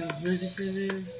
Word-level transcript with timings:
Ready 0.00 0.48
for 0.56 0.64
this. 0.76 1.12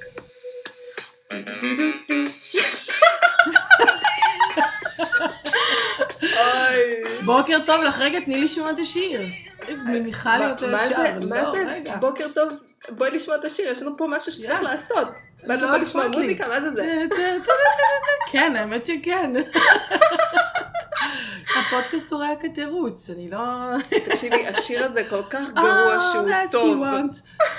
בוקר 7.24 7.58
טוב 7.66 7.82
לך, 7.82 7.98
רגע, 7.98 8.20
תני 8.20 8.34
לי 8.34 8.44
לשמוע 8.44 8.70
את 8.70 8.78
השיר. 8.78 9.20
מניחה 9.84 10.38
לי 10.38 10.50
אותו 10.50 10.68
מה 10.68 10.86
ישר. 10.86 10.96
זה, 10.96 11.28
מה 11.28 11.42
לא, 11.42 11.52
זה. 11.52 11.96
בוקר 12.00 12.26
טוב, 12.34 12.48
בואי 12.88 13.10
לשמוע 13.10 13.36
את 13.36 13.44
השיר, 13.44 13.72
יש 13.72 13.82
לנו 13.82 13.96
פה 13.96 14.06
משהו 14.10 14.32
שצריך. 14.32 14.62
לעשות. 14.62 15.08
ואת 15.48 15.48
לא 15.48 15.56
לא 15.56 15.68
באה 15.68 15.78
לשמוע. 15.78 16.08
מוזיקה, 16.08 16.48
מה 16.48 16.60
זה 16.60 16.70
זה? 16.70 17.04
כן, 18.32 18.56
האמת 18.56 18.86
שכן. 18.86 19.32
הפודקאסט 21.58 22.12
הוא 22.12 22.22
רק 22.22 22.44
התירוץ, 22.44 23.10
אני 23.10 23.30
לא... 23.30 23.38
תקשיבי, 24.04 24.46
השיר 24.46 24.84
הזה 24.84 25.04
כל 25.10 25.22
כך 25.30 25.40
גרוע 25.56 25.96
All 25.96 26.00
שהוא 26.12 26.28
טוב. 26.50 26.84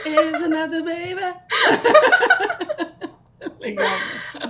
Is 0.06 0.42
another 0.46 0.82
baby. 0.86 1.56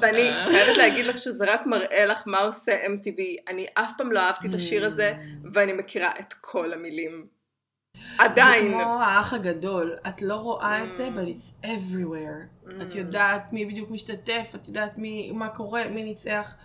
ואני 0.02 0.32
חייבת 0.46 0.78
להגיד 0.78 1.06
לך 1.06 1.18
שזה 1.18 1.46
רק 1.54 1.66
מראה 1.66 2.06
לך 2.06 2.22
מה 2.26 2.40
עושה 2.40 2.86
MTV. 2.86 3.22
אני 3.48 3.66
אף 3.74 3.92
פעם 3.98 4.12
לא 4.12 4.20
אהבתי 4.20 4.48
את 4.48 4.54
השיר 4.54 4.86
הזה, 4.86 5.14
ואני 5.54 5.74
מכירה 5.74 6.12
את 6.20 6.34
כל 6.42 6.74
המילים. 6.74 7.26
עדיין. 8.18 8.64
זה 8.68 8.70
כמו 8.74 9.02
האח 9.02 9.34
הגדול, 9.34 9.96
את 10.08 10.22
לא 10.22 10.36
רואה 10.36 10.84
את 10.84 10.96
זה, 10.96 11.08
Mm. 11.08 11.12
but 11.20 11.28
it's 11.28 11.66
everywhere. 11.66 12.72
את 12.82 12.96
יודעת 12.96 13.54
מי 13.54 13.66
בדיוק 13.66 13.90
משתתף, 13.92 14.48
את 14.56 14.68
יודעת 14.68 14.98
מי, 14.98 15.32
מה 15.32 15.50
קורה, 15.50 15.84
מי 15.90 16.04
ניצח. 16.04 16.56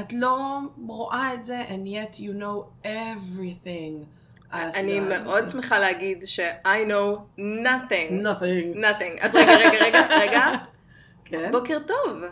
את 0.00 0.12
לא 0.12 0.58
רואה 0.86 1.34
את 1.34 1.44
זה, 1.46 1.64
and 1.68 1.86
yet 1.88 2.16
you 2.16 2.40
know 2.42 2.86
everything. 2.86 4.17
אני 4.52 5.00
מאוד. 5.00 5.48
שמחה 5.48 5.78
להגיד 5.78 6.22
ש-I 6.26 6.88
know 6.88 7.38
nothing. 7.38 8.22
nothing. 8.22 8.76
nothing. 8.76 9.18
אז 9.20 9.34
רגע, 9.34 9.56
רגע, 9.56 9.84
רגע, 9.84 10.06
רגע. 10.10 10.46
כן? 11.24 11.52
בוקר 11.52 11.78
טוב. 11.86 12.22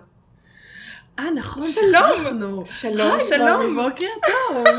אה, 1.19 1.31
נכון, 1.31 1.62
שלום. 1.62 2.64
שלום, 2.64 3.20
שלום. 3.20 3.77
בוקר 3.77 4.06
טוב. 4.27 4.64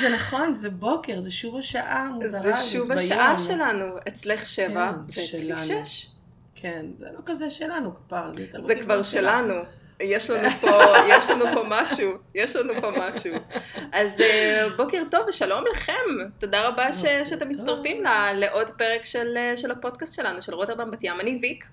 זה 0.00 0.08
נכון, 0.08 0.54
זה 0.54 0.70
בוקר, 0.70 1.20
זה 1.20 1.30
שוב 1.30 1.56
השעה 1.56 2.06
המוזרה 2.06 2.40
זה 2.40 2.56
שוב. 2.56 2.92
השעה 2.92 3.38
שלנו. 3.38 3.84
אצלך 4.08 4.46
שבע, 4.46 4.92
כן, 4.92 4.98
ואצלי 5.06 5.26
שלנו. 5.26 5.86
שש. 5.86 6.06
כן, 6.54 6.86
זה 6.98 7.06
לא 7.12 7.20
כזה 7.26 7.50
שלנו 7.50 7.94
כפר, 7.94 8.30
זה 8.58 8.74
כבר. 8.74 9.02
שלנו. 9.02 9.54
יש 10.00 10.30
לנו 10.30 10.48
פה, 10.60 10.70
יש 11.08 11.30
לנו 11.30 11.44
פה 11.54 11.62
משהו, 11.68 12.10
יש 12.34 12.56
לנו 12.56 12.72
פה 12.82 12.90
משהו. 12.90 13.34
אז 13.92 14.20
אה, 14.20 14.66
בוקר 14.76 15.02
טוב 15.10 15.20
ושלום 15.28 15.64
לכם. 15.72 15.92
תודה 16.38 16.68
רבה 16.68 16.92
ש, 16.92 17.04
שאתם. 17.24 17.48
מצטרפים 17.48 18.04
ל- 18.04 18.32
לעוד 18.34 18.70
פרק 18.70 19.04
של, 19.04 19.36
אה, 19.36 19.56
של 19.56 19.70
הפודקאסט 19.70 20.16
שלנו, 20.16 20.42
של 20.42 20.54
רוטרדם 20.54 20.90
בת 20.90 20.98
ים. 21.02 21.20
אני 21.20 21.38
ויק, 21.42 21.64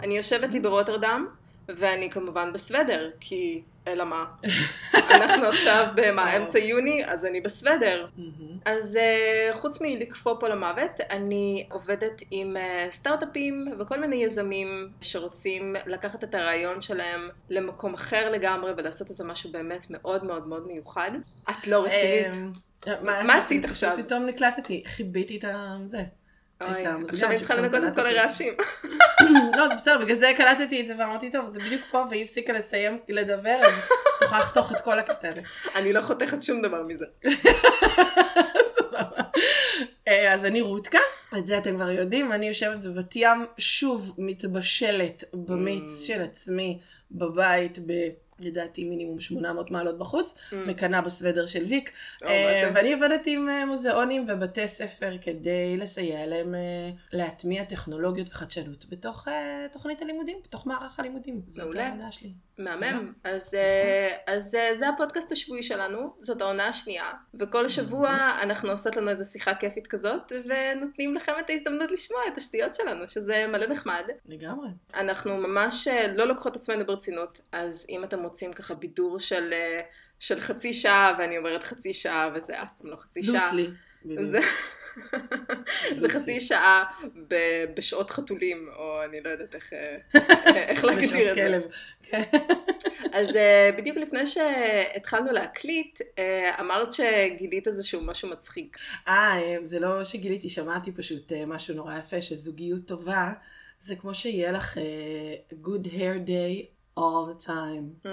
אני 0.00 0.16
יושבת 0.16 0.50
לי 0.50 0.60
ברוטרדם, 0.60 1.26
ואני 1.68 2.10
כמובן 2.10 2.52
בסוודר, 2.52 3.10
כי 3.20 3.62
אלא 3.86 4.04
מה. 4.04 4.24
אנחנו 4.94 5.44
עכשיו 5.46 5.86
במה. 5.94 6.32
אמצע 6.36 6.58
יוני, 6.58 7.02
אז 7.06 7.26
אני 7.26 7.40
בסוודר. 7.40 8.06
אז 8.64 8.98
uh, 8.98 9.56
חוץ 9.56 9.80
מלקפוא 9.80 10.34
פה 10.40 10.48
למוות, 10.48 11.00
אני 11.10 11.66
עובדת 11.70 12.22
עם 12.30 12.56
uh, 12.56 12.90
סטארט-אפים 12.90 13.74
וכל 13.78 14.00
מיני 14.00 14.16
יזמים 14.16 14.88
שרוצים 15.00 15.76
לקחת 15.86 16.24
את 16.24 16.34
הרעיון 16.34 16.80
שלהם 16.80 17.28
למקום 17.50 17.94
אחר 17.94 18.30
לגמרי 18.30 18.72
ולעשות 18.76 19.10
איזה 19.10 19.24
משהו 19.24 19.52
באמת 19.52 19.86
מאוד 19.90 20.24
מאוד 20.24 20.48
מאוד 20.48 20.66
מיוחד. 20.66 21.10
את 21.50 21.66
לא 21.66 21.84
רצינית. 21.84 22.56
אמ, 22.86 23.06
מה 23.26 23.34
עשית 23.34 23.64
עכשיו? 23.64 23.96
פתאום 23.98 24.26
נקלטתי, 24.26 24.82
חיביתי 24.86 25.36
את 25.36 25.44
זה. 25.88 26.02
עכשיו 27.08 27.30
אני 27.30 27.38
צריכה 27.38 27.54
לנקות 27.54 27.84
את 27.88 27.94
כל. 27.94 28.06
הרעשים. 28.06 28.54
לא, 29.56 29.68
זה 29.68 29.74
בסדר, 29.74 29.98
בגלל 29.98 30.16
זה 30.16 30.32
קלטתי 30.36 30.80
את 30.80 30.86
זה 30.86 30.94
ואמרתי, 30.98 31.30
טוב, 31.30 31.46
זה 31.46 31.60
בדיוק 31.60 31.82
פה, 31.90 32.04
והיא 32.10 32.24
הפסיקה 32.24 32.52
לסיים 32.52 32.98
לדבר, 33.08 33.60
אז 33.62 33.88
תוכל 34.20 34.38
לחתוך 34.38 34.72
את 34.72 34.80
כל 34.80 34.98
הקטע 34.98 35.28
הזה. 35.28 35.40
אני 35.76 35.92
לא 35.92 36.02
חותכת 36.02 36.42
שום 36.42 36.62
דבר 36.62 36.82
מזה. 36.82 37.04
אה, 40.08 40.34
אז 40.34 40.44
אני 40.44 40.60
רותקה, 40.60 40.98
את 41.38 41.46
זה 41.46 41.58
אתם 41.58 41.74
כבר 41.76 41.90
יודעים, 41.90 42.32
אני 42.32 42.48
יושבת 42.48 42.78
בבת 42.78 43.16
ים, 43.16 43.46
שוב 43.58 44.14
מתבשלת 44.18 45.24
במיץ 45.34 45.82
Mm. 46.02 46.06
של 46.06 46.22
עצמי 46.22 46.80
בבית, 47.10 47.78
ב... 47.86 47.92
לדעתי 48.44 48.84
מינימום 48.84 49.20
800 49.20 49.70
מעלות 49.70 49.98
בחוץ, 49.98 50.34
מקנאה 50.66 51.00
בסוודר 51.00 51.46
של 51.46 51.62
ויק, 51.64 51.90
Mm. 51.90 52.24
זה? 52.24 52.70
ואני 52.74 52.92
עובדת 52.92 53.22
עם 53.26 53.48
אה, 53.48 53.66
מוזיאונים 53.66 54.26
ובתי 54.28 54.68
ספר 54.68 55.18
כדי 55.20 55.76
לסייע 55.76 56.26
להם 56.26 56.54
אה, 56.54 56.60
להטמיע 57.12 57.64
טכנולוגיות 57.64 58.28
וחדשנות 58.30 58.84
בתוך 58.88 59.28
תוכנית 59.72 60.02
הלימודים, 60.02 60.36
בתוך 60.44 60.66
מערך 60.66 60.98
הלימודים. 61.00 61.42
מעולה. 61.62 61.88
מהמם. 62.58 63.12
אז, 63.24 63.54
אה, 63.54 64.16
אז 64.26 64.54
אה, 64.54 64.76
זה 64.76 64.88
הפודקאסט 64.88 65.32
השבועי 65.32 65.62
שלנו, 65.62 66.14
זאת 66.20 66.40
העונה 66.40 66.66
השנייה, 66.66 67.12
וכל 67.40 67.68
שבוע 67.68 68.38
אנחנו 68.42 68.70
עושות 68.70 68.96
לנו 68.96 69.10
איזו 69.10 69.24
שיחה 69.24 69.54
כיפית 69.54 69.86
כזאת, 69.86 70.32
ונותנים 70.44 71.14
לכם 71.14 71.32
את 71.40 71.50
ההזדמנות 71.50 71.90
לשמוע 71.90 72.20
את 72.32 72.38
השטויות 72.38 72.74
שלנו, 72.74 73.08
שזה 73.08 73.46
מלא 73.48 73.66
נחמד. 73.66 74.02
לגמרי. 74.26 74.68
אנחנו 74.94 75.36
ממש 75.36 75.88
אה, 75.88 76.12
לא 76.12 76.24
לוקחות 76.24 76.56
עצמנו 76.56 76.86
ברצינות, 76.86 77.40
אז 77.52 77.86
אם 77.88 78.04
אתם 78.04 78.22
רוצים 78.22 78.52
ככה 78.52 78.74
בידור 78.74 79.20
של, 79.20 79.52
אה, 79.52 79.80
של 80.18 80.40
חצי 80.40 80.74
שעה, 80.74 81.16
ואני 81.18 81.38
אומרת 81.38 81.62
חצי 81.62 81.94
שעה, 81.94 82.30
וזה 82.34 82.62
אף 82.62 82.68
פעם 82.78 82.90
לא 82.90 82.96
חצי 82.96 83.22
שעה, 83.22 83.34
לוסלי. 83.34 83.70
זה, 85.98 86.08
חצי 86.08 86.40
שעה 86.40 86.84
בשעות 87.76 88.10
חתולים, 88.10 88.68
או 88.76 89.04
אני 89.04 89.20
לא 89.20 89.30
יודעת 89.30 89.54
איך, 89.54 89.72
איך 90.70 90.84
להגדיר 90.84 91.56
את 91.56 91.62
זה. 91.62 92.20
אז 93.12 93.36
אה, 93.36 93.70
בדיוק 93.78 93.96
לפני 93.96 94.26
שהתחלנו 94.26 95.32
להקליט, 95.32 96.00
אה, 96.18 96.60
אמרת 96.60 96.92
שגילית 96.92 97.68
איזשהו 97.68 98.00
משהו 98.04 98.30
מצחיק. 98.30 98.78
אה, 99.08 99.56
זה 99.62 99.80
לא 99.80 100.04
שגיליתי, 100.04 100.48
שמעתי 100.48 100.92
פשוט 100.92 101.32
אה, 101.32 101.46
משהו 101.46 101.74
נורא 101.74 101.98
יפה, 101.98 102.22
שזוגיות 102.22 102.86
טובה, 102.86 103.32
זה 103.80 103.96
כמו 103.96 104.14
שיהיה 104.14 104.52
לך 104.52 104.78
good 105.50 105.86
hair 105.86 106.28
day 106.28 106.66
all 106.98 107.26
the 107.30 107.46
time. 107.46 108.06
Mm. 108.06 108.08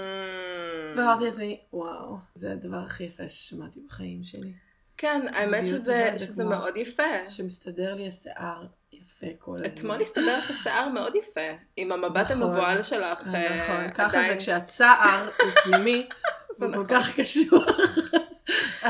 ואמרתי 0.98 1.26
לעצמי, 1.26 1.60
וואו, 1.74 2.18
זה 2.36 2.52
הדבר 2.52 2.78
הכי 2.78 3.04
יפה 3.04 3.30
ששמעתי 3.30 3.80
בחיים 3.88 4.24
שלי. 4.24 4.54
כן, 5.02 5.22
האמת 5.34 5.68
שזה, 5.68 6.12
שזה 6.20 6.44
מאוד 6.44 6.78
יפה. 6.78 7.04
שמסתדר 7.30 7.96
לי 7.96 8.08
השיער 8.08 8.66
יפה 8.92 9.28
כל 9.40 9.58
הזמן. 9.66 9.80
אתמול 9.80 10.02
הסתדר 10.02 10.38
לך 10.38 10.64
שיער 10.64 10.90
מאוד 10.90 11.16
יפה, 11.16 11.42
עם 11.78 11.92
המבט 11.92 12.32
נכון. 12.32 12.42
המבוהל 12.44 12.82
שלך. 12.84 13.28
אה, 13.34 13.64
נכון, 13.64 13.94
ככה 13.94 14.10
זה 14.12 14.18
עדיין. 14.20 14.40
כשהצער 14.40 15.30
הוא 15.44 15.52
פנימי, 15.64 16.10
זה 16.58 16.66
כל 16.66 16.72
נכון. 16.72 16.86
כך 16.88 17.20
קשוח. 17.20 17.66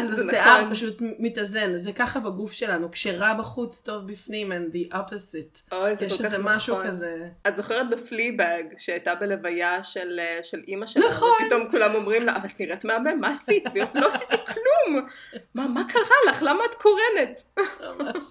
אז 0.01 0.09
זה 0.09 0.31
השיער 0.31 0.61
נכון. 0.61 0.73
פשוט 0.73 1.01
מתאזן, 1.19 1.75
זה 1.75 1.93
ככה 1.93 2.19
בגוף 2.19 2.51
שלנו, 2.51 2.91
כשרע 2.91 3.33
בחוץ 3.33 3.81
טוב 3.81 4.07
בפנים, 4.07 4.51
and 4.51 4.75
the 4.75 4.95
opposite. 4.95 5.71
אוי, 5.71 5.95
זה 5.95 6.05
יש 6.05 6.11
כל 6.11 6.17
כך 6.17 6.25
איזה 6.25 6.37
משהו 6.37 6.75
נכון. 6.75 6.87
כזה. 6.87 7.29
את 7.47 7.55
זוכרת 7.55 7.89
בפליבג, 7.89 8.63
שהייתה 8.77 9.15
בלוויה 9.15 9.83
של, 9.83 10.19
אה, 10.19 10.39
של 10.43 10.59
אימא 10.67 10.85
שלה, 10.85 11.05
נכון. 11.09 11.29
ופתאום 11.45 11.71
כולם 11.71 11.95
אומרים 11.95 12.25
לה, 12.25 12.35
אבל 12.35 12.45
את 12.45 12.59
נראית 12.59 12.85
מהמם, 12.85 13.19
מה 13.21 13.29
עשית? 13.31 13.63
והיא 13.73 13.85
לא 14.01 14.07
עשיתי 14.07 14.37
כלום. 14.45 15.07
מה, 15.53 15.67
מה 15.67 15.83
קרה 15.89 16.15
לך? 16.29 16.43
למה 16.43 16.63
את 16.65 16.75
קורנת? 16.75 17.43
ממש. 17.81 18.23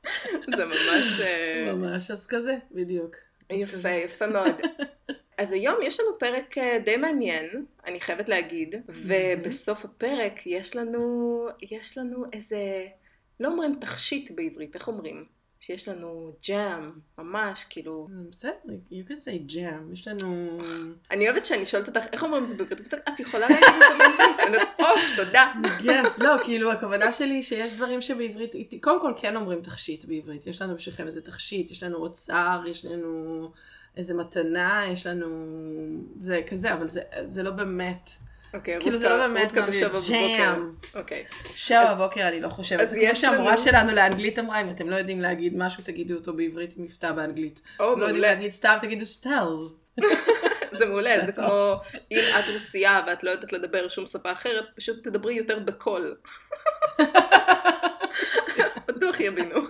זה 0.56 0.66
ממש... 0.66 1.20
אה, 1.20 1.72
ממש, 1.72 2.10
אז 2.10 2.26
כזה, 2.26 2.56
בדיוק. 2.72 3.16
יפה. 3.50 3.88
יפה 3.88 4.26
מאוד. 4.26 4.54
אז 5.40 5.52
היום 5.52 5.76
יש 5.82 6.00
לנו 6.00 6.18
פרק 6.18 6.58
אה, 6.58 6.78
די 6.84 6.96
מעניין, 6.96 7.64
אני 7.86 8.00
חייבת 8.00 8.28
להגיד, 8.28 8.74
ובסוף 8.88 9.84
הפרק 9.84 10.46
יש 10.46 10.76
לנו, 10.76 11.46
יש 11.62 11.98
לנו 11.98 12.24
איזה, 12.32 12.86
לא 13.40 13.48
אומרים 13.48 13.76
תכשיט 13.80 14.30
בעברית, 14.30 14.74
איך 14.74 14.88
אומרים? 14.88 15.24
שיש 15.58 15.88
לנו 15.88 16.32
ג'אם, 16.48 16.90
ממש, 17.18 17.64
כאילו, 17.70 18.08
בסדר, 18.30 18.50
you 18.90 19.10
can 19.10 19.12
say 19.12 19.52
jam, 19.52 19.92
יש 19.92 20.08
לנו... 20.08 20.58
אני 21.10 21.28
אוהבת 21.28 21.46
שאני 21.46 21.66
שואלת 21.66 21.88
אותך, 21.88 22.00
איך 22.12 22.22
אומרים 22.24 22.42
את 22.42 22.48
זה 22.48 22.56
בעברית? 22.56 22.94
את 22.94 23.20
יכולה 23.20 23.48
להגיד 23.48 23.68
את 23.68 23.74
זה 23.92 23.98
בעברית? 23.98 24.40
אני 24.40 24.46
אומרת, 24.46 24.68
או, 24.80 25.24
תודה. 25.24 25.52
yes, 25.80 26.24
לא, 26.24 26.44
כאילו 26.44 26.72
הכוונה 26.72 27.12
שלי 27.12 27.42
שיש 27.42 27.72
דברים 27.72 28.00
שבעברית, 28.00 28.54
קודם 28.80 29.00
כל 29.00 29.12
כן 29.16 29.36
אומרים 29.36 29.62
תכשיט 29.62 30.04
בעברית, 30.04 30.46
יש 30.46 30.62
לנו 30.62 30.74
בשבילכם 30.74 31.06
איזה 31.06 31.22
תכשיט, 31.22 31.70
יש 31.70 31.82
לנו 31.82 31.96
אוצר, 31.96 32.62
יש 32.66 32.84
לנו 32.84 33.50
איזה 33.96 34.14
מתנה, 34.14 34.84
יש 34.92 35.06
לנו... 35.06 35.26
זה 36.18 36.40
כזה, 36.50 36.72
אבל 36.72 36.86
זה, 36.86 37.00
זה 37.26 37.42
לא 37.42 37.50
באמת, 37.50 38.10
אוקיי, 38.54 38.80
כאילו 38.80 38.96
זה 38.96 39.08
לא 39.08 39.16
באמת. 39.16 39.52
ג'אם. 40.08 40.72
אוקיי. 40.94 41.24
שבע 41.56 41.94
בבוקר 41.94 42.28
אני 42.28 42.40
לא 42.40 42.48
חושבת, 42.48 42.80
אז 42.80 42.90
זה 42.90 42.96
כמו 42.96 43.04
יש 43.08 43.20
שהמורה 43.20 43.52
לנו- 43.52 43.58
שלנו 43.58 43.92
לאנגלית 43.92 44.38
אמרה, 44.38 44.60
אם 44.60 44.70
אתם 44.70 44.90
לא 44.90 44.96
יודעים 44.96 45.20
להגיד 45.20 45.54
משהו 45.56 45.82
תגידו 45.84 46.14
אותו 46.14 46.32
בעברית 46.32 46.74
עם 46.76 46.84
מבטא 46.84 47.12
באנגלית. 47.12 47.62
או, 47.80 47.84
לא 47.84 47.90
יודעים 47.90 48.08
מעולה. 48.08 48.34
להגיד 48.34 48.50
סתיו 48.52 48.78
תגידו 48.80 49.06
סטל. 49.06 49.48
זה 50.72 50.86
מעולה, 50.86 51.26
זה 51.26 51.32
כמו 51.32 51.80
אם 52.12 52.18
את 52.38 52.44
רוסייה 52.52 53.00
ואת 53.06 53.24
לא 53.24 53.30
יודעת 53.30 53.52
לדבר 53.52 53.88
שום 53.88 54.06
שפה 54.06 54.32
אחרת, 54.32 54.64
פשוט 54.76 55.04
תדברי 55.04 55.34
יותר 55.34 55.58
בקול. 55.58 56.14
בטוח 58.88 59.20
יבינו. 59.20 59.60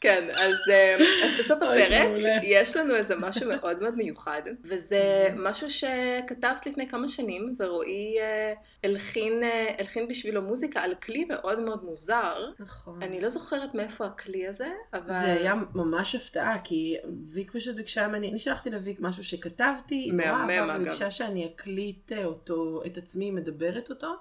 כן, 0.00 0.28
אז, 0.34 0.56
אה, 0.70 0.96
אז 1.24 1.32
בסוף 1.38 1.62
הפרק. 1.62 2.12
יש 2.42 2.76
לנו 2.76 2.94
איזה 2.94 3.16
משהו 3.16 3.48
מאוד 3.48 3.82
מאוד 3.82 3.94
מיוחד, 3.96 4.42
וזה 4.64 5.28
משהו 5.36 5.70
שכתבת 5.70 6.66
לפני 6.66 6.88
כמה 6.88 7.08
שנים, 7.08 7.56
ורועי 7.58 8.20
אה, 8.20 8.52
הלחין, 8.84 9.42
אה, 9.42 9.74
הלחין 9.78 10.08
בשבילו 10.08 10.42
מוזיקה 10.42 10.80
על 10.80 10.94
כלי 10.94 11.24
מאוד 11.24 11.60
מאוד 11.60 11.84
מוזר. 11.84 12.50
נכון. 12.58 13.02
אני 13.02 13.20
לא 13.20 13.28
זוכרת 13.28 13.74
מאיפה 13.74 14.06
הכלי 14.06 14.48
הזה, 14.48 14.68
אבל... 14.94 15.08
זה 15.08 15.32
היה 15.32 15.54
ממש 15.74 16.14
הפתעה, 16.14 16.58
כי 16.64 16.96
ויק 17.32 17.50
פשוט 17.52 17.76
ביקשה 17.76 18.08
ממני, 18.08 18.30
אני 18.30 18.38
שלחתי 18.38 18.70
לוויק 18.70 19.00
משהו 19.00 19.24
שכתבתי, 19.24 19.94
היא 19.94 20.12
מהמם, 20.12 20.50
אגב. 20.50 20.80
וביקשה 20.80 21.10
שאני 21.10 21.46
אקליט 21.46 22.12
אותו, 22.24 22.82
את 22.86 22.96
עצמי 22.96 23.30
מדברת 23.30 23.90
אותו. 23.90 24.12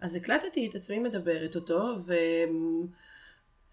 אז 0.00 0.14
הקלטתי 0.14 0.68
את 0.70 0.74
עצמי 0.74 0.98
מדברת 0.98 1.56
אותו, 1.56 1.96
ו... 2.06 2.14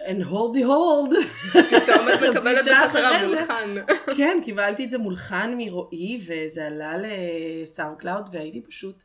and 0.02 0.24
lo 0.24 0.36
and 0.36 0.54
behold, 0.56 1.16
פתאום 1.52 2.10
את 2.10 2.30
מקבלת 2.30 2.66
בחזרה. 2.66 3.28
מולחן. 3.28 3.76
כן, 4.18 4.40
קיבלתי 4.44 4.86
את 4.86 4.92
זה 4.92 4.98
מולחן 4.98 5.54
מרועי, 5.58 6.22
וזה 6.28 6.68
עלה 6.68 6.94
ל 6.98 7.98
SoundCloud, 7.98 8.30
והייתי 8.34 8.62
פשוט 8.62 9.04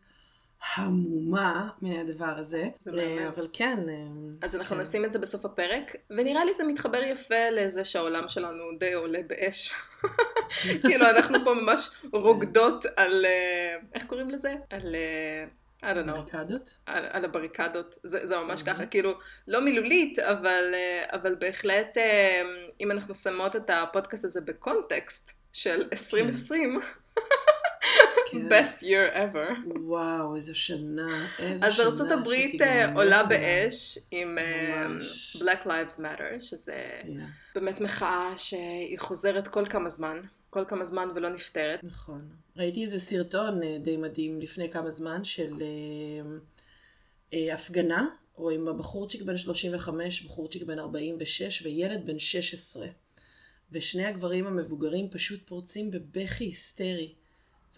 המומה 0.76 1.68
מהדבר 1.82 2.34
הזה. 2.38 2.68
אה, 2.98 3.28
אבל 3.28 3.48
כן. 3.52 3.78
אה, 3.88 3.94
אז 4.42 4.56
אנחנו 4.56 4.76
כן. 4.76 4.82
נשים 4.82 5.04
את 5.04 5.12
זה 5.12 5.18
בסוף 5.18 5.44
הפרק, 5.44 5.96
ונראה 6.10 6.44
לי 6.44 6.54
זה 6.54 6.64
מתחבר 6.64 7.02
יפה 7.02 7.50
לזה 7.50 7.84
שהעולם 7.84 8.28
שלנו 8.28 8.64
די 8.78 8.92
עולה 8.92 9.20
באש. 9.26 9.74
כאילו 10.86 11.06
אנחנו 11.10 11.38
פה 11.44 11.54
ממש 11.54 11.90
רוקדות 12.12 12.84
על, 12.96 13.24
אה, 13.24 13.76
איך 13.94 14.04
קוראים 14.04 14.30
לזה? 14.30 14.54
על, 14.70 14.96
I 15.82 15.94
don't 15.94 16.06
know, 16.08 16.12
בריקדות? 16.12 16.75
על, 16.87 17.05
על 17.11 17.25
הבריקדות, 17.25 17.96
זה, 18.05 18.26
זה 18.26 18.37
ממש 18.38 18.61
Mhm. 18.62 18.67
ככה, 18.67 18.87
כאילו, 18.87 19.12
לא 19.49 19.61
מילולית, 19.61 20.19
אבל, 20.19 20.64
אה, 20.75 21.05
אבל 21.12 21.34
בהחלט, 21.34 21.96
אה, 21.99 22.43
אם 22.81 22.90
אנחנו 22.90 23.14
שמות 23.14 23.56
את 23.56 23.70
הפודקאסט 23.70 24.25
הזה 24.25 24.40
בקונטקסט 24.40 25.32
של 25.52 25.82
2020, 25.93 26.81
כן. 28.31 28.38
best 28.49 28.82
year 28.82 29.14
ever. 29.17 29.69
וואו, 29.81 30.37
איזו 30.37 30.55
שנה, 30.55 31.26
איזו 31.38 31.67
אז 31.67 31.73
שנה. 31.75 31.87
ארצות 31.87 32.11
הברית 32.11 32.49
שתיגמר 32.49 32.67
אה, 32.69 32.93
עולה 32.94 33.05
לה. 33.23 33.23
באש 33.23 33.99
עם 34.11 34.38
אה, 34.38 34.88
ממש. 34.88 35.37
Black 35.43 35.67
Lives 35.67 35.99
Matter, 36.00 36.40
שזה 36.40 36.90
Yeah, 37.02 37.06
באמת 37.55 37.81
מחאה 37.81 38.32
שהיא 38.37 38.99
חוזרת 38.99 39.49
כל 39.49 39.67
כמה 39.67 39.88
זמן, 39.90 40.20
כל 40.52 40.64
כמה 40.69 40.84
זמן 40.84 41.08
ולא 41.14 41.28
נפתרת. 41.28 41.84
נכון. 41.84 42.20
ראיתי 42.56 42.82
איזה 42.82 43.00
סרטון 43.00 43.62
אה, 43.62 43.78
די 43.78 43.96
מדהים 43.96 44.40
לפני 44.40 44.70
כמה 44.70 44.90
זמן 44.90 45.25
של 45.25 45.52
אה, 45.60 46.37
אה, 47.34 47.54
הפגנה, 47.54 48.08
רואים 48.34 48.69
בחורצ'יק 48.78 49.22
בן 49.22 49.37
35, 49.37 50.22
בחורצ'יק 50.22 50.62
בן 50.62 50.78
46 50.78 51.62
וילד 51.62 52.06
בן 52.06 52.19
16. 52.19 52.87
ושני 53.72 54.04
הגברים 54.04 54.46
המבוגרים 54.46 55.10
פשוט 55.10 55.40
פורצים 55.46 55.90
בבכי 55.90 56.44
היסטרי, 56.44 57.14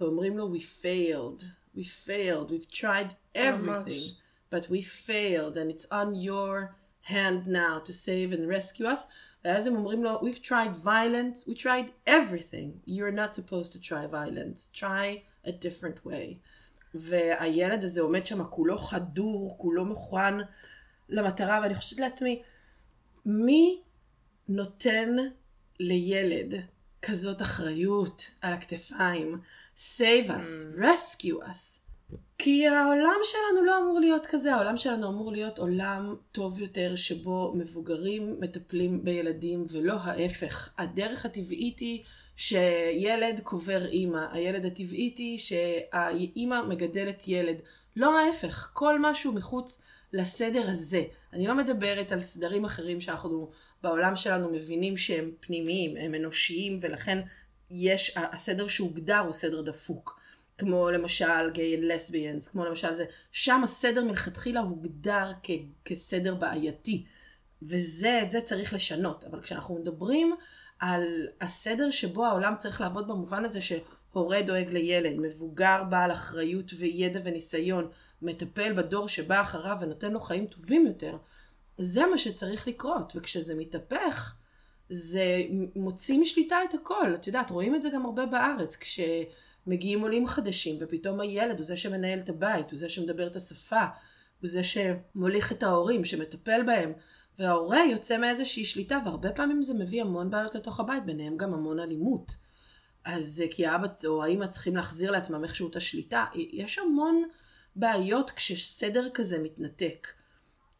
ואומרים 0.00 0.38
לו, 0.38 0.55
we 0.55 0.61
failed, 0.82 1.44
we 1.76 1.85
failed, 2.06 2.50
we've 2.50 2.73
tried 2.73 3.15
everything, 3.37 4.15
but 4.53 4.69
we 4.71 4.82
failed, 4.82 5.56
and 5.56 5.71
it's 5.71 5.87
on 5.93 6.15
your 6.15 6.75
hand 7.12 7.47
now 7.47 7.79
to 7.85 7.93
save 7.93 8.32
and 8.32 8.49
rescue 8.49 8.87
us. 8.87 9.06
ואז 9.44 9.67
הם 9.67 9.76
אומרים 9.76 10.05
לו, 10.05 10.20
we've 10.20 10.41
tried 10.41 10.76
violence, 10.85 11.49
we 11.49 11.55
tried 11.55 12.08
everything, 12.08 12.88
you're 12.88 13.12
not 13.12 13.35
supposed 13.35 13.73
to 13.73 13.79
try 13.79 14.06
violence, 14.11 14.81
try 14.81 15.23
a 15.46 15.50
different 15.50 16.06
way. 16.06 16.35
והילד 16.94 17.85
הזה 17.85 18.00
עומד 18.00 18.26
שם 18.26 18.44
כולו 18.44 18.79
חדור, 18.79 19.58
כולו 19.58 19.85
מוכן 19.85 20.35
למטרה, 21.08 21.61
ואני 21.62 21.75
חושבת 21.75 22.00
לעצמי, 22.00 22.43
מי 23.26 23.82
נותן 24.49 25.17
לילד 25.81 26.55
כזאת 27.02 27.43
אחריות 27.43 28.31
על 28.40 28.52
הכתפיים? 28.52 29.40
save 29.76 30.29
us, 30.29 30.79
rescue 30.79 31.40
us. 31.43 31.84
כי 32.38 32.69
העולם 32.69 33.16
שלנו 33.22 33.64
לא 33.64 33.78
אמור 33.78 34.00
להיות 34.00 34.26
כזה, 34.26 34.55
העולם 34.55 34.76
שלנו 34.76 35.08
אמור 35.08 35.32
להיות 35.32 35.58
עולם 35.58 36.14
טוב 36.32 36.61
יותר 36.61 36.96
שבו 36.96 37.52
מבוגרים 37.56 38.37
מטפלים 38.40 39.05
בילדים 39.05 39.64
ולא 39.70 39.94
ההפך. 40.00 40.69
הדרך 40.78 41.25
הטבעית 41.25 41.78
היא 41.78 42.02
שילד 42.37 43.40
קובר 43.43 43.87
אימא, 43.87 44.26
הילד 44.32 44.64
הטבעית 44.64 45.19
היא 45.19 45.38
שהאימא 45.38 46.62
מגדלת 46.62 47.28
ילד, 47.28 47.56
לא 47.96 48.19
ההפך, 48.19 48.70
כל 48.72 48.99
משהו 49.00 49.32
מחוץ 49.32 49.82
לסדר 50.12 50.70
הזה. 50.70 51.02
אני 51.32 51.46
לא 51.46 51.55
מדברת 51.55 52.12
על 52.12 52.20
סדרים 52.20 52.64
אחרים 52.64 53.00
שאנחנו 53.00 53.50
בעולם 53.82 54.16
שלנו 54.16 54.52
מבינים 54.52 54.96
שהם 54.96 55.31
פנימיים, 55.40 55.96
הם 55.96 56.14
אנושיים 56.14 56.76
ולכן 56.81 57.19
יש, 57.70 58.16
הסדר 58.16 58.69
שהוגדר 58.69 59.19
הוא 59.19 59.32
סדר 59.32 59.62
דפוק. 59.62 60.24
כמו 60.59 60.91
למשל 60.91 61.51
גיי 61.53 61.81
לסביאנס, 61.81 62.49
כמו 62.49 62.65
למשל 62.65 62.93
זה, 62.93 63.05
שם 63.33 63.65
הסדר 63.65 64.05
מלכתחילה 64.05 64.61
הוגדר 64.61 65.33
כ- 65.43 65.51
כסדר 65.85 66.35
בעייתי. 66.35 67.05
וזה, 67.62 68.23
את 68.23 68.31
זה 68.31 68.41
צריך 68.41 68.75
לשנות. 68.75 69.25
אבל 69.25 69.41
כשאנחנו 69.41 69.75
מדברים 69.75 70.35
על 70.79 71.29
הסדר 71.41 71.91
שבו 71.91 72.27
העולם 72.27 72.55
צריך 72.59 72.81
לעבוד 72.81 73.09
במובן 73.09 73.45
הזה 73.45 73.61
שהורה 73.61 74.43
דואג 74.43 74.71
לילד, 74.71 75.17
מבוגר 75.17 75.83
בעל 75.91 76.12
אחריות 76.12 76.73
וידע 76.79 77.21
וניסיון, 77.25 77.91
מטפל 78.23 78.73
בדור 78.73 79.09
שבא 79.09 79.41
אחריו 79.41 79.77
ונותן 79.81 80.12
לו 80.12 80.21
חיים 80.21 80.47
טובים 80.47 80.87
יותר, 80.87 81.17
זה 81.79 82.07
מה 82.07 82.19
שצריך 82.19 82.69
לקרות. 82.69 83.12
וכשזה 83.17 83.55
מתהפך, 83.55 84.35
זה 84.91 85.43
מוציא 85.77 86.19
משליטה 86.19 86.57
את 86.69 86.75
הכל. 86.75 87.15
את 87.15 87.27
יודעת, 87.27 87.50
רואים 87.50 87.75
את 87.75 87.83
זה 87.83 87.89
גם 87.91 88.05
הרבה 88.05 88.27
בארץ, 88.27 88.77
כשמגיעים 89.64 90.00
עולים 90.00 90.26
חדשים, 90.26 90.76
ופתאום 90.81 91.20
הילד 91.20 91.56
הוא 91.56 91.64
זה 91.64 91.76
שמנהל 91.76 92.19
את 92.19 92.28
הבית, 92.28 92.70
הוא 92.70 92.78
זה 92.78 92.88
שמדבר 92.88 93.26
את 93.26 93.37
השפה, 93.37 93.84
הוא 94.40 94.50
זה 94.50 94.61
שמוליך 94.64 95.52
את 95.52 95.62
ההורים, 95.62 96.05
שמטפל 96.05 96.62
בהם. 96.66 96.93
וההורה 97.38 97.78
יוצא 97.90 98.19
מאיזושהי 98.19 98.64
שליטה, 98.64 98.99
והרבה 99.05 99.32
פעמים 99.32 99.62
זה 99.62 99.75
מביא 99.75 100.02
המון 100.02 100.31
בעיות 100.31 100.55
לתוך 100.55 100.81
הבית, 100.81 101.05
ביניהם 101.05 101.37
גם 101.37 101.55
המון 101.55 101.81
אלימות. 101.81 102.37
אז 103.05 103.43
אה, 103.44 103.46
כי 103.50 103.66
האבא 103.66 103.88
או 104.06 104.25
האמא 104.25 104.46
צריכים 104.46 104.76
להחזיר 104.76 105.11
לעצמם 105.11 105.44
איכשהו 105.44 105.69
את 105.70 105.76
השליטה. 105.76 106.25
יש 106.34 106.78
המון 106.78 107.22
בעיות 107.76 108.30
כשסדר 108.30 109.09
כזה 109.14 109.38
מתנתק. 109.38 110.09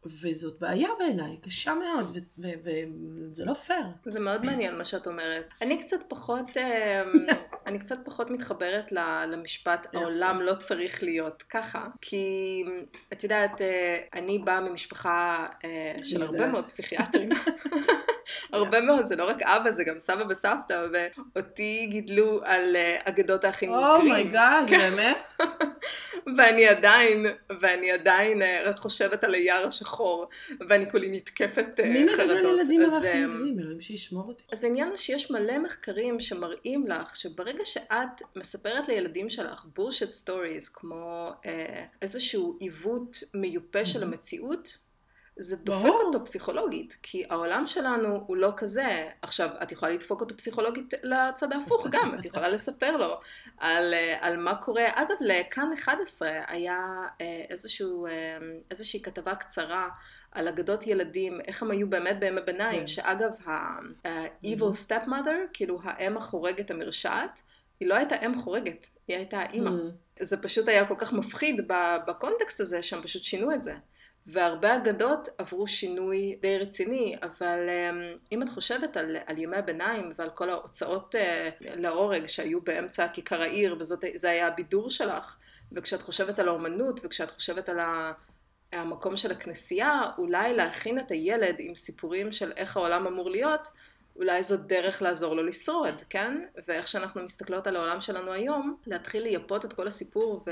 וזאת 0.05 0.59
בעיה 0.59 0.89
בעיניי, 0.99 1.37
קשה 1.41 1.73
מאוד, 1.73 2.17
וזה 2.37 3.45
לא 3.45 3.53
פייר. 3.53 3.85
זה 4.05 4.19
מאוד 4.19 4.45
מעניין 4.45 4.77
מה 4.77 4.85
שאת 4.85 5.07
אומרת. 5.07 5.53
אני 5.61 5.83
קצת 5.83 5.99
פחות, 6.07 6.57
אה, 6.57 7.03
אני 7.67 7.79
קצת 7.79 7.97
פחות 8.05 8.31
מתחברת 8.31 8.91
למשפט 9.27 9.87
העולם 9.93 10.41
לא 10.41 10.53
צריך 10.55 11.03
להיות 11.03 11.43
ככה, 11.43 11.87
כי 12.01 12.63
את 13.13 13.23
יודעת, 13.23 13.61
אה, 13.61 13.97
אני 14.13 14.39
באה 14.39 14.61
ממשפחה 14.61 15.47
אה, 15.65 15.95
של 16.03 16.23
הרבה. 16.23 16.47
מאוד 16.47 16.65
פסיכיאטרים. 16.65 17.29
הרבה 18.53 18.81
מאוד, 18.81 19.05
זה 19.05 19.15
לא 19.15 19.29
רק 19.29 19.41
אבא, 19.41 19.71
זה 19.71 19.83
גם 19.83 19.99
סבא 19.99 20.23
וסבתא, 20.29 20.87
ואותי 20.91 21.87
גידלו 21.89 22.41
על 22.43 22.75
אה, 22.75 22.97
אגדות 23.03 23.43
האחים 23.43 23.71
גרים. 23.71 23.85
oh 23.85 24.06
my 24.06 24.27
God, 24.27 24.69
באמת? 24.69 25.33
ואני 26.37 26.67
עדיין, 26.67 27.25
ואני 27.61 27.91
עדיין 27.91 28.41
אה, 28.41 28.61
רק 28.65 28.77
חושבת 28.77 29.23
על 29.23 29.33
היער 29.33 29.67
השחור, 29.67 30.27
ואני 30.69 30.91
כולי 30.91 31.09
נתקפת 31.17 31.79
אה, 31.79 31.85
מי 31.85 32.05
חרדות. 32.17 32.37
מגדל 32.37 32.49
ילדים 32.49 32.81
על 32.81 32.91
האחים 32.91 33.31
גרים? 33.31 33.59
אלוהים 33.59 33.81
שישמור 33.81 34.27
אותי. 34.27 34.43
אז 34.51 34.63
העניין 34.63 34.89
הוא 34.89 34.97
שיש 34.97 35.31
מלא 35.31 35.57
מחקרים 35.57 36.19
שמראים 36.19 36.87
לך 36.87 37.17
שברגע 37.17 37.65
שאת 37.65 38.21
מספרת 38.35 38.87
לילדים 38.87 39.29
שלך 39.29 39.65
bullshit 39.75 40.11
stories, 40.11 40.69
כמו 40.69 41.29
אה, 41.45 41.85
איזשהו 42.01 42.57
עיוות 42.59 43.23
מיופה 43.33 43.85
של 43.85 44.03
המציאות, 44.03 44.77
זה 45.37 45.55
דופק 45.55 45.83
ברור. 45.83 46.01
אותו 46.01 46.25
פסיכולוגית, 46.25 46.97
כי 47.03 47.23
העולם 47.29 47.67
שלנו 47.67 48.23
הוא 48.27 48.37
לא 48.37 48.53
כזה. 48.57 49.09
עכשיו, 49.21 49.49
את 49.63 49.71
יכולה 49.71 49.91
לדפוק 49.91 50.21
אותו 50.21 50.37
פסיכולוגית 50.37 50.93
לצד 51.03 51.53
ההפוך 51.53 51.87
גם, 51.91 52.15
את 52.19 52.25
יכולה 52.25 52.49
לספר 52.49 52.97
לו 52.97 53.19
על, 53.57 53.93
אה, 53.93 54.17
על 54.21 54.37
מה 54.37 54.55
קורה. 54.55 54.83
אגב, 54.93 55.15
לכאן 55.21 55.69
11 55.73 56.29
היה 56.47 56.77
אה, 57.21 57.45
איזשהו, 57.49 58.07
אה, 58.07 58.11
איזושהי 58.71 59.01
כתבה 59.01 59.35
קצרה 59.35 59.89
על 60.31 60.47
אגדות 60.47 60.87
ילדים, 60.87 61.41
איך 61.41 61.63
הם 61.63 61.71
היו 61.71 61.89
באמת 61.89 62.19
בימי 62.19 62.41
ביניים, 62.41 62.79
כן. 62.79 62.87
שאגב, 62.87 63.31
ה-evil 63.45 64.87
stepmother, 64.87 65.47
כאילו 65.53 65.79
האם 65.83 66.17
החורגת 66.17 66.71
המרשעת, 66.71 67.41
היא 67.79 67.87
לא 67.87 67.95
הייתה 67.95 68.15
אם 68.25 68.35
חורגת, 68.35 68.87
היא 69.07 69.17
הייתה 69.17 69.39
האימא. 69.39 69.69
Mm. 69.69 70.23
זה 70.23 70.41
פשוט 70.41 70.67
היה 70.67 70.87
כל 70.87 70.95
כך 70.97 71.13
מפחיד 71.13 71.67
בקונטקסט 72.07 72.59
הזה, 72.59 72.83
שהם 72.83 73.01
פשוט 73.01 73.23
שינו 73.23 73.53
את 73.53 73.63
זה. 73.63 73.73
והרבה 74.27 74.75
אגדות 74.75 75.27
עברו 75.37 75.67
שינוי 75.67 76.35
די 76.41 76.57
רציני, 76.57 77.15
אבל 77.23 77.69
אמ, 77.69 78.17
אם 78.31 78.43
את 78.43 78.49
חושבת 78.49 78.97
על, 78.97 79.17
על 79.25 79.37
ימי 79.37 79.57
הביניים 79.57 80.13
ועל 80.17 80.29
כל 80.29 80.49
ההוצאות 80.49 81.15
אה, 81.15 81.49
להורג 81.61 82.25
שהיו 82.25 82.61
באמצע 82.61 83.07
כיכר 83.07 83.41
העיר, 83.41 83.77
וזה 83.79 84.29
היה 84.29 84.47
הבידור 84.47 84.89
שלך, 84.89 85.37
וכשאת 85.71 86.01
חושבת 86.01 86.39
על 86.39 86.47
האומנות, 86.47 86.99
וכשאת 87.03 87.31
חושבת 87.31 87.69
על, 87.69 87.79
המקום 88.71 89.17
של 89.17 89.31
הכנסייה, 89.31 90.01
אולי 90.17 90.53
להכין 90.53 90.99
את 90.99 91.11
הילד 91.11 91.55
עם 91.59 91.75
סיפורים 91.75 92.31
של 92.31 92.51
איך 92.55 92.77
העולם 92.77 93.07
אמור 93.07 93.29
להיות, 93.29 93.69
אולי 94.15 94.43
זאת 94.43 94.67
דרך 94.67 95.01
לעזור 95.01 95.35
לו 95.35 95.43
לשרוד, 95.43 96.01
כן? 96.09 96.45
ואיך 96.67 96.87
שאנחנו 96.87 97.23
מסתכלות 97.23 97.67
על 97.67 97.75
העולם 97.75 98.01
שלנו 98.01 98.31
היום, 98.31 98.77
להתחיל 98.87 99.23
לייפות 99.23 99.65
את 99.65 99.73
כל 99.73 99.87
הסיפור 99.87 100.43
ו... 100.47 100.51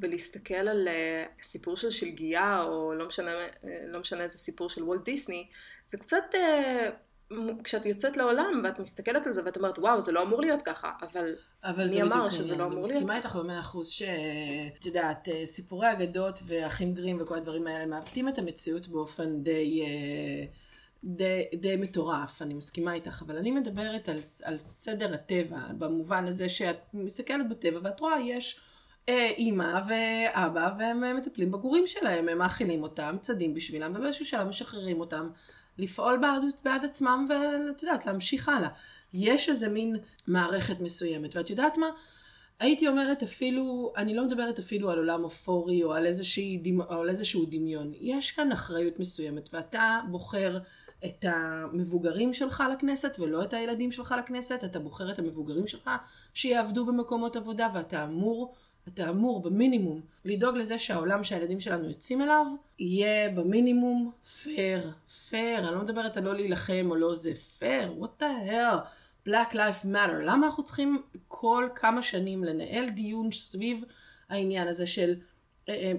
ולהסתכל 0.00 0.54
על 0.54 0.88
uh, 0.88 1.42
סיפור 1.42 1.76
של 1.76 1.90
שלגיה, 1.90 2.62
או 2.62 2.94
לא 2.94 3.06
משנה, 3.06 3.30
uh, 3.46 3.66
לא 3.86 4.00
משנה 4.00 4.22
איזה 4.22 4.38
סיפור 4.38 4.68
של 4.68 4.82
וולט 4.82 5.04
דיסני, 5.04 5.46
זה 5.86 5.98
קצת, 5.98 6.34
uh, 6.34 7.34
כשאת 7.64 7.86
יוצאת 7.86 8.16
לעולם 8.16 8.60
ואת 8.64 8.78
מסתכלת 8.78 9.26
על 9.26 9.32
זה 9.32 9.42
ואת 9.44 9.56
אומרת, 9.56 9.78
וואו, 9.78 10.00
זה 10.00 10.12
לא 10.12 10.22
אמור 10.22 10.40
להיות 10.40 10.62
ככה, 10.62 10.92
אבל, 11.02 11.34
אבל 11.64 11.88
מי 11.90 12.02
אמר 12.02 12.28
שזה 12.28 12.56
לא 12.56 12.64
אמור 12.64 12.74
להיות? 12.74 12.90
אני 12.90 12.94
מסכימה 12.94 13.16
איתך 13.16 13.36
במאה 13.36 13.60
אחוז 13.60 13.88
שאת 13.88 14.86
יודעת, 14.86 15.28
סיפורי 15.44 15.92
אגדות 15.92 16.40
ואחים 16.46 16.94
גרים 16.94 17.20
וכל 17.20 17.34
הדברים 17.34 17.66
האלה 17.66 17.86
מעוותים 17.86 18.28
את 18.28 18.38
המציאות 18.38 18.88
באופן 18.88 19.42
די... 19.42 19.82
די, 21.04 21.44
די 21.54 21.76
מטורף, 21.76 22.42
אני 22.42 22.54
מסכימה 22.54 22.92
איתך, 22.92 23.22
אבל 23.26 23.36
אני 23.36 23.50
מדברת 23.50 24.08
על, 24.08 24.20
על 24.42 24.58
סדר 24.58 25.14
הטבע, 25.14 25.58
במובן 25.78 26.24
הזה 26.24 26.48
שאת 26.48 26.76
מסתכלת 26.94 27.48
בטבע 27.48 27.80
ואת 27.82 28.00
רואה, 28.00 28.20
יש 28.20 28.60
אה, 28.60 28.65
אימא 29.08 29.80
ואבא 29.88 30.70
והם 30.78 31.16
מטפלים 31.16 31.52
בגורים 31.52 31.86
שלהם, 31.86 32.28
הם 32.28 32.38
מאכילים 32.38 32.82
אותם, 32.82 33.16
צדים 33.20 33.54
בשבילם, 33.54 33.92
ובאיזשהו 33.94 34.24
שלב 34.24 34.48
משחררים 34.48 35.00
אותם 35.00 35.28
לפעול 35.78 36.18
בעד, 36.18 36.42
בעד 36.64 36.84
עצמם 36.84 37.26
ואת 37.28 37.82
יודעת, 37.82 38.06
להמשיך 38.06 38.48
הלאה. 38.48 38.68
יש 39.14 39.48
איזה 39.48 39.68
מין 39.68 39.96
מערכת 40.26 40.80
מסוימת, 40.80 41.36
ואת 41.36 41.50
יודעת 41.50 41.78
מה? 41.78 41.86
הייתי 42.60 42.88
אומרת 42.88 43.22
אפילו, 43.22 43.92
אני 43.96 44.14
לא 44.14 44.24
מדברת 44.24 44.58
אפילו 44.58 44.90
על 44.90 44.98
עולם 44.98 45.24
אופורי 45.24 45.82
או 45.84 45.92
על, 45.92 46.06
איזושהי, 46.06 46.62
או 46.90 47.00
על 47.00 47.08
איזשהו 47.08 47.46
דמיון. 47.50 47.92
יש 48.00 48.30
כאן 48.30 48.52
אחריות 48.52 49.00
מסוימת, 49.00 49.54
ואתה 49.54 50.00
בוחר 50.10 50.58
את 51.04 51.24
המבוגרים 51.28 52.34
שלך 52.34 52.64
לכנסת 52.72 53.16
ולא 53.18 53.42
את 53.42 53.52
הילדים 53.52 53.92
שלך 53.92 54.14
לכנסת, 54.18 54.64
אתה 54.64 54.78
בוחר 54.78 55.10
את 55.10 55.18
המבוגרים 55.18 55.66
שלך 55.66 55.90
שיעבדו 56.34 56.86
במקומות 56.86 57.36
עבודה 57.36 57.68
ואתה 57.74 58.04
אמור, 58.04 58.54
אתה 58.88 59.10
אמור 59.10 59.42
במינימום 59.42 60.00
לדאוג 60.24 60.56
לזה 60.56 60.78
שהעולם 60.78 61.24
שהילדים 61.24 61.60
שלנו 61.60 61.88
יוצאים 61.88 62.22
אליו 62.22 62.46
יהיה 62.78 63.30
במינימום 63.30 64.10
פייר, 64.42 64.92
פייר, 65.28 65.58
אני 65.68 65.76
לא 65.76 65.82
מדברת 65.82 66.16
על 66.16 66.24
לא 66.24 66.34
להילחם 66.34 66.86
או 66.90 66.94
לא 66.96 67.14
זה, 67.14 67.34
פייר, 67.34 67.94
what 68.00 68.22
the 68.22 68.50
hell, 68.50 68.78
Black 69.28 69.52
Life 69.52 69.84
Matter, 69.84 70.22
למה 70.22 70.46
אנחנו 70.46 70.64
צריכים 70.64 71.02
כל 71.28 71.68
כמה 71.74 72.02
שנים 72.02 72.44
לנהל 72.44 72.88
דיון 72.88 73.32
סביב 73.32 73.84
העניין 74.28 74.68
הזה 74.68 74.86
של 74.86 75.14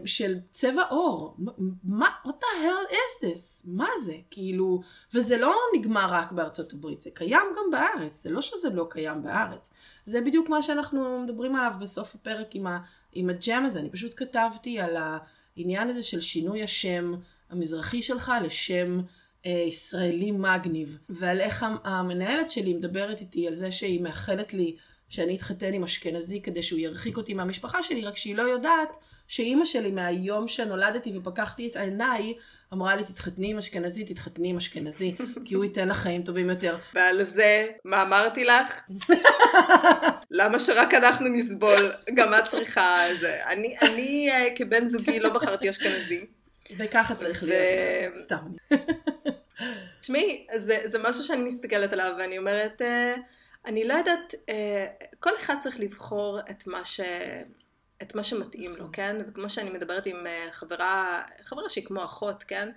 של 0.06 0.40
צבע 0.52 0.84
עור. 0.90 1.38
מה, 1.84 2.08
what 2.26 2.30
the 2.30 2.64
hell 2.64 2.94
is 2.94 3.24
this? 3.24 3.62
מה 3.66 3.88
זה? 4.04 4.16
כאילו, 4.32 4.82
וזה 5.14 5.38
לא 5.38 5.56
נגמר 5.76 6.08
רק 6.12 6.32
בארצות 6.32 6.74
הברית, 6.74 7.02
זה 7.02 7.10
קיים 7.14 7.46
גם 7.58 7.72
בארץ, 7.72 8.24
זה 8.24 8.30
לא 8.30 8.42
שזה 8.42 8.70
לא 8.70 8.88
קיים 8.90 9.24
בארץ. 9.24 9.74
זה 10.06 10.22
בדיוק 10.22 10.50
מה 10.50 10.62
שאנחנו 10.62 11.20
מדברים 11.20 11.56
עליו 11.56 11.74
בסוף 11.80 12.16
הפרק 12.16 12.56
עם, 12.56 12.68
ה, 12.68 12.80
עם 13.14 13.30
ה 13.30 13.39
gem 13.39 13.66
הזה. 13.66 13.80
אני 13.80 13.90
פשוט 13.90 14.14
כתבתי 14.16 14.80
על 14.80 14.98
העניין 14.98 15.88
הזה 15.88 16.04
של 16.04 16.22
שינוי 16.22 16.64
השם 16.64 17.14
המזרחי 17.50 18.02
שלך 18.02 18.32
לשם 18.44 19.00
אה, 19.46 19.52
ישראלי 19.52 20.32
מגניב, 20.32 21.00
ועל 21.10 21.42
איך 21.42 21.66
המנהלת 21.84 22.52
שלי 22.52 22.74
מדברת 22.74 23.22
איתי 23.22 23.48
על 23.48 23.56
זה 23.56 23.72
שהיא 23.72 24.02
מאחלת 24.02 24.54
לי 24.54 24.76
שאני 25.10 25.36
אתחתן 25.36 25.74
עם 25.74 25.84
אשכנזי 25.84 26.42
כדי 26.42 26.64
שהוא 26.64 26.80
ירחיק 26.80 27.18
אותי 27.18 27.34
מהמשפחה 27.34 27.84
שלי, 27.84 28.02
רק 28.02 28.18
שהיא 28.18 28.36
לא 28.36 28.42
יודעת 28.42 28.98
שאימא 29.28 29.66
שלי 29.66 29.92
מהיום 29.92 30.48
שנולדתי 30.48 31.18
ופקחתי 31.18 31.68
את 31.68 31.76
עיניי, 31.76 32.34
אמרה 32.74 32.96
לי 32.96 33.04
תתחתני 33.04 33.52
עם 33.52 33.58
אשכנזי, 33.58 34.06
תתחתני 34.06 34.50
עם 34.50 34.58
אשכנזי, 34.58 35.16
כי 35.46 35.56
הוא 35.56 35.64
ייתן 35.64 35.90
לך 35.90 35.98
חיים 35.98 36.24
טובים 36.24 36.50
יותר. 36.50 36.78
ועל 36.94 37.24
זה, 37.24 37.68
מה 37.86 38.02
אמרתי 38.02 38.46
לך? 38.46 38.82
למה 40.32 40.60
שרק 40.60 40.94
אנחנו 40.94 41.30
נסבול? 41.30 41.92
גם 42.14 42.34
את 42.34 42.48
צריכה 42.48 43.00
זה. 43.20 43.40
אני, 43.46 43.78
אני 43.82 44.32
אה, 44.32 44.48
כבן 44.56 44.88
זוגי 44.88 45.20
לא 45.20 45.30
בחרתי 45.34 45.70
אשכנזי. 45.70 46.26
וככה 46.78 47.16
צריך 47.16 47.44
להיות, 47.44 48.16
סתם. 48.16 48.48
תשמעי, 50.00 50.48
זה, 50.56 50.78
זה 50.86 51.00
משהו 51.00 51.24
שאני 51.24 51.44
מסתכלת 51.44 51.94
עליו 51.94 52.14
ואני 52.18 52.38
אומרת, 52.38 52.82
אה, 52.82 53.16
אני 53.66 53.88
לא 53.88 53.94
יודעת, 53.94 54.36
אה, 54.50 54.88
כל 55.20 55.30
אחד 55.40 55.56
צריך 55.60 55.80
לבחור 55.80 56.40
את 56.50 56.68
מה 56.68 56.86
ש... 56.86 57.00
את 58.02 58.16
מה 58.16 58.24
שמתאים 58.24 58.76
לו, 58.76 58.86
כן? 58.94 59.16
וכמו 59.28 59.50
שאני 59.50 59.70
מדברת 59.70 60.06
עם 60.06 60.28
אה, 60.28 60.48
חברה, 60.52 61.24
חברה 61.44 61.70
שהיא 61.70 61.86
כמו 61.86 62.06
אחות, 62.06 62.44
כן? 62.44 62.70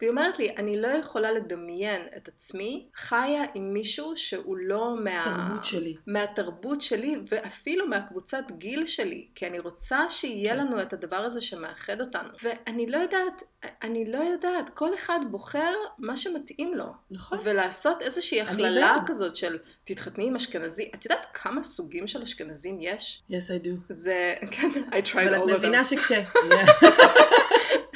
והיא 0.00 0.10
אומרת 0.10 0.38
לי, 0.38 0.54
אני 0.56 0.80
לא 0.80 0.88
יכולה 0.88 1.32
לדמיין 1.32 2.02
את 2.16 2.28
עצמי 2.28 2.88
חיה 2.94 3.42
עם 3.54 3.72
מישהו 3.72 4.16
שהוא 4.16 4.56
לא 4.56 4.96
מה... 5.04 5.58
שלי. 5.62 5.96
מהתרבות 6.06 6.80
שלי, 6.80 7.16
ואפילו 7.30 7.86
מהקבוצת 7.86 8.44
גיל 8.50 8.86
שלי, 8.86 9.28
כי 9.34 9.46
אני 9.46 9.58
רוצה 9.58 10.00
שיהיה 10.08 10.54
כן. 10.54 10.58
לנו 10.58 10.82
את 10.82 10.92
הדבר 10.92 11.16
הזה 11.16 11.40
שמאחד 11.40 12.00
אותנו. 12.00 12.28
ואני 12.42 12.86
לא 12.86 12.96
יודעת, 12.96 13.42
אני 13.82 14.12
לא 14.12 14.18
יודעת, 14.18 14.68
כל 14.68 14.94
אחד 14.94 15.20
בוחר 15.30 15.72
מה 15.98 16.16
שמתאים 16.16 16.74
לו. 16.74 16.86
נכון. 17.10 17.38
ולעשות 17.44 18.02
איזושהי 18.02 18.40
הכללה 18.40 18.96
כזאת 19.06 19.36
של 19.36 19.58
תתחתני 19.84 20.26
עם 20.26 20.36
אשכנזי. 20.36 20.90
את 20.94 21.04
יודעת 21.04 21.26
כמה 21.34 21.62
סוגים 21.62 22.06
של 22.06 22.22
אשכנזים 22.22 22.78
יש? 22.80 23.22
Yes, 23.30 23.34
I 23.34 23.66
do. 23.66 23.70
זה, 23.88 24.34
כן, 24.50 24.70
I 24.90 24.94
tried 24.94 25.14
all 25.14 25.14
of 25.14 25.18
them. 25.18 25.42
אבל 25.42 25.52
את 25.52 25.56
מבינה 25.58 25.84
שכש... 25.84 26.12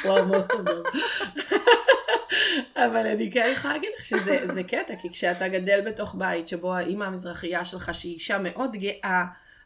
וואו, 0.05 0.35
most 0.35 0.49
of 0.49 0.69
them. 0.69 0.99
אבל 2.77 3.07
אני 3.07 3.31
כן 3.31 3.49
יכולה 3.53 3.75
להגיד 3.75 3.91
לך 3.99 4.05
שזה 4.05 4.63
קטע, 4.69 4.97
כי 5.03 5.11
כשאתה 5.11 5.49
גדל 5.49 5.81
בתוך 5.87 6.15
בית 6.19 6.49
שבו 6.49 6.75
האימא 6.75 7.05
המזרחייה 7.05 7.65
שלך, 7.65 7.95
שהיא 7.95 8.15
אישה 8.15 8.39
מאוד 8.39 8.77
גאה 8.77 9.25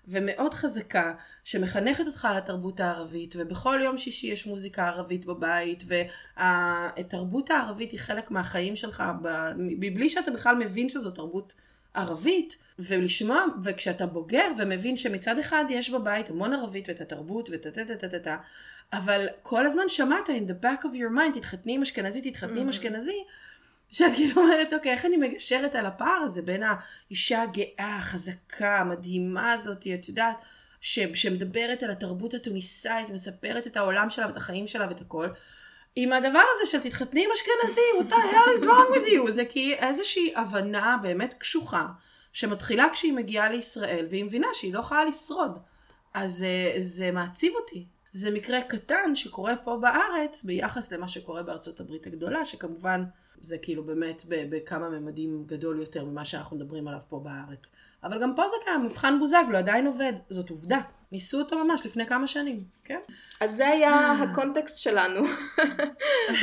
ומאוד 0.09 0.55
חזקה, 0.55 1.12
שמחנכת 1.45 2.07
אותך 2.07 2.25
על 2.25 2.37
התרבות 2.37 2.81
הערבית, 2.81 3.35
ובכל 3.38 3.81
יום 3.85 3.99
שישי 3.99 4.26
יש 4.26 4.47
מוזיקה 4.47 4.87
ערבית 4.87 5.25
בבית, 5.25 5.85
והתרבות 6.37 7.50
הערבית 7.50 7.91
היא 7.91 8.00
חלק 8.00 8.31
מהחיים 8.31 8.76
שלך, 8.76 9.03
מבלי 9.57 10.11
שאתה 10.11 10.31
בכלל 10.31 10.57
מבין 10.57 10.88
שזו 10.88 11.11
תרבות 11.11 11.55
ערבית, 11.95 12.57
ולשמוע, 12.79 13.45
וכשאתה 13.64 14.07
בוגר 14.07 14.47
ומבין 14.59 14.97
שמצד 14.97 15.38
אחד 15.38 15.64
יש 15.69 15.91
בבית 15.91 16.31
המון 16.31 16.53
ערבית 16.53 16.88
ואת 16.88 17.00
התרבות 17.00 17.50
ואת 17.50 17.62
טה 17.62 17.71
טה 17.71 17.97
טה 17.97 18.09
טה 18.09 18.19
טה 18.19 18.37
אבל 18.93 19.26
כל 19.43 19.67
הזמן 19.67 19.88
שמעת 19.88 20.29
in 20.29 20.50
the 20.50 20.64
back 20.64 20.85
of 20.85 20.95
your 20.95 21.17
mind, 21.17 21.38
תתחתני 21.38 21.75
עם 21.75 21.83
אשכנזי, 21.83 22.31
תתחתני 22.31 22.61
עם 22.61 22.67
mm-hmm. 22.67 22.71
אשכנזי, 22.71 23.25
שאת 23.91 24.12
כאילו 24.14 24.43
אומרת, 24.43 24.75
אוקיי, 24.75 24.93
איך 24.93 25.05
אני 25.05 25.17
מגשרת 25.17 25.75
על 25.75 25.87
הפער 25.87 26.23
הזה 26.25 26.43
בין 26.43 26.62
האישה 26.62 27.43
הגאה, 27.43 27.97
החזקה, 27.99 28.79
המדהימה 28.79 29.53
הזאת, 29.53 29.87
את 29.95 30.09
יודעת, 30.09 30.37
ש, 30.81 30.99
שמדברת 31.14 31.83
על 31.83 31.91
התרבות 31.91 32.35
התוניסאית, 32.35 33.11
מספרת 33.11 33.67
את 33.67 33.76
העולם 33.76 34.11
שלה 34.11 34.26
ואת 34.26 34.37
החיים 34.37 34.67
שלה 34.67 34.87
ואת 34.88 35.00
הכל, 35.00 35.29
עם 35.97 36.12
הדבר 36.12 36.43
הזה 36.55 36.71
של 36.71 36.81
תתחתני 36.81 37.25
עם 37.25 37.31
אשכנזי, 37.33 37.81
what 37.99 38.12
the 38.12 38.35
hell 38.35 38.61
is 38.61 38.64
wrong 38.64 38.97
with 38.97 39.12
you? 39.12 39.31
זה 39.31 39.45
כי 39.45 39.75
איזושהי 39.75 40.33
הבנה 40.37 40.97
באמת 41.03 41.35
קשוחה, 41.35 41.87
שמתחילה 42.33 42.87
כשהיא 42.93 43.12
מגיעה 43.12 43.49
לישראל, 43.49 44.07
והיא 44.11 44.25
מבינה 44.25 44.49
שהיא 44.53 44.75
לא 44.75 44.79
יכולה 44.79 45.05
לשרוד. 45.05 45.59
אז 46.14 46.45
אה, 46.45 46.75
זה 46.79 47.11
מעציב 47.11 47.53
אותי. 47.55 47.87
זה 48.14 48.30
מקרה 48.30 48.62
קטן 48.62 49.14
שקורה 49.14 49.56
פה 49.56 49.76
בארץ 49.76 50.44
ביחס 50.44 50.92
למה 50.92 51.09
שקורה 51.09 51.42
בארצות 51.42 51.80
הברית 51.80 52.06
הגדולה, 52.06 52.44
שכמובן 52.44 53.04
זה 53.40 53.59
כאילו 53.59 53.85
באמת 53.85 54.23
בכמה 54.28 54.88
ממדים 54.88 55.44
גדול 55.47 55.80
יותר 55.80 56.04
ממה 56.04 56.25
שאנחנו 56.25 56.56
מדברים 56.56 56.88
עליו 56.88 57.00
פה 57.09 57.21
בארץ. 57.25 57.75
אבל 58.04 58.23
גם 58.23 58.37
פה 58.37 58.49
זה 58.49 58.56
קיים, 58.64 58.85
מבחן 58.85 59.18
בוזגלו 59.18 59.59
עדיין 59.59 59.87
עובד, 59.87 60.12
זאת 60.30 60.50
עובדה. 60.50 60.78
ניסו 61.12 61.38
אותו 61.38 61.64
ממש 61.64 61.87
לפני 61.87 62.06
כמה 62.06 62.26
שנים, 62.26 62.59
כן? 62.85 63.00
אז 63.40 63.56
זה 63.56 63.68
היה. 63.68 64.12
הקונטקסט 64.12 64.80
שלנו 64.80 65.21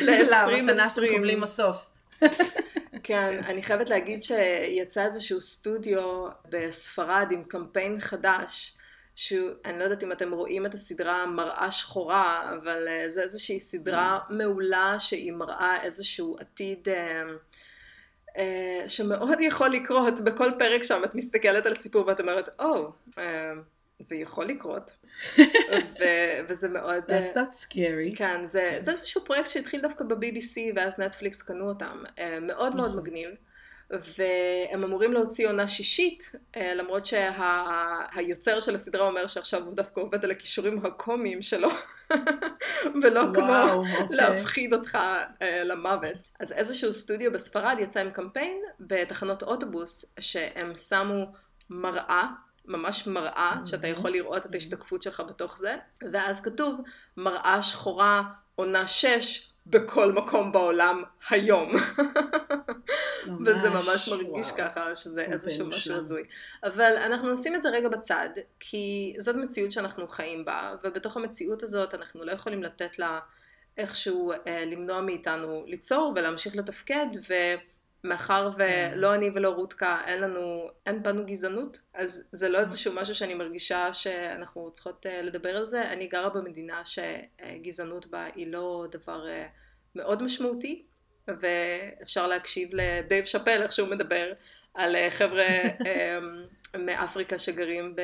ל-2020. 0.01 0.33
למתנה 0.57 0.89
שאתם 0.89 1.03
מקבלים 1.03 1.41
בסוף. 1.41 1.85
כן, 3.03 3.41
אני 3.45 3.63
חייבת 3.63 3.89
להגיד 3.89 4.23
שיצא 4.23 5.05
איזשהו 5.05 5.41
סטודיו 5.41 6.27
בספרד 6.49 7.27
עם 7.31 7.43
קמפיין 7.43 8.01
חדש. 8.01 8.77
שאני 9.15 9.79
לא 9.79 9.83
יודעת 9.83 10.03
אם 10.03 10.11
אתם 10.11 10.31
רואים 10.31 10.65
את 10.65 10.73
הסדרה 10.73 11.25
מראה 11.25 11.71
שחורה, 11.71 12.53
אבל 12.55 12.87
uh, 12.87 13.11
זה 13.11 13.21
איזושהי 13.21 13.59
סדרה 13.59 14.19
mm. 14.19 14.33
מעולה 14.33 14.95
שהיא 14.99 15.33
מראה 15.33 15.83
איזשהו 15.83 16.35
עתיד 16.39 16.87
uh, 16.87 16.91
uh, 18.37 18.39
שמאוד 18.87 19.41
יכול 19.41 19.69
לקרות 19.69 20.19
בכל 20.19 20.51
פרק 20.59 20.83
שם 20.83 21.01
את 21.03 21.15
מסתכלת 21.15 21.65
על 21.65 21.75
סיפור 21.75 22.07
ואת 22.07 22.19
אומרת, 22.19 22.49
או, 22.59 22.91
oh, 23.15 23.19
זה 23.99 24.15
יכול 24.15 24.45
לקרות. 24.45 24.91
ו- 25.99 26.39
וזה 26.47 26.69
מאוד... 26.69 27.03
That's 27.03 27.35
not 27.35 27.65
scary. 27.65 28.17
כן, 28.17 28.47
זה, 28.47 28.77
זה 28.79 28.91
איזשהו 28.91 29.25
פרויקט 29.25 29.49
שהתחיל 29.49 29.81
דווקא 29.81 30.03
ב-BBC 30.03 30.57
ואז 30.75 30.99
נטפליקס 30.99 31.41
קנו 31.41 31.69
אותם. 31.69 32.03
מאוד 32.41 32.75
מאוד 32.75 32.89
נכון. 32.89 32.99
מגניב. 32.99 33.29
והם 33.91 34.83
אמורים 34.83 35.13
להוציא 35.13 35.47
עונה 35.47 35.67
שישית, 35.67 36.31
אה, 36.55 36.73
למרות 36.73 37.05
שהיוצר 37.05 38.59
שה, 38.59 38.61
של 38.61 38.75
הסדרה 38.75 39.07
אומר 39.07 39.27
שעכשיו 39.27 39.63
הוא 39.63 39.75
דווקא 39.75 40.01
עובד 40.01 40.23
על 40.23 40.31
הכישורים 40.31 40.85
הקומיים 40.85 41.41
שלו, 41.41 41.69
ולא 43.03 43.19
וואו, 43.19 43.33
כמו 43.33 43.97
אוקיי. 44.01 44.17
להפחיד 44.17 44.73
אותך 44.73 44.97
uh, 45.39 45.43
למוות. 45.63 46.17
אז 46.39 46.51
איזשהו 46.51 46.93
סטודיו 46.93 47.31
בספרד 47.31 47.77
יצא 47.79 47.99
עם 47.99 48.11
קמפיין 48.11 48.61
בתחנות 48.79 49.43
אוטובוס, 49.43 50.15
שהם 50.19 50.75
שמו 50.75 51.25
מראה 51.69 52.27
ממש 52.65 53.07
מראה, 53.07 53.55
שאתה 53.65 53.87
יכול 53.87 54.11
לראות 54.11 54.45
את 54.45 54.53
ההשתקפות 54.53 55.03
שלך 55.03 55.23
בתוך 55.29 55.57
זה, 55.57 55.75
ואז 56.11 56.41
כתוב 56.41 56.81
מראה 57.17 57.61
שחורה 57.61 58.23
עונה 58.55 58.87
6 58.87 59.50
בכל 59.65 60.11
מקום 60.11 60.51
בעולם 60.51 61.03
היום. 61.29 61.73
וזה 63.45 63.69
ממש 63.69 64.09
מרגיש 64.09 64.51
וואו. 64.51 64.57
ככה, 64.57 64.95
שזה 64.95 65.21
איזשהו 65.21 65.67
משהו 65.67 65.95
הזוי. 65.95 66.23
אבל 66.63 66.93
אנחנו 66.97 67.33
נשים 67.33 67.55
את 67.55 67.63
זה 67.63 67.69
רגע 67.69 67.89
בצד, 67.89 68.29
כי 68.59 69.15
זאת 69.19 69.35
מציאות 69.35 69.71
שאנחנו 69.71 70.07
חיים 70.07 70.45
בה, 70.45 70.75
ובתוך 70.83 71.17
המציאות 71.17 71.63
הזאת 71.63 71.93
אנחנו 71.93 72.25
לא 72.25 72.31
יכולים 72.31 72.63
לתת 72.63 72.99
לה 72.99 73.19
איכשהו 73.77 74.31
אה, 74.31 74.65
למנוע 74.65 75.01
מאיתנו 75.01 75.63
ליצור 75.67 76.13
ולהמשיך 76.15 76.55
לתפקד, 76.55 77.07
ו... 77.29 77.33
מאחר 78.03 78.49
ולא 78.57 79.07
כן. 79.07 79.13
אני 79.13 79.29
ולא 79.35 79.49
רותקה, 79.49 80.01
אין 80.05 80.21
לנו, 80.21 80.67
אין 80.85 81.03
בנו 81.03 81.25
גזענות, 81.25 81.79
אז 81.93 82.23
זה 82.31 82.49
לא 82.49 82.59
איזשהו 82.59 82.93
משהו 82.95 83.15
שאני 83.15 83.33
מרגישה 83.33 83.93
שאנחנו 83.93 84.71
צריכות 84.71 85.05
אה, 85.05 85.21
לדבר 85.21 85.57
על 85.57 85.67
זה. 85.67 85.91
אני 85.91 86.07
גרה 86.07 86.29
במדינה 86.29 86.81
שגזענות 86.85 88.07
בה 88.07 88.27
היא 88.35 88.47
לא 88.47 88.85
דבר 88.91 89.27
אה, 89.29 89.47
מאוד 89.95 90.23
משמעותי, 90.23 90.85
ואפשר 91.27 92.27
להקשיב 92.27 92.69
לדייב 92.73 93.25
שאפל, 93.25 93.61
איך 93.61 93.71
שהוא 93.71 93.89
מדבר, 93.89 94.33
על 94.73 94.95
אה, 94.95 95.11
חבר'ה 95.11 95.47
מאפריקה 96.85 97.39
שגרים 97.39 97.95
ב... 97.95 98.01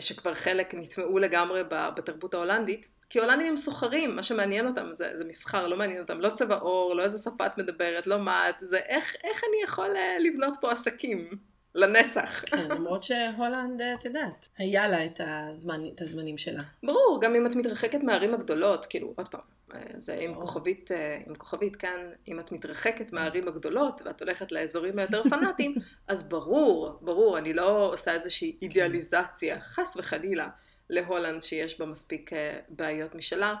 שכבר 0.00 0.34
חלק 0.34 0.74
נטמעו 0.74 1.18
לגמרי 1.18 1.62
בתרבות 1.68 2.34
ההולנדית. 2.34 2.88
כי 3.12 3.18
הולנדים 3.18 3.46
הם 3.46 3.56
סוחרים, 3.56 4.16
מה 4.16 4.22
שמעניין 4.22 4.66
אותם 4.66 4.88
זה, 4.92 5.12
זה 5.14 5.24
מסחר, 5.24 5.66
לא 5.66 5.76
מעניין 5.76 6.00
אותם, 6.02 6.20
לא 6.20 6.30
צבע 6.30 6.56
עור, 6.56 6.94
לא 6.94 7.02
איזה 7.02 7.18
שפה 7.18 7.46
את 7.46 7.58
מדברת, 7.58 8.06
לא 8.06 8.18
מה 8.18 8.50
את, 8.50 8.54
זה 8.60 8.78
איך, 8.78 9.16
איך 9.24 9.42
אני 9.48 9.62
יכול 9.64 9.96
אה, 9.96 10.18
לבנות 10.18 10.56
פה 10.60 10.72
עסקים 10.72 11.28
לנצח. 11.74 12.44
כן, 12.46 12.68
למרות 12.68 13.02
שהולנד, 13.02 13.80
אה, 13.80 13.94
את 13.94 14.04
יודעת, 14.04 14.48
היה 14.58 14.88
לה 14.88 15.04
את, 15.04 15.20
הזמן, 15.24 15.82
את 15.94 16.02
הזמנים 16.02 16.38
שלה. 16.38 16.62
ברור, 16.82 17.18
גם 17.22 17.34
אם 17.34 17.46
את 17.46 17.56
מתרחקת 17.56 18.02
מהערים 18.02 18.34
הגדולות, 18.34 18.86
כאילו, 18.86 19.12
עוד 19.16 19.28
פעם, 19.28 19.40
אה, 19.74 19.80
זה 19.96 20.18
עם 20.20 20.34
כוכבית, 20.34 20.90
עם 21.26 21.34
כוכבית 21.34 21.76
כאן, 21.76 22.10
אם 22.28 22.40
את 22.40 22.52
מתרחקת 22.52 23.12
מהערים 23.12 23.48
הגדולות 23.48 24.02
ואת 24.04 24.22
הולכת 24.22 24.52
לאזורים 24.52 24.98
היותר 24.98 25.22
פנאטיים, 25.22 25.74
אז 26.08 26.28
ברור, 26.28 26.98
ברור, 27.00 27.38
אני 27.38 27.52
לא 27.52 27.92
עושה 27.92 28.14
איזושהי 28.14 28.56
אידיאליזציה, 28.62 29.60
חס 29.60 29.96
וחלילה. 29.96 30.48
להולנד 30.90 31.42
שיש 31.42 31.80
בה 31.80 31.86
מספיק 31.86 32.32
אה, 32.32 32.58
בעיות 32.68 33.14
משלה. 33.14 33.54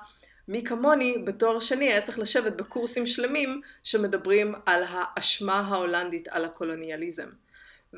מי 0.48 0.64
כמוני 0.64 1.18
בתואר 1.24 1.60
שני 1.60 1.84
היה 1.84 2.00
צריך 2.00 2.18
לשבת 2.18 2.52
בקורסים 2.52 3.06
שלמים 3.06 3.60
שמדברים 3.82 4.54
על 4.66 4.84
האשמה 4.88 5.60
ההולנדית 5.60 6.28
על 6.28 6.44
הקולוניאליזם. 6.44 7.28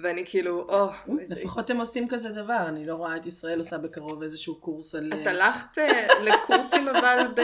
ואני 0.02 0.22
כאילו, 0.26 0.66
או... 0.68 0.88
לפחות 1.28 1.70
הם 1.70 1.80
עושים 1.80 2.08
כזה 2.08 2.28
דבר, 2.28 2.64
אני 2.68 2.86
לא 2.86 2.94
רואה 2.94 3.16
את 3.16 3.26
ישראל 3.26 3.58
עושה 3.58 3.78
בקרוב 3.78 4.22
איזשהו 4.22 4.54
קורס 4.54 4.94
על... 4.94 5.12
את 5.22 5.26
הלכת 5.26 5.78
אה, 5.78 6.06
לקורסים 6.22 6.88
אבל 6.88 7.26
ב... 7.36 7.40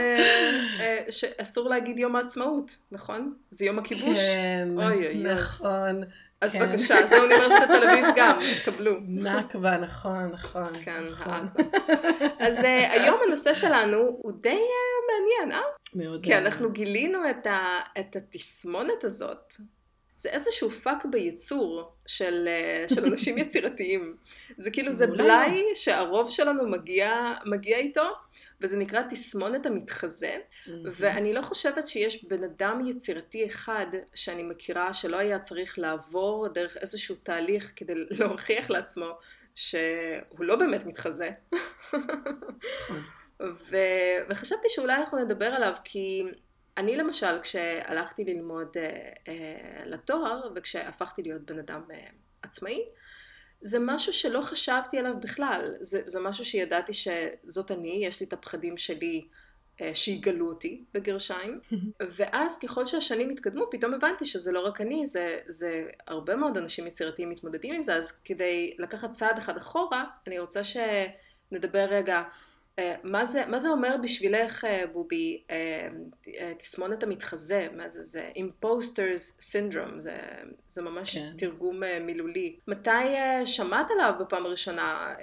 אה, 0.81 1.05
שאסור 1.11 1.69
להגיד 1.69 1.99
יום 1.99 2.17
העצמאות, 2.17 2.77
נכון? 2.93 3.35
זה 3.51 3.65
יום 3.65 3.79
הכיבוש? 3.79 4.19
כן, 4.19 4.69
נכון. 5.23 6.03
אז 6.41 6.53
כן. 6.53 6.67
בבקשה, 6.67 7.07
זה 7.07 7.21
אוניברסיטת 7.21 7.67
תל 7.67 7.89
אביב 7.89 8.05
גם, 8.17 8.39
קבלו. 8.65 9.01
נכבה, 9.09 9.77
נכון, 9.77 10.31
נכון. 10.33 10.73
כן, 10.85 11.05
נכון. 11.11 11.49
אז 12.39 12.59
אה, 12.59 12.67
היום 12.67 13.19
הנושא 13.27 13.55
שלנו 13.55 13.99
הוא 13.99 14.33
די 14.41 14.49
אה, 14.49 15.13
מעניין, 15.13 15.61
אה? 15.61 15.67
מאוד. 15.95 16.25
כי 16.25 16.39
אנחנו 16.39 16.73
גילינו 16.73 17.31
את, 17.31 17.47
ה, 17.47 17.81
את 18.01 18.17
התסמונת 18.17 19.05
הזאת. 19.05 19.55
זה 20.17 20.29
איזשהו 20.29 20.71
פאק 20.83 21.05
בייצור 21.05 21.93
של, 22.07 22.49
אה, 22.89 22.95
של 22.95 23.05
אנשים 23.05 23.39
יצירתיים. 23.43 24.17
זה 24.59 24.71
כאילו, 24.71 24.93
זה 24.93 25.07
בלאי 25.07 25.63
שהרוב 25.75 26.31
שלנו 26.31 26.69
מגיע, 26.69 27.35
מגיע 27.47 27.77
איתו, 27.77 28.11
וזה 28.61 28.77
נקרא 28.77 29.03
תסמונת 29.11 29.67
המתחזה, 29.67 30.37
ואני 30.85 31.33
לא 31.33 31.43
חושבת 31.43 31.89
שיש 31.89 32.25
בן 32.25 32.45
אדם 32.45 32.87
יצירתי 32.87 33.47
אחד 33.47 33.87
שאני 34.15 34.43
מכירה 34.43 34.93
שלא 34.93 35.17
היה 35.17 35.39
צריך 35.39 35.79
לעבור 35.79 36.49
דרך 36.49 36.77
איזשהו 36.77 37.17
תהליך 37.23 37.73
כדי 37.77 37.95
להוכיח 38.19 38.71
לעצמו 38.71 39.19
שהוא 39.55 40.45
לא 40.45 40.57
באמת 40.57 40.87
מתחזה. 40.87 41.31
ו... 43.71 43.77
וחשבתי 44.29 44.69
שאולי 44.69 44.97
אנחנו 44.97 45.19
נדבר 45.19 45.47
עליו 45.47 45.75
כי 45.85 46.23
אני 46.77 46.97
למשל 46.97 47.41
כשהלכתי 47.43 48.25
ללמוד 48.25 48.69
uh, 48.77 48.79
uh, 49.27 49.85
לתואר 49.87 50.53
וכשהפכתי 50.55 51.23
להיות 51.23 51.43
בן 51.43 51.59
אדם 51.59 51.81
uh, 51.89 51.95
עצמאי 52.43 52.85
זה 53.61 53.79
משהו 53.81 54.13
שלא 54.13 54.41
חשבתי 54.41 54.99
עליו 54.99 55.15
בכלל, 55.21 55.75
זה, 55.81 56.03
זה 56.07 56.21
משהו 56.21 56.45
שידעתי 56.45 56.93
שזאת 56.93 57.71
אני, 57.71 58.01
יש 58.07 58.21
לי 58.21 58.27
את 58.27 58.33
הפחדים 58.33 58.77
שלי 58.77 59.29
אה, 59.81 59.95
שיגלו 59.95 60.49
אותי 60.49 60.85
בגרשיים, 60.95 61.61
ואז 62.17 62.59
ככל 62.59 62.87
שהשנים 62.87 63.31
התקדמו 63.31 63.65
פתאום 63.71 63.95
הבנתי 63.95 64.25
שזה 64.25 64.53
לא 64.53 64.67
רק 64.67 64.81
אני, 64.81 65.07
זה, 65.07 65.39
זה 65.47 65.89
הרבה 66.07 66.37
מאוד 66.37 66.57
אנשים 66.57 66.87
יצירתיים 66.87 67.31
מתמודדים 67.31 67.75
עם 67.75 67.83
זה, 67.83 67.95
אז 67.95 68.13
כדי 68.13 68.77
לקחת 68.79 69.13
צעד 69.13 69.39
אחד 69.39 69.57
אחורה, 69.57 70.05
אני 70.27 70.39
רוצה 70.39 70.61
שנדבר 70.65 71.85
רגע 71.91 72.23
מה 73.03 73.25
זה, 73.25 73.47
מה 73.47 73.59
זה 73.59 73.69
אומר 73.69 73.97
בשבילך, 74.03 74.65
אה, 74.65 74.85
בובי, 74.93 75.43
אה, 75.51 75.89
תסמונת 76.59 77.03
המתחזה? 77.03 77.69
מה 77.77 77.89
זה? 77.89 78.03
זה 78.03 78.31
אימפוסטרס 78.37 79.39
סינדרום, 79.41 80.01
זה, 80.01 80.19
זה 80.69 80.83
ממש 80.83 81.19
כן. 81.19 81.33
תרגום 81.39 81.81
מילולי. 82.01 82.57
מתי 82.67 82.91
שמעת 83.45 83.87
עליו 83.91 84.15
בפעם 84.21 84.47
הראשונה? 84.47 85.15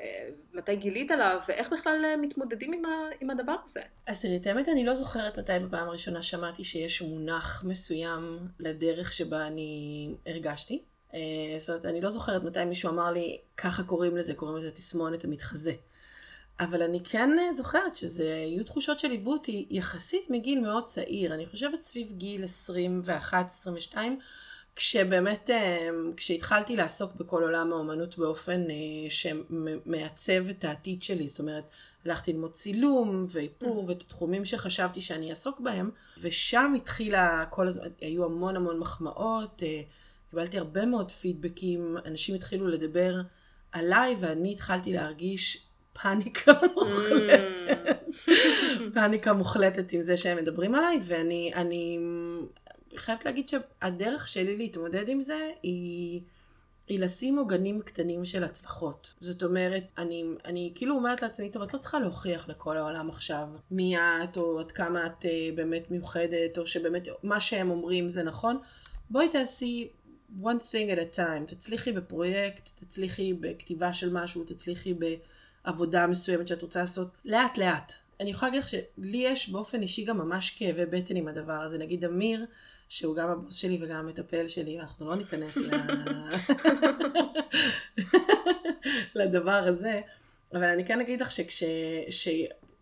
מתי 0.53 0.75
גילית 0.75 1.11
עליו? 1.11 1.39
ואיך 1.47 1.73
בכלל 1.73 2.05
מתמודדים 2.21 2.73
עם, 2.73 2.85
ה, 2.85 2.89
עם 3.21 3.29
הדבר 3.29 3.55
הזה? 3.63 3.81
אז 4.07 4.21
תראי, 4.21 4.37
את 4.37 4.47
האמת 4.47 4.69
אני 4.69 4.85
לא 4.85 4.93
זוכרת 4.95 5.39
מתי 5.39 5.51
בפעם 5.67 5.87
הראשונה 5.87 6.21
שמעתי 6.21 6.63
שיש 6.63 7.01
מונח 7.01 7.63
מסוים 7.67 8.39
לדרך 8.59 9.13
שבה 9.13 9.47
אני 9.47 10.09
הרגשתי. 10.25 10.83
זאת 11.57 11.69
אומרת, 11.69 11.85
אני 11.85 12.01
לא 12.01 12.09
זוכרת 12.09 12.43
מתי 12.43 12.65
מישהו 12.65 12.89
אמר 12.89 13.11
לי, 13.11 13.37
ככה 13.57 13.83
קוראים 13.83 14.17
לזה, 14.17 14.33
קוראים 14.33 14.57
לזה 14.57 14.71
תסמונת 14.71 15.23
המתחזה. 15.23 15.71
אבל 16.59 16.81
אני 16.81 16.99
כן 17.03 17.39
אה, 17.39 17.53
זוכרת 17.53 17.95
שזה 17.95 18.25
יהיו 18.25 18.63
תחושות 18.63 18.99
שליוו 18.99 19.31
אותי 19.31 19.65
יחסית 19.69 20.29
מגיל 20.29 20.59
מאוד 20.61 20.85
צעיר, 20.85 21.33
אני 21.33 21.45
חושבת 21.45 21.83
סביב 21.83 22.07
גיל 22.11 22.43
21-22, 23.93 23.97
כשבאמת, 24.75 25.49
אה, 25.49 25.89
כשהתחלתי 26.17 26.75
לעסוק 26.75 27.15
בכל 27.15 27.43
עולם 27.43 27.73
האומנות 27.73 28.17
באופן 28.17 28.61
אה, 28.69 29.09
שמעצב 29.09 30.49
את 30.49 30.63
העתיד 30.63 31.03
שלי, 31.03 31.27
זאת 31.27 31.39
אומרת, 31.39 31.63
הלכתי 32.05 32.33
ללמוד 32.33 32.51
צילום 32.51 33.25
ואיפור 33.29 33.83
mm. 33.83 33.89
ואת 33.89 34.01
התחומים 34.01 34.45
שחשבתי 34.45 35.01
שאני 35.01 35.29
אעסוק 35.29 35.59
בהם, 35.59 35.91
ושם 36.21 36.73
התחילה 36.77 37.45
כל 37.49 37.67
הזמן, 37.67 37.87
היו 38.01 38.25
המון 38.25 38.55
המון 38.55 38.79
מחמאות, 38.79 39.63
קיבלתי 40.29 40.57
הרבה 40.57 40.85
מאוד 40.85 41.11
פידבקים, 41.11 41.97
אנשים 42.05 42.35
התחילו 42.35 42.67
לדבר 42.67 43.21
עליי 43.71 44.15
ואני 44.19 44.51
התחלתי 44.51 44.93
להרגיש 44.93 45.66
פאניקה 46.01 46.51
מוחלטת. 46.75 47.97
פאניקה 48.93 49.33
מוחלטת 49.33 49.91
עם 49.91 50.01
זה 50.01 50.17
שהם 50.17 50.37
מדברים 50.37 50.75
עליי, 50.75 50.99
ואני 51.03 51.51
אני 51.55 51.99
חייבת 52.95 53.25
להגיד 53.25 53.49
שהדרך 53.49 54.27
שלי 54.27 54.57
להתמודד 54.57 55.09
עם 55.09 55.21
זה 55.21 55.49
היא... 55.63 56.21
היא 56.87 56.99
לשים 56.99 57.37
עוגנים 57.37 57.81
קטנים 57.81 58.25
של 58.25 58.43
הצלחות. 58.43 59.13
זאת 59.19 59.43
אומרת, 59.43 59.83
אני, 59.97 60.25
אני 60.45 60.71
כאילו 60.75 60.95
אומרת 60.95 61.21
לעצמי, 61.21 61.49
טוב, 61.49 61.61
את 61.61 61.73
לא 61.73 61.79
צריכה 61.79 61.99
להוכיח 61.99 62.49
לכל 62.49 62.77
העולם 62.77 63.09
עכשיו 63.09 63.47
מי 63.71 63.97
את, 63.97 64.37
או 64.37 64.59
עד 64.59 64.71
כמה 64.71 65.05
את 65.05 65.25
uh, 65.25 65.27
באמת 65.55 65.91
מיוחדת, 65.91 66.57
או 66.57 66.65
שבאמת 66.65 67.07
מה 67.23 67.39
שהם 67.39 67.69
אומרים 67.69 68.09
זה 68.09 68.23
נכון. 68.23 68.57
בואי 69.09 69.29
תעשי 69.29 69.89
one 70.41 70.61
thing 70.71 70.95
at 70.95 71.15
a 71.15 71.17
time. 71.17 71.55
תצליחי 71.55 71.91
בפרויקט, 71.91 72.69
תצליחי 72.75 73.33
בכתיבה 73.33 73.93
של 73.93 74.13
משהו, 74.13 74.43
תצליחי 74.43 74.93
ב... 74.93 75.05
עבודה 75.67 76.07
מסוימת 76.07 76.47
שאת 76.47 76.61
רוצה 76.61 76.79
לעשות, 76.79 77.07
לאט 77.25 77.57
לאט. 77.57 77.93
אני 78.19 78.29
יכולה 78.29 78.51
להגיד 78.51 78.63
לך 78.63 78.69
שלי 78.69 79.17
יש 79.17 79.49
באופן 79.49 79.81
אישי 79.81 80.05
גם 80.05 80.17
ממש 80.17 80.49
כאבי 80.49 80.85
בטן 80.85 81.15
עם 81.15 81.27
הדבר 81.27 81.53
הזה. 81.53 81.77
נגיד 81.77 82.05
אמיר, 82.05 82.45
שהוא 82.89 83.15
גם 83.15 83.29
הבוס 83.29 83.55
שלי 83.55 83.79
וגם 83.81 83.95
המטפל 83.95 84.47
שלי, 84.47 84.79
אנחנו 84.79 85.09
לא 85.09 85.15
ניכנס 85.15 85.57
ל... 85.57 85.71
לדבר 89.19 89.51
הזה, 89.51 90.01
אבל 90.53 90.63
אני 90.63 90.85
כן 90.85 91.01
אגיד 91.01 91.21
לך 91.21 91.31
שכש... 91.31 91.63
ש... 92.09 92.27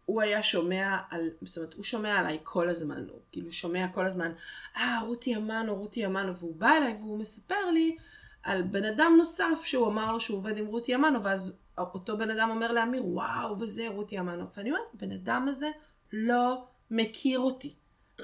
הוא 0.06 0.22
היה 0.22 0.44
שומע 0.44 0.98
על, 1.10 1.30
זאת 1.42 1.58
אומרת, 1.58 1.74
הוא 1.74 1.84
שומע 1.84 2.16
עליי 2.16 2.40
כל 2.44 2.70
הזמן, 2.70 3.06
הוא 3.10 3.20
כאילו 3.32 3.52
שומע 3.52 3.88
כל 3.88 4.06
הזמן, 4.06 4.32
אה, 4.78 5.00
רותי 5.06 5.36
אמנו, 5.36 5.76
רותי 5.76 6.06
אמנו, 6.06 6.38
והוא 6.38 6.56
בא 6.56 6.70
אליי 6.78 6.96
והוא 7.00 7.20
מספר 7.20 7.72
לי 7.74 7.96
על 8.44 8.62
בן 8.62 8.86
אדם 8.86 9.16
נוסף 9.18 9.64
שהוא 9.64 9.88
אמר 9.88 10.12
לו 10.12 10.20
שהוא 10.20 10.38
עובד 10.38 10.58
עם 10.58 10.66
רותי 10.66 10.96
אמנו, 10.96 11.24
ואז 11.24 11.58
אותו 11.78 12.18
בן 12.18 12.30
אדם 12.30 12.50
אומר 12.50 12.72
לאמיר, 12.72 13.06
וואו, 13.06 13.60
וזה 13.60 13.88
רותי 13.88 14.20
אמנו. 14.20 14.46
ואני 14.58 14.70
אומרת, 14.70 14.86
הבן 14.94 15.12
אדם 15.12 15.48
הזה 15.50 15.70
לא 16.14 16.66
מכיר 16.92 17.40
אותי. 17.40 17.76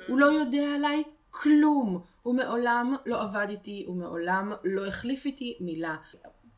הוא 0.07 0.19
לא 0.19 0.25
יודע 0.25 0.75
עליי 0.75 1.03
כלום. 1.29 2.01
הוא 2.23 2.35
מעולם 2.35 2.95
לא 3.05 3.21
עבד 3.21 3.45
איתי, 3.49 3.83
הוא 3.87 3.95
מעולם 3.95 4.53
לא 4.63 4.87
החליף 4.87 5.25
איתי 5.25 5.57
מילה. 5.59 5.95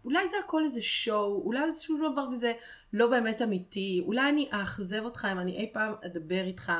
אולי 0.05 0.27
זה 0.27 0.35
הכל 0.45 0.63
איזה 0.63 0.81
שואו, 0.81 1.41
אולי 1.45 1.63
איזשהו 1.63 2.11
דבר 2.11 2.29
וזה 2.31 2.53
לא 2.93 3.07
באמת 3.07 3.41
אמיתי, 3.41 4.03
אולי 4.05 4.29
אני 4.29 4.49
אאכזב 4.53 5.01
אותך 5.03 5.27
אם 5.31 5.39
אני 5.39 5.57
אי 5.57 5.69
פעם 5.73 5.93
אדבר 6.05 6.43
איתך. 6.43 6.71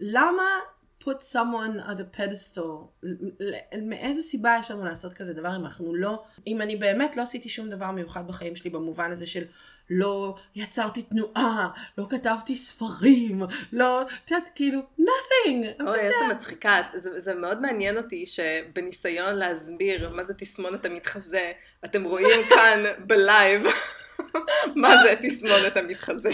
למה 0.00 0.42
put 1.06 1.22
someone 1.22 1.88
on 1.88 1.96
the 1.98 2.18
pedestal, 2.18 3.06
מאיזה 3.82 4.22
סיבה 4.22 4.56
יש 4.60 4.70
לנו 4.70 4.84
לעשות 4.84 5.12
כזה 5.14 5.34
דבר 5.34 5.56
אם 5.56 5.66
אנחנו 5.66 5.94
לא, 5.94 6.24
אם 6.46 6.62
אני 6.62 6.76
באמת 6.76 7.16
לא 7.16 7.22
עשיתי 7.22 7.48
שום 7.48 7.70
דבר 7.70 7.90
מיוחד 7.90 8.26
בחיים 8.26 8.56
שלי 8.56 8.70
במובן 8.70 9.12
הזה 9.12 9.26
של 9.26 9.44
לא 9.90 10.36
יצרתי 10.54 11.02
תנועה, 11.02 11.68
לא 11.98 12.06
כתבתי 12.10 12.56
ספרים, 12.56 13.42
לא, 13.72 14.02
את 14.02 14.30
יודעת, 14.30 14.50
כאילו, 14.54 14.80
nothing. 15.00 15.82
אוי, 15.86 15.98
איזה 15.98 16.34
מצחיקה, 16.34 16.82
זה, 16.94 17.20
זה 17.20 17.34
מאוד 17.34 17.60
מעניין 17.60 17.96
אותי 17.96 18.26
שבניסיון 18.26 19.34
להסביר 19.34 20.10
מה 20.10 20.24
זה 20.24 20.34
תסמונת 20.34 20.84
המתחזה, 20.84 21.52
אתם 21.84 22.04
רואים 22.04 22.40
כאן 22.50 22.82
בלייב. 23.06 23.62
מה 24.74 24.96
זה 25.02 25.14
תסמונת 25.22 25.76
המתחזה? 25.76 26.30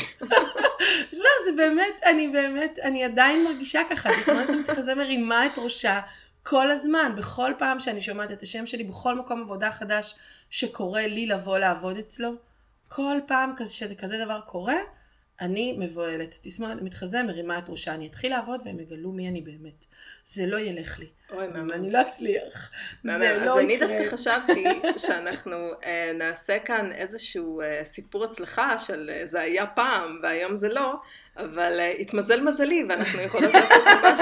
לא, 1.13 1.31
זה 1.45 1.53
באמת, 1.57 2.03
אני 2.07 2.29
באמת, 2.29 2.79
אני 2.79 3.05
עדיין 3.05 3.45
מרגישה 3.45 3.81
ככה, 3.91 4.09
תסמונת 4.09 4.49
המתחזה 4.49 4.95
מרימה 4.95 5.47
את 5.47 5.53
ראשה 5.57 6.01
כל 6.43 6.71
הזמן, 6.71 7.13
בכל 7.17 7.53
פעם 7.59 7.81
שאני 7.81 8.01
שומעת 8.01 8.33
את 8.33 8.43
השם 8.43 8.67
שלי, 8.67 8.85
בכל 8.85 9.15
מקום 9.15 9.41
עבודה 9.41 9.71
חדש 9.71 10.15
שקורה 10.51 11.07
לי 11.07 11.27
לבוא 11.27 11.59
לעבוד 11.59 11.97
אצלו, 11.97 12.35
כל 12.89 13.19
פעם 13.27 13.55
שזה 13.65 13.95
כזה 13.95 14.19
דבר 14.25 14.41
קורה, 14.41 14.77
אני 15.41 15.77
מבוהלת. 15.79 16.39
תסמונת 16.43 16.81
המתחזה 16.81 17.23
מרימה 17.23 17.59
את 17.59 17.69
ראשה, 17.69 17.95
אני 17.95 18.07
אתחיל 18.07 18.33
לעבוד 18.33 18.61
והם 18.65 18.81
יגלו 18.81 19.13
מי 19.13 19.29
אני 19.29 19.41
באמת. 19.41 19.87
זה 20.25 20.47
לא 20.47 20.59
ילך 20.59 20.99
לי. 20.99 21.07
אוי, 21.33 21.47
מאמן. 21.47 21.73
אני 21.73 21.91
לא 21.91 22.01
אצליח. 22.01 22.71
זה 23.05 23.19
לא 23.19 23.25
יקרה. 23.25 23.53
אז 23.53 23.59
אני 23.59 23.79
דווקא 23.79 24.05
חשבתי 24.05 24.65
שאנחנו 24.97 25.73
uh, 25.73 25.87
נעשה 26.15 26.59
כאן 26.59 26.93
איזשהו 26.93 27.63
uh, 27.63 27.85
סיפור 27.85 28.25
הצלחה 28.25 28.79
של 28.79 29.11
uh, 29.11 29.31
זה 29.31 29.41
היה 29.41 29.67
פעם 29.67 30.19
והיום 30.23 30.57
זה 30.57 30.69
לא, 30.69 30.95
אבל 31.37 31.81
התמזל 31.99 32.45
מזלי 32.45 32.85
ואנחנו 32.89 33.21
יכולות 33.21 33.55
לעשות 33.55 33.83
ממש 34.03 34.21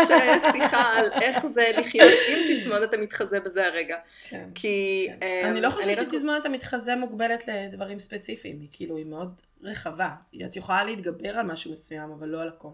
שיחה 0.53 0.93
על 0.97 1.13
איך 1.13 1.47
זה 1.47 1.63
לחיות 1.77 2.13
עם 2.29 2.39
תסמונת 2.51 2.95
המתחזה 2.95 3.41
בזה 3.41 3.67
הרגע. 3.67 3.97
כן. 4.29 4.49
כי... 4.55 5.09
כן. 5.21 5.47
אני 5.47 5.61
לא 5.61 5.71
חושבת 5.71 5.99
שתסמונת 5.99 6.45
המתחזה 6.45 6.97
מוגבלת 6.97 7.49
לדברים 7.49 7.99
ספציפיים, 7.99 8.61
היא 8.61 8.69
כאילו, 8.73 8.97
היא 8.97 9.07
מאוד 9.07 9.41
רחבה. 9.63 10.11
את 10.47 10.57
יכולה 10.57 10.85
להתגבר 10.85 11.39
על 11.39 11.47
משהו 11.47 11.73
מסוים, 11.73 12.11
אבל 12.11 12.29
לא 12.29 12.43
על 12.43 12.49
הכל. 12.49 12.69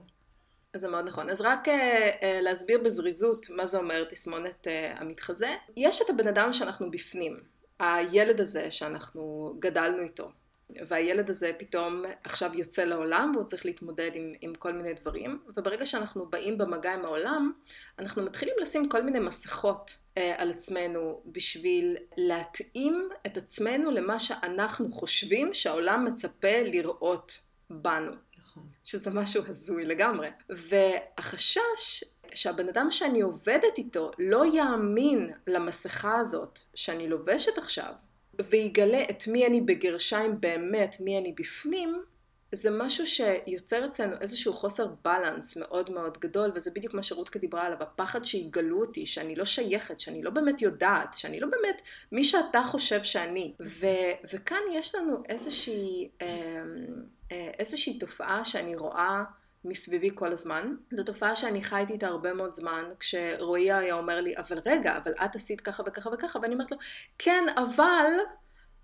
זה 0.79 0.89
מאוד 0.89 1.05
נכון. 1.05 1.31
אז 1.31 1.41
רק 1.41 1.69
uh, 1.69 1.71
uh, 1.71 2.25
להסביר 2.43 2.81
בזריזות 2.85 3.51
מה 3.51 3.67
זה 3.67 3.79
אומר 3.79 4.05
תסמונת 4.05 4.67
uh, 4.67 5.01
המתחזה. 5.01 5.55
יש 5.77 6.03
את 6.03 6.11
הבן 6.11 6.29
אדם 6.29 6.53
שאנחנו 6.53 6.91
בפנים, 6.91 7.41
הילד 7.81 8.41
הזה 8.41 8.71
שאנחנו 8.71 9.55
גדלנו 9.59 10.03
איתו. 10.03 10.31
והילד 10.89 11.31
הזה 11.31 11.53
פתאום 11.59 12.05
עכשיו 12.25 12.51
יוצא 12.55 12.85
לעולם 12.85 13.33
והוא 13.35 13.47
צריך 13.47 13.67
להתמודד 13.67 14.11
עם, 14.15 14.33
עם 14.41 14.55
כל 14.55 14.73
מיני 14.73 14.95
דברים 14.95 15.43
וברגע 15.57 15.87
שאנחנו 15.87 16.27
באים 16.27 16.59
במגע 16.59 16.95
עם 16.95 17.05
העולם 17.05 17.53
אנחנו 17.99 18.23
מתחילים 18.23 18.55
לשים 18.61 18.89
כל 18.89 19.03
מיני 19.03 19.21
מסכות 19.21 19.97
אה, 20.19 20.35
על 20.39 20.51
עצמנו 20.51 21.23
בשביל 21.27 21.97
להתאים 22.17 23.09
את 23.27 23.37
עצמנו 23.37 23.91
למה 23.91 24.19
שאנחנו 24.19 24.91
חושבים 24.91 25.55
שהעולם 25.55 26.05
מצפה 26.05 26.63
לראות 26.65 27.41
בנו. 27.71 28.13
נכון. 28.57 28.69
שזה 28.85 29.11
משהו 29.11 29.43
הזוי 29.49 29.85
לגמרי. 29.85 30.29
והחשש 30.49 32.05
שהבן 32.35 32.69
אדם 32.69 32.91
שאני 32.91 33.21
עובדת 33.21 33.79
איתו 33.79 34.11
לא 34.19 34.45
יאמין 34.47 35.33
למסכה 35.47 36.17
הזאת 36.17 36.59
שאני 36.75 37.09
לובשת 37.09 37.59
עכשיו, 37.59 37.93
ויגלה 38.51 39.03
את 39.11 39.27
מי 39.27 39.47
אני 39.47 39.61
בגרשיים 39.61 40.41
באמת, 40.41 40.97
מי 41.01 41.19
אני 41.19 41.33
בפנים, 41.33 42.03
זה 42.53 42.71
משהו 42.71 43.07
שיוצר 43.07 43.87
אצלנו 43.87 44.17
איזשהו 44.21 44.53
חוסר 44.53 44.87
בלנס 45.05 45.57
מאוד 45.57 45.91
מאוד 45.91 46.19
גדול, 46.19 46.53
וזה 46.55 46.71
בדיוק 46.71 46.95
מה 46.95 47.03
שרותקה 47.03 47.39
דיברה 47.39 47.67
עליו, 47.67 47.83
הפחד 47.83 48.25
שיגלו 48.25 48.81
אותי, 48.81 49.07
שאני 49.07 49.37
לא 49.37 49.45
שייכת, 49.45 50.01
שאני 50.01 50.23
לא 50.23 50.31
באמת 50.31 50.63
יודעת, 50.63 51.15
שאני 51.15 51.41
לא 51.41 51.49
באמת 51.49 51.83
מי 52.13 52.25
שאתה 52.25 52.63
חושב 52.63 53.05
שאני. 53.05 53.55
ו- 53.61 53.87
וכאן 54.33 54.61
יש 54.73 54.95
לנו 54.95 55.23
איזושהי, 55.29 56.09
אה, 56.23 56.63
איזושהי 57.31 57.99
תופעה 57.99 58.45
שאני 58.45 58.77
רואה 58.77 59.25
מסביבי 59.65 60.11
כל 60.15 60.33
הזמן. 60.33 60.75
זו 60.91 61.05
תופעה 61.05 61.37
שאני 61.37 61.63
חייתי 61.63 61.93
איתה 61.93 62.07
הרבה 62.07 62.33
מאוד 62.33 62.55
זמן, 62.55 62.85
כשרועי 63.01 63.73
היה 63.73 63.95
אומר 63.95 64.21
לי, 64.21 64.37
אבל 64.37 64.59
רגע, 64.67 64.97
אבל 64.97 65.13
את 65.25 65.37
עשית 65.37 65.61
ככה 65.61 65.83
וככה 65.87 66.11
וככה, 66.13 66.39
ואני 66.43 66.55
אומרת 66.55 66.71
לו, 66.71 66.79
כן, 67.19 67.45
אבל... 67.57 68.07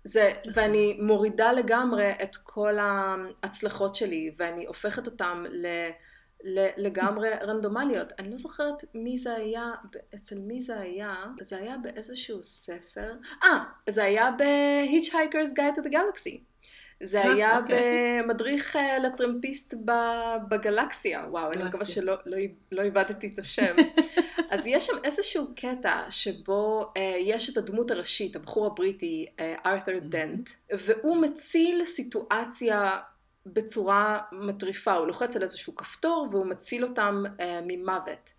זה, 0.05 0.33
ואני 0.53 0.97
מורידה 1.01 1.51
לגמרי 1.51 2.11
את 2.23 2.35
כל 2.35 2.77
ההצלחות 2.79 3.95
שלי, 3.95 4.35
ואני 4.37 4.65
הופכת 4.65 5.05
אותן 5.05 5.43
ל, 5.49 5.67
ל, 6.43 6.67
לגמרי 6.77 7.29
רנדומליות. 7.29 8.13
אני 8.19 8.31
לא 8.31 8.37
זוכרת 8.37 8.85
מי 8.93 9.17
זה 9.17 9.33
היה, 9.33 9.71
אצל 10.15 10.37
מי 10.39 10.61
זה 10.61 10.79
היה, 10.79 11.15
זה 11.41 11.57
היה 11.57 11.77
באיזשהו 11.77 12.43
ספר, 12.43 13.13
אה, 13.43 13.63
זה 13.89 14.03
היה 14.03 14.31
ב-Hitchhiker's 14.31 15.57
Guide 15.57 15.77
to 15.77 15.83
the 15.85 15.91
Galaxy. 15.91 16.37
זה 17.03 17.23
אה, 17.23 17.31
היה 17.31 17.57
אוקיי. 17.57 18.21
במדריך 18.23 18.75
אה, 18.75 18.99
לטרמפיסט 18.99 19.73
בגלקסיה, 20.49 21.25
וואו, 21.29 21.51
אני 21.51 21.63
מקווה. 21.63 21.85
שלא 21.85 22.15
לא, 22.25 22.37
לא 22.71 22.81
איבדתי 22.81 23.29
את 23.33 23.39
השם. 23.39 23.75
אז 24.53 24.67
יש 24.67 24.85
שם 24.85 24.93
איזשהו 25.03 25.47
קטע 25.55 26.01
שבו 26.09 26.91
אה, 26.97 27.15
יש 27.19 27.49
את 27.49 27.57
הדמות 27.57 27.91
הראשית, 27.91 28.35
הבחור 28.35 28.65
הבריטי, 28.65 29.25
אה, 29.39 29.55
ארת'ר 29.65 29.99
דנט, 30.01 30.49
והוא 30.71 31.17
מציל 31.17 31.85
סיטואציה 31.85 32.97
בצורה 33.45 34.19
מטריפה, 34.31 34.93
הוא 34.93 35.07
לוחץ 35.07 35.35
על 35.35 35.43
איזשהו 35.43 35.75
כפתור 35.75 36.27
והוא 36.31 36.45
מציל 36.45 36.83
אותם 36.83 37.23
אה, 37.39 37.59
ממוות. 37.67 38.31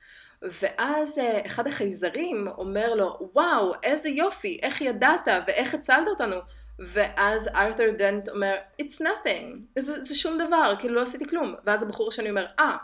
ואז 0.42 1.18
אה, 1.18 1.46
אחד 1.46 1.66
החייזרים 1.66 2.48
אומר 2.59 2.94
לו, 2.94 3.31
וואו, 3.35 3.72
איזה 3.83 4.09
יופי, 4.09 4.59
איך 4.62 4.81
ידעת 4.81 5.29
ואיך 5.46 5.74
הצלת 5.74 6.09
אותנו? 6.09 6.37
ואז 6.78 7.48
ארת'ר 7.48 7.90
דנט 7.98 8.28
אומר, 8.28 8.54
it's 8.82 9.00
nothing, 9.00 9.78
זה, 9.78 10.02
זה 10.02 10.14
שום 10.14 10.38
דבר, 10.38 10.74
כאילו 10.78 10.94
לא 10.94 11.00
עשיתי 11.00 11.28
כלום. 11.28 11.54
ואז 11.64 11.82
הבחור 11.82 12.08
השני 12.08 12.30
אומר, 12.30 12.46
אה, 12.58 12.76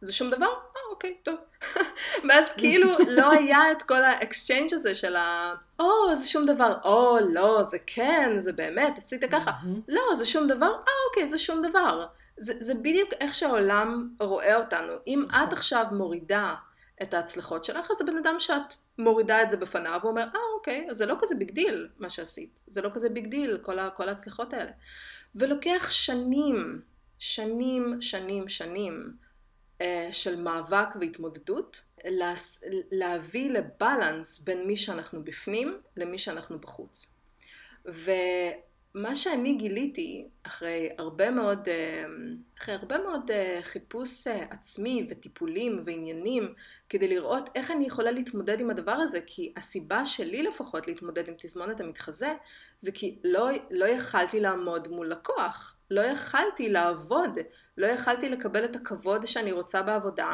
זה 0.00 0.12
שום 0.12 0.30
דבר? 0.30 0.46
אה, 0.46 0.80
אוקיי, 0.90 1.16
טוב. 1.22 1.34
ואז 2.28 2.52
כאילו 2.52 2.88
לא 3.08 3.30
היה 3.30 3.72
את 3.72 3.82
כל 3.82 4.04
ה 4.04 4.12
exchange 4.12 4.74
הזה 4.74 4.94
של 4.94 5.16
ה... 5.16 5.54
או, 5.80 6.14
זה 6.14 6.28
שום 6.28 6.46
דבר, 6.46 6.74
או, 6.84 7.18
לא, 7.32 7.62
זה 7.62 7.78
כן, 7.86 8.36
זה 8.38 8.52
באמת, 8.52 8.94
עשית 8.98 9.24
ככה. 9.30 9.50
מהמם. 9.62 9.80
לא, 9.88 10.14
זה 10.14 10.26
שום 10.26 10.46
דבר, 10.46 10.66
אה, 10.66 10.92
אוקיי, 11.08 11.28
זה 11.28 11.38
שום 11.38 11.66
דבר. 11.68 12.06
זה, 12.36 12.52
זה 12.60 12.74
בדיוק 12.74 13.10
איך 13.20 13.34
שהעולם 13.34 14.08
רואה 14.20 14.56
אותנו. 14.56 14.92
אם 15.06 15.24
נכון. 15.28 15.42
את 15.42 15.52
עכשיו 15.52 15.84
מורידה 15.92 16.54
את 17.02 17.14
ההצלחות 17.14 17.64
שלך, 17.64 17.90
אז 17.90 18.00
הבן 18.00 18.16
אדם 18.16 18.36
שאת 18.38 18.74
מורידה 18.98 19.42
את 19.42 19.50
זה 19.50 19.56
בפניו, 19.56 20.00
הוא 20.02 20.10
אומר, 20.10 20.22
אה, 20.22 20.40
אוקיי, 20.66 20.86
אז 20.90 20.96
זה 20.96 21.06
לא 21.06 21.16
כזה 21.20 21.34
big 21.34 21.50
deal 21.50 21.88
מה 21.98 22.10
שעשית. 22.10 22.62
זה 22.66 22.82
לא 22.82 22.90
כזה 22.94 23.08
big 23.08 23.26
deal, 23.26 23.58
כל, 23.62 23.78
ה, 23.78 23.90
כל 23.90 24.08
ההצלחות 24.08 24.52
האלה. 24.52 24.70
ולוקח 25.34 25.90
שנים, 25.90 26.80
שנים, 27.18 28.02
שנים, 28.02 28.48
שנים 28.48 29.16
אה, 29.80 30.08
של 30.12 30.42
מאבק 30.42 30.88
והתמודדות, 31.00 31.84
להס, 32.04 32.64
להביא 32.90 33.50
ל 33.50 33.62
balance 33.62 34.44
בין 34.44 34.66
מי 34.66 34.76
שאנחנו 34.76 35.24
בפנים 35.24 35.80
למי 35.96 36.18
שאנחנו 36.18 36.58
בחוץ. 36.58 37.16
ומה 38.96 39.16
שאני 39.16 39.54
גיליתי 39.54 40.28
אחרי 40.42 40.88
הרבה 40.98 41.30
מאוד, 41.30 41.68
אה, 41.68 42.04
אחרי 42.58 42.74
הרבה 42.74 42.98
מאוד 42.98 43.30
אה, 43.30 43.58
חיפוש 43.62 44.26
אה, 44.26 44.46
עצמי 44.50 45.06
וטיפולים 45.10 45.82
ועניינים 45.86 46.54
כדי 46.88 47.08
לראות 47.08 47.50
איך 47.54 47.70
אני 47.70 47.86
יכולה 47.86 48.10
להתמודד 48.10 48.60
עם 48.60 48.70
הדבר 48.70 48.92
הזה, 48.92 49.20
כי 49.26 49.52
הסיבה 49.56 50.06
שלי 50.06 50.42
לפחות 50.42 50.86
להתמודד 50.86 51.28
עם 51.28 51.34
תסמונת 51.38 51.80
המתחזה 51.80 52.34
זה 52.80 52.92
כי 52.92 53.18
לא, 53.24 53.48
לא 53.70 53.84
יכלתי 53.84 54.40
לעמוד 54.40 54.88
מול 54.88 55.10
לקוח, 55.10 55.76
לא 55.90 56.00
יכלתי 56.00 56.68
לעבוד, 56.68 57.38
לא 57.76 57.86
יכלתי 57.86 58.28
לקבל 58.28 58.64
את 58.64 58.76
הכבוד 58.76 59.26
שאני 59.26 59.52
רוצה 59.52 59.82
בעבודה, 59.82 60.32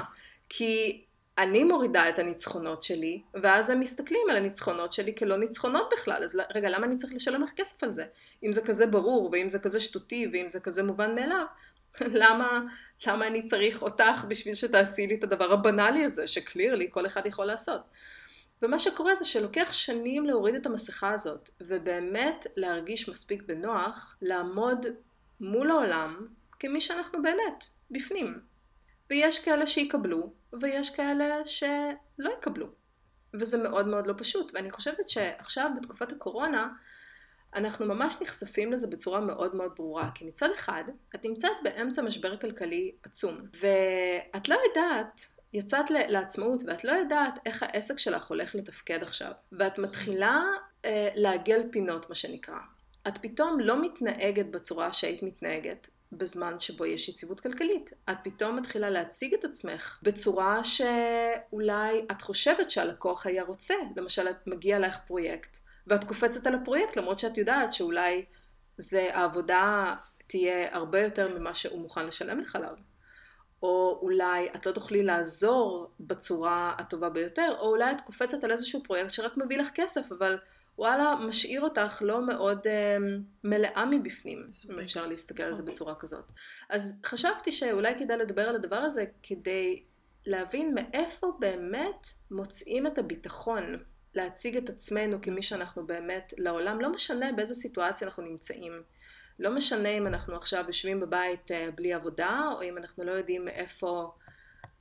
כי 0.49 1.05
אני 1.39 1.65
מורידה 1.65 2.09
את 2.09 2.19
הניצחונות 2.19 2.83
שלי, 2.83 3.23
ואז 3.43 3.71
הם 3.71 3.81
מסתכלים 3.81 4.31
על 4.31 4.37
הניצחונות 4.37 4.93
שלי 4.93 5.15
כלא 5.15 5.39
ניצחונות 5.39 5.89
בכלל, 5.93 6.25
אז 6.25 6.39
רגע, 6.55 6.71
למה 6.71 6.87
אני 6.87 6.97
צריך 6.97 7.13
לשלם 7.15 7.43
לך 7.43 7.51
כסף 7.57 7.85
על 7.85 7.95
זה? 7.95 8.05
אם 8.43 8.53
זה 8.53 8.61
כזה 8.61 8.87
ברור, 8.87 9.31
ואם 9.33 9.49
זה 9.49 9.59
כזה 9.59 9.81
שטותי, 9.81 10.31
ואם 10.33 10.49
זה 10.49 10.61
כזה 10.61 10.83
מובן 10.83 11.15
מאליו, 11.15 11.45
למה, 12.01 12.61
למה 13.07 13.27
אני 13.27 13.47
צריך 13.47 13.83
אותך 13.83 14.25
בשביל 14.29 14.55
שתעשי 14.55 15.07
לי 15.07 15.15
את 15.15 15.25
הדבר 15.25 15.53
הבנאלי 15.53 16.05
הזה, 16.05 16.27
שקלירלי 16.27 16.89
כל 16.91 17.07
אחד 17.07 17.27
יכול 17.27 17.45
לעשות. 17.45 17.81
ומה 18.63 18.79
שקורה 18.79 19.17
זה 19.17 19.25
שלוקח 19.25 19.73
שנים 19.73 20.27
להוריד 20.27 20.55
את 20.55 20.67
המסכה 20.67 21.13
הזאת, 21.13 21.51
ובאמת 21.61 22.47
להרגיש 22.57 23.09
מספיק 23.09 23.43
בנוח, 23.43 24.17
לעמוד 24.23 24.87
מול 25.41 25.71
העולם 25.71 26.27
כמי 26.61 26.81
שאנחנו 26.81 27.23
באמת, 27.23 27.65
בפנים. 27.91 28.41
ויש 29.11 29.45
כאלה 29.45 29.67
שיקבלו, 29.67 30.33
ויש 30.61 30.91
כאלה 30.91 31.47
שלא 31.47 32.31
יקבלו. 32.39 32.67
וזה 33.35 33.63
מאוד 33.63 33.89
מאוד 33.89 34.07
לא 34.07 34.15
פשוט, 34.17 34.53
ואני 34.55 34.71
חושבת 34.71 35.09
שעכשיו 35.09 35.71
בתקופת 35.81 36.13
הקורונה, 36.13 36.69
אנחנו 37.55 37.87
ממש 37.87 38.17
נחשפים 38.23 38.73
לזה 38.73 38.87
בצורה 38.87 39.21
מאוד 39.21 39.55
מאוד 39.55 39.73
ברורה, 39.77 40.11
כי 40.15 40.25
מצד 40.25 40.49
אחד, 40.55 40.85
את 41.15 41.25
נמצאת 41.25 41.53
באמצע 41.63 42.03
משבר 42.03 42.37
כלכלי 42.37 42.93
עצום, 43.03 43.39
ואת 43.61 44.49
לא 44.49 44.59
יודעת, 44.69 45.27
יצאת 45.53 45.91
לעצמאות 45.91 46.63
ואת 46.67 46.85
לא 46.85 46.93
יודעת 46.93 47.39
איך 47.47 47.63
העסק 47.63 47.99
שלך 47.99 48.27
הולך 48.27 48.55
לתפקד 48.55 49.03
עכשיו, 49.03 49.33
ואת 49.53 49.79
מתחילה 49.79 50.43
אה, 50.85 51.09
לעגל 51.15 51.63
פינות 51.73 52.09
מה 52.09 52.15
שנקרא. 52.15 52.59
את 53.09 53.19
פתאום 53.19 53.61
לא 53.61 53.83
מתנהגת 53.83 54.47
בצורה 54.47 54.93
שהיית 54.93 55.23
מתנהגת 55.23 55.89
בזמן 56.13 56.59
שבו 56.59 56.87
יש 56.87 57.09
יציבות 57.09 57.41
כלכלית. 57.41 57.93
את 58.11 58.17
פתאום 58.23 58.57
מתחילה 58.57 58.91
להציג 58.91 59.35
את 59.35 59.45
עצמך 59.45 59.99
בצורה 60.03 60.65
שאולי 60.65 62.07
את 62.11 62.23
חושבת 62.23 62.71
שהלקוח 62.71 63.27
היה 63.27 63.43
רוצה. 63.43 63.75
למשל, 63.97 64.29
את 64.29 64.47
מגיע 64.47 64.79
לך 64.79 64.99
פרויקט, 65.07 65.59
ואת 65.87 66.05
קופצת 66.05 66.47
על 66.47 66.55
הפרויקט 66.55 66.97
למרות 66.97 67.19
שאת 67.19 67.39
יודעת 67.39 67.73
שאולי 67.73 68.25
זה 68.77 69.09
העבודה 69.13 69.95
תהיה 70.27 70.77
הרבה 70.77 71.01
יותר 71.01 71.39
ממה 71.39 71.55
שהוא 71.55 71.81
מוכן 71.81 72.07
לשלם 72.07 72.41
לך 72.41 72.57
עליו. 72.57 72.75
או 73.63 73.99
אולי 74.03 74.49
את 74.55 74.67
לא 74.67 74.73
תוכלי 74.73 75.03
לעזור 75.03 75.91
בצורה 76.01 76.75
הטובה 76.79 77.09
ביותר, 77.09 77.55
או 77.59 77.69
אולי 77.69 77.91
את 77.91 78.01
קופצת 78.01 78.45
על 78.45 78.53
איזשהו 78.53 78.83
פרויקט 78.85 79.11
שרק 79.11 79.37
מביא 79.37 79.59
לך 79.59 79.69
כסף, 79.75 80.13
אבל 80.13 80.39
וואלה, 80.79 81.15
משאיר 81.21 81.61
אותך 81.61 82.03
לא 82.05 82.27
מאוד 82.27 82.67
אה, 82.67 82.97
מלאה 83.45 83.85
מבפנים, 83.91 84.51
אם 84.71 84.79
אפשר 84.79 85.07
להסתכל 85.07 85.43
על 85.43 85.57
זה 85.57 85.63
אוקיי. 85.63 85.75
בצורה 85.75 85.95
כזאת. 85.95 86.25
אז 86.71 87.01
חשבתי 87.07 87.53
שאולי 87.53 87.95
כדאי 87.99 88.19
לדבר 88.19 88.49
על 88.49 88.55
הדבר 88.55 88.77
הזה 88.77 89.05
כדי 89.23 89.83
להבין 90.27 90.75
מאיפה 90.75 91.33
באמת 91.39 92.09
מוצאים 92.31 92.87
את 92.87 92.99
הביטחון 92.99 93.83
להציג 94.15 94.57
את 94.57 94.69
עצמנו 94.69 95.23
כמי 95.23 95.43
שאנחנו 95.43 95.87
באמת 95.87 96.35
לעולם, 96.39 96.81
לא 96.81 96.93
משנה 96.93 97.33
באיזה 97.33 97.55
סיטואציה 97.55 98.09
אנחנו 98.09 98.23
נמצאים. 98.23 98.83
לא 99.39 99.55
משנה 99.55 99.89
אם 99.89 100.07
אנחנו 100.07 100.37
עכשיו 100.37 100.65
יושבים 100.67 101.01
בבית 101.01 101.51
אה, 101.51 101.69
בלי 101.75 101.93
עבודה, 101.93 102.41
או 102.55 102.63
אם 102.63 102.79
אנחנו 102.79 103.05
לא 103.05 103.13
יודעים 103.13 103.45
מאיפה, 103.45 104.11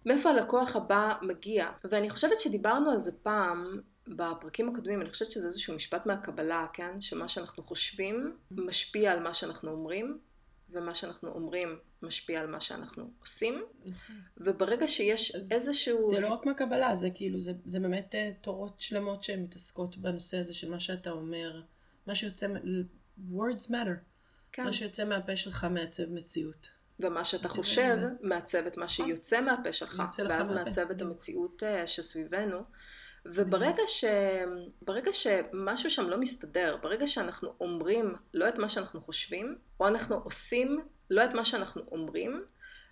מאיפה 0.05 0.29
הלקוח 0.29 0.75
הבא 0.75 1.13
מגיע. 1.21 1.67
ואני 1.83 2.09
חושבת 2.09 2.39
שדיברנו 2.39 2.91
על 2.91 3.01
זה 3.01 3.11
פעם, 3.23 3.81
בפרקים 4.07 4.69
הקודמים, 4.69 5.01
אני 5.01 5.09
חושבת 5.09 5.31
שזה 5.31 5.47
איזשהו 5.47 5.75
משפט 5.75 6.05
מהקבלה, 6.05 6.65
כן? 6.73 7.01
שמה 7.01 7.27
שאנחנו 7.27 7.63
חושבים 7.63 8.37
משפיע 8.51 9.11
על 9.11 9.19
מה 9.19 9.33
שאנחנו 9.33 9.71
אומרים, 9.71 10.19
ומה 10.69 10.95
שאנחנו 10.95 11.29
אומרים 11.29 11.79
משפיע 12.01 12.39
על 12.39 12.47
מה 12.47 12.61
שאנחנו 12.61 13.11
עושים. 13.19 13.63
נכון. 13.85 14.15
וברגע 14.37 14.87
שיש 14.87 15.35
איזשהו... 15.51 16.03
זה 16.03 16.19
לא 16.19 16.27
רק 16.27 16.45
מהקבלה, 16.45 16.95
זה 16.95 17.09
כאילו, 17.13 17.39
זה, 17.39 17.53
זה 17.65 17.79
באמת 17.79 18.15
אה, 18.15 18.31
תורות 18.41 18.79
שלמות 18.79 19.23
שהן 19.23 19.43
מתעסקות 19.43 19.97
בנושא 19.97 20.37
הזה 20.37 20.53
של 20.53 20.71
מה 20.71 20.79
שאתה 20.79 21.11
אומר, 21.11 21.61
מה 22.07 22.15
שיוצא, 22.15 22.47
words 23.33 23.67
matter. 23.69 23.95
כן. 24.51 24.63
מה 24.63 24.73
שיוצא 24.73 25.05
מהפה 25.05 25.35
שלך 25.35 25.67
מעצב 25.69 26.09
מציאות. 26.09 26.69
ומה 26.99 27.23
שאתה 27.23 27.49
חושב 27.49 27.95
מעצב 28.21 28.65
את 28.65 28.77
מה 28.77 28.85
נכון. 28.85 29.05
שיוצא 29.05 29.41
מהפה 29.41 29.73
שלך, 29.73 30.03
ואז 30.29 30.51
מעצב 30.51 30.91
את 30.91 31.01
המציאות 31.01 31.63
אה, 31.63 31.87
שסביבנו. 31.87 32.57
וברגע 33.25 33.83
ש... 33.87 34.05
ברגע 34.81 35.13
שמשהו 35.13 35.89
שם 35.89 36.09
לא 36.09 36.17
מסתדר, 36.17 36.77
ברגע 36.81 37.07
שאנחנו 37.07 37.53
אומרים 37.59 38.15
לא 38.33 38.47
את 38.49 38.55
מה 38.55 38.69
שאנחנו 38.69 39.01
חושבים, 39.01 39.55
או 39.79 39.87
אנחנו 39.87 40.15
עושים 40.23 40.81
לא 41.09 41.25
את 41.25 41.33
מה 41.33 41.45
שאנחנו 41.45 41.81
אומרים, 41.91 42.43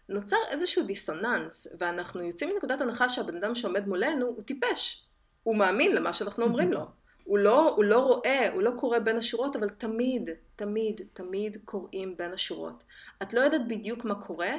נוצר 0.10 0.38
איזשהו 0.50 0.84
דיסוננס, 0.84 1.76
ואנחנו 1.80 2.22
יוצאים 2.22 2.50
מנקודת 2.54 2.82
הנחה 2.82 3.10
שהבן 3.10 3.38
אדם 3.38 3.56
שעומד 3.56 3.88
מולנו 3.88 4.26
הוא 4.26 4.44
טיפש. 4.44 5.06
הוא 5.44 5.56
מאמין 5.56 5.96
למה 5.96 6.14
שאנחנו 6.14 6.44
אומרים 6.44 6.74
לו. 6.74 6.86
הוא 7.24 7.38
לא, 7.38 7.74
הוא 7.76 7.84
לא 7.84 8.00
רואה, 8.00 8.54
הוא 8.54 8.62
לא 8.62 8.72
קורא 8.80 9.00
בין 9.00 9.18
השורות, 9.18 9.56
אבל 9.56 9.70
תמיד, 9.70 10.30
תמיד, 10.56 11.02
תמיד 11.14 11.58
קוראים 11.66 12.18
בין 12.18 12.34
השורות. 12.34 12.84
את 13.22 13.34
לא 13.34 13.42
יודעת 13.42 13.68
בדיוק 13.68 14.06
מה 14.06 14.16
קורה, 14.16 14.52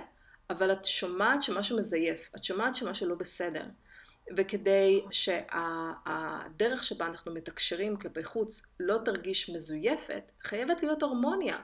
אבל 0.50 0.72
את 0.72 0.84
שומעת 0.84 1.42
שמשהו 1.42 1.78
מזייף, 1.78 2.30
את 2.36 2.44
שומעת 2.44 2.74
שמשהו 2.74 3.08
לא 3.08 3.14
בסדר. 3.14 3.64
וכדי 4.36 5.04
שהדרך 5.10 6.84
שבה 6.84 7.06
אנחנו 7.06 7.34
מתקשרים 7.34 7.96
כלפי 7.96 8.24
חוץ 8.24 8.66
לא 8.80 8.98
תרגיש 9.04 9.50
מזויפת, 9.50 10.22
חייבת 10.42 10.82
להיות 10.82 11.02
הרמוניה. 11.02 11.58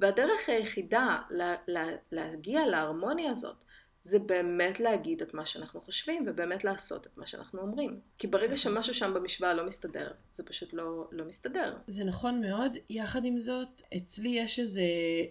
והדרך 0.00 0.48
היחידה 0.48 1.18
לה, 1.30 1.54
לה, 1.68 1.86
להגיע 2.12 2.66
להרמוניה 2.66 3.30
הזאת, 3.30 3.56
זה 4.02 4.18
באמת 4.18 4.80
להגיד 4.80 5.22
את 5.22 5.34
מה 5.34 5.46
שאנחנו 5.46 5.80
חושבים, 5.80 6.24
ובאמת 6.26 6.64
לעשות 6.64 7.06
את 7.06 7.16
מה 7.18 7.26
שאנחנו 7.26 7.60
אומרים. 7.60 8.00
כי 8.18 8.26
ברגע. 8.26 8.56
שמשהו 8.56 8.94
שם 8.94 9.14
במשוואה 9.14 9.54
לא 9.54 9.66
מסתדר, 9.66 10.12
זה 10.32 10.44
פשוט 10.44 10.72
לא, 10.72 11.08
לא 11.12 11.24
מסתדר. 11.24 11.76
זה 11.86 12.04
נכון 12.04 12.40
מאוד. 12.40 12.72
יחד 12.90 13.24
עם 13.24 13.38
זאת, 13.38 13.82
אצלי 13.96 14.28
יש 14.28 14.58
איזה, 14.58 14.82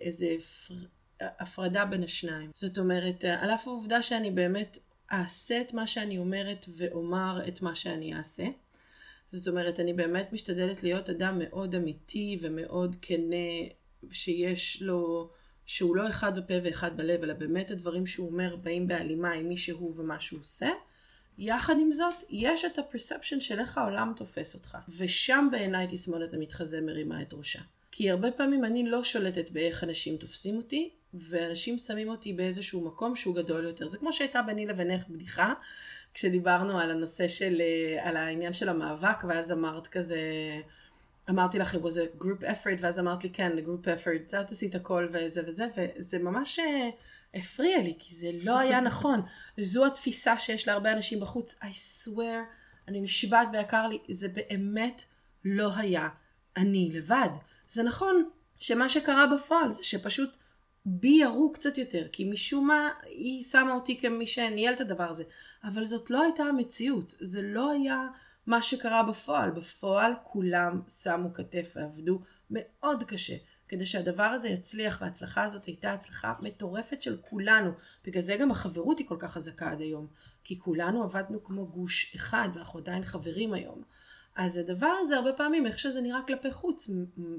איזה 0.01 0.35
הפרדה 1.19 1.85
בין 1.85 2.03
השניים. 2.03 2.51
זאת 2.53 2.77
אומרת, 2.77 3.23
על 3.25 3.51
אף 3.51 3.67
העובדה 3.67 4.01
שאני 4.01 4.31
באמת 4.31 4.77
אעשה 5.11 5.61
את 5.61 5.73
מה 5.73 5.87
שאני 5.87 6.17
אומרת 6.17 6.65
ואומר 6.77 7.47
את 7.47 7.61
מה 7.61 7.75
שאני 7.75 8.15
אעשה. 8.17 8.45
זאת 9.27 9.47
אומרת, 9.47 9.79
אני 9.79 9.93
באמת 9.93 10.33
משתדלת 10.33 10.83
להיות 10.83 11.09
אדם 11.09 11.39
מאוד 11.39 11.75
אמיתי 11.75 12.37
ומאוד 12.41 12.95
כנה, 13.01 13.35
שיש 14.11 14.81
לו, 14.81 15.29
שהוא 15.65 15.95
לא 15.95 16.09
אחד 16.09 16.39
בפה 16.39 16.53
ואחד 16.63 16.97
בלב, 16.97 17.23
אלא 17.23 17.33
באמת 17.33 17.71
הדברים 17.71 18.07
שהוא 18.07 18.27
אומר 18.27 18.55
באים 18.55 18.87
בהלימה 18.87 19.31
עם 19.31 19.47
מי 19.47 19.57
שהוא 19.57 19.93
ומה 19.97 20.19
שהוא 20.19 20.39
עושה. 20.39 20.69
יחד 21.37 21.75
עם 21.79 21.93
זאת, 21.93 22.15
יש 22.29 22.65
את 22.65 22.79
הפרספשן 22.79 23.39
של 23.39 23.59
איך 23.59 23.77
העולם 23.77 24.13
תופס 24.15 24.55
אותך. 24.55 24.77
ושם 24.97 25.47
בעיניי 25.51 25.87
תסמונת 25.91 26.33
המתחזה 26.33 26.81
מרימה 26.81 27.21
את 27.21 27.33
ראשה. 27.33 27.61
כי 27.91 28.09
הרבה 28.09 28.31
פעמים 28.31 28.65
אני 28.65 28.89
לא 28.89 29.03
שולטת 29.03 29.49
באיך 29.49 29.83
אנשים 29.83 30.17
תופסים 30.17 30.57
אותי, 30.57 30.89
ואנשים 31.19 31.77
שמים 31.77 32.09
אותי 32.09 32.33
באיזשהו 32.33 32.85
מקום 32.85 33.15
שהוא 33.15 33.35
גדול 33.35 33.63
יותר. 33.63 33.87
זה 33.87 33.97
כמו 33.97 34.13
שהייתה 34.13 34.41
ביני 34.41 34.65
לבינך 34.65 35.07
בדיחה, 35.09 35.53
כשדיברנו 36.13 36.79
על 36.79 36.91
הנושא 36.91 37.27
של, 37.27 37.61
אה, 37.61 38.09
על 38.09 38.17
העניין 38.17 38.53
של 38.53 38.69
המאבק, 38.69 39.23
ואז 39.29 39.51
אמרת 39.51 39.87
כזה, 39.87 40.19
אמרתי 41.29 41.59
לך, 41.59 41.75
it 41.75 41.77
was 41.77 41.95
a 41.95 42.21
group 42.23 42.43
effort, 42.43 42.79
ואז 42.79 42.99
אמרת 42.99 43.23
לי, 43.23 43.29
כן, 43.29 43.51
the 43.57 43.61
group 43.61 43.85
effort, 43.85 44.39
את 44.39 44.51
עשית 44.51 44.75
הכל 44.75 45.07
וזה 45.11 45.41
וזה, 45.47 45.67
וזה 45.77 46.19
ממש 46.19 46.59
אה, 46.59 46.89
הפריע 47.33 47.81
לי, 47.81 47.95
כי 47.99 48.15
זה 48.15 48.29
לא 48.43 48.59
היה 48.59 48.81
נכון. 48.89 49.21
זו 49.57 49.85
התפיסה 49.85 50.39
שיש 50.39 50.67
להרבה 50.67 50.91
אנשים 50.91 51.19
בחוץ. 51.19 51.59
I 51.61 52.07
swear, 52.07 52.45
אני 52.87 53.01
נשבעת 53.01 53.47
ביקר 53.51 53.87
לי, 53.87 53.99
זה 54.09 54.27
באמת 54.27 55.03
לא 55.45 55.69
היה 55.75 56.09
אני 56.57 56.89
לבד. 56.93 57.29
זה 57.69 57.83
נכון 57.83 58.29
שמה 58.59 58.89
שקרה 58.89 59.27
בפועל 59.27 59.71
זה 59.71 59.83
שפשוט 59.83 60.37
בי 60.85 61.07
ירו 61.07 61.51
קצת 61.51 61.77
יותר, 61.77 62.07
כי 62.11 62.23
משום 62.23 62.67
מה 62.67 62.89
היא 63.05 63.43
שמה 63.43 63.73
אותי 63.73 63.97
כמי 63.97 64.27
שניהל 64.27 64.73
את 64.73 64.81
הדבר 64.81 65.09
הזה. 65.09 65.23
אבל 65.63 65.83
זאת 65.83 66.09
לא 66.09 66.23
הייתה 66.23 66.43
המציאות, 66.43 67.13
זה 67.19 67.41
לא 67.41 67.71
היה 67.71 68.07
מה 68.47 68.61
שקרה 68.61 69.03
בפועל. 69.03 69.51
בפועל 69.51 70.13
כולם 70.23 70.81
שמו 70.87 71.33
כתף 71.33 71.73
ועבדו 71.75 72.19
מאוד 72.49 73.03
קשה. 73.03 73.35
כדי 73.67 73.85
שהדבר 73.85 74.23
הזה 74.23 74.49
יצליח, 74.49 74.97
וההצלחה 75.01 75.43
הזאת 75.43 75.65
הייתה 75.65 75.93
הצלחה 75.93 76.33
מטורפת 76.39 77.01
של 77.01 77.17
כולנו. 77.21 77.71
בגלל 78.05 78.21
זה 78.21 78.35
גם 78.35 78.51
החברות 78.51 78.99
היא 78.99 79.07
כל 79.07 79.15
כך 79.19 79.31
חזקה 79.31 79.71
עד 79.71 79.81
היום. 79.81 80.07
כי 80.43 80.59
כולנו 80.59 81.03
עבדנו 81.03 81.43
כמו 81.43 81.67
גוש 81.67 82.15
אחד, 82.15 82.49
ואנחנו 82.53 82.79
עדיין 82.79 83.05
חברים 83.05 83.53
היום. 83.53 83.83
אז 84.35 84.57
הדבר 84.57 84.93
הזה 85.01 85.15
הרבה 85.15 85.33
פעמים, 85.33 85.65
איך 85.65 85.79
שזה 85.79 86.01
נראה 86.01 86.21
כלפי 86.27 86.51
חוץ, 86.51 86.89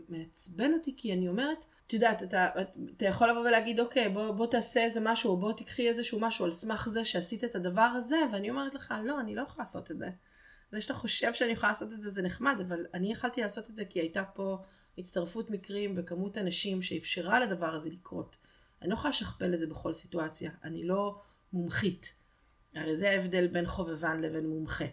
מעצבן 0.09 0.73
אותי, 0.73 0.95
כי 0.97 1.13
אני 1.13 1.29
אומרת, 1.29 1.67
את 1.87 1.93
יודעת, 1.93 2.23
אתה, 2.23 2.49
אתה 2.97 3.05
יכול 3.05 3.31
לבוא 3.31 3.41
ולהגיד, 3.41 3.81
אוקיי, 3.81 4.09
בוא, 4.09 4.31
בוא 4.31 4.47
תעשה 4.47 4.85
איזה 4.85 5.01
משהו, 5.03 5.31
או 5.31 5.37
בוא 5.37 5.53
תקחי 5.53 5.89
איזשהו 5.89 6.21
משהו 6.21 6.45
על 6.45 6.51
סמך 6.51 6.89
זה 6.89 7.05
שעשית 7.05 7.45
את 7.45 7.55
הדבר 7.55 7.81
הזה, 7.81 8.17
ואני 8.33 8.51
אומרת 8.51 8.75
לך, 8.75 8.95
לא, 9.05 9.21
אני 9.21 9.35
לא 9.35 9.43
יכולה 9.43 9.63
לעשות 9.65 9.91
את 9.91 9.99
זה. 9.99 10.11
זה 10.73 10.81
שאתה 10.81 10.95
חושב 10.95 11.35
שאני 11.35 11.53
יכולה 11.53 11.71
לעשות 11.71 11.93
את 11.93 12.03
זה, 12.03 12.11
זה 12.11 12.23
נחמד, 12.23 12.61
אבל 12.69 12.87
אני 12.95 13.13
יכלתי 13.13 13.41
לעשות 13.41 13.71
את 13.71 13.77
זה 13.77 13.85
כי 13.85 14.01
הייתה 14.01 14.25
פה 14.25 14.59
הצטרפות 14.99 15.51
מקרים 15.51 15.95
בכמות 15.95 16.39
אנשים 16.39 16.83
שאפשרה 16.83 17.41
לדבר 17.41 17.75
הזה 17.75 17.91
לקרות. 17.91 18.37
אני 18.83 18.91
לא 18.91 18.95
יכולה 18.95 19.11
לשכפל 19.11 19.55
את 19.55 19.59
זה 19.59 19.67
בכל 19.67 19.93
סיטואציה, 19.93 20.51
אני 20.65 20.85
לא 20.85 21.21
מומחית. 21.53 22.15
הרי 22.75 22.97
זה 22.97 23.11
ההבדל 23.11 23.47
בין 23.47 23.67
חובבן 23.67 24.21
לבין 24.21 24.47
מומחה. 24.47 24.85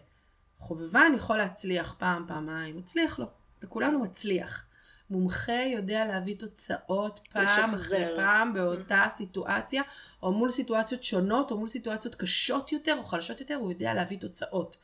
חובבן 0.56 1.12
יכול 1.16 1.36
להצליח 1.36 1.94
פעם, 1.98 2.24
פעמיים, 2.28 2.76
מצליח 2.76 3.18
לו. 3.18 3.26
לכולנו 3.62 3.98
מצליח. 3.98 4.66
מומחה 5.10 5.62
יודע 5.72 6.06
להביא 6.06 6.38
תוצאות 6.38 7.20
פעם. 7.32 7.74
אחרי 7.74 8.06
פעם 8.16 8.54
באותה 8.54 9.04
סיטואציה, 9.10 9.82
או 10.22 10.32
מול 10.32 10.50
סיטואציות 10.50 11.04
שונות, 11.04 11.50
או 11.50 11.58
מול 11.58 11.66
סיטואציות 11.66 12.14
קשות 12.14 12.72
יותר 12.72 12.96
או 12.98 13.04
חלשות 13.04 13.40
יותר, 13.40 13.54
הוא 13.54 13.70
יודע 13.70 13.94
להביא 13.94 14.18
תוצאות. 14.18 14.76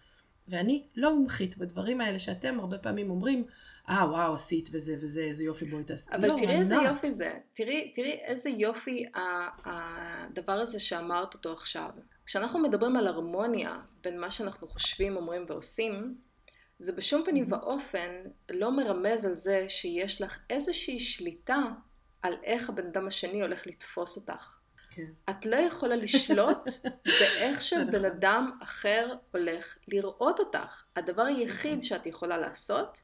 ואני 0.49 0.87
לא 0.97 1.17
מומחית 1.17 1.59
בדברים 1.59 2.01
האלה 2.01 2.19
שאתם 2.19 2.61
הרבה 2.61 2.79
פעמים 2.79 3.11
אומרים, 3.11 3.45
אה 3.89 4.11
וואו 4.11 4.35
עשית 4.35 4.69
וזה 4.73 4.95
וזה, 5.01 5.21
איזה 5.21 5.45
יופי 5.45 5.65
בואי 5.65 5.85
תעשי. 5.85 6.11
אבל 6.13 6.29
לא, 6.29 6.37
תראי 6.39 6.59
איזה 6.59 6.79
not. 6.79 6.85
יופי 6.85 7.13
זה. 7.13 7.33
תראי, 7.55 7.93
תראי 7.97 8.19
איזה 8.23 8.51
יופי 8.51 9.07
הדבר 9.65 10.53
הזה 10.53 10.81
שאמרת 10.81 11.35
אותו 11.35 11.53
עכשיו. 11.53 11.91
כשאנחנו 12.27 12.59
מדברים 12.59 12.97
על 12.97 13.07
הרמוניה 13.07 13.79
בין 14.03 14.21
מה 14.21 14.31
שאנחנו 14.31 14.69
חושבים, 14.69 15.17
אומרים 15.17 15.45
ועושים, 15.49 16.15
זה 16.81 16.93
בשום 16.93 17.23
פנים 17.25 17.53
ואופן 17.53 18.11
לא 18.51 18.77
מרמז 18.77 19.25
על 19.25 19.35
זה 19.35 19.67
שיש 19.69 20.23
לך 20.23 20.39
איזושהי 20.51 21.01
שליטה 21.01 21.59
על 22.23 22.37
איך 22.45 22.69
הבן 22.69 22.87
אדם 22.87 23.07
השני 23.07 23.43
הולך 23.43 23.67
לתפוס 23.67 24.17
אותך. 24.17 24.57
כן. 24.91 25.07
את 25.31 25.47
לא 25.47 25.57
יכולה 25.57 25.97
לשלוט 25.97 26.69
באיך 27.21 27.63
שבן 27.63 27.89
נכון. 27.89 28.05
אדם 28.05 28.59
אחר 28.63 29.15
הולך 29.33 29.77
לראות 29.89 30.41
אותך. 30.41 30.85
הדבר 30.97 31.23
היחיד 31.23 31.71
נכון. 31.71 31.81
שאת 31.81 32.07
יכולה 32.07 32.39
לעשות 32.39 32.99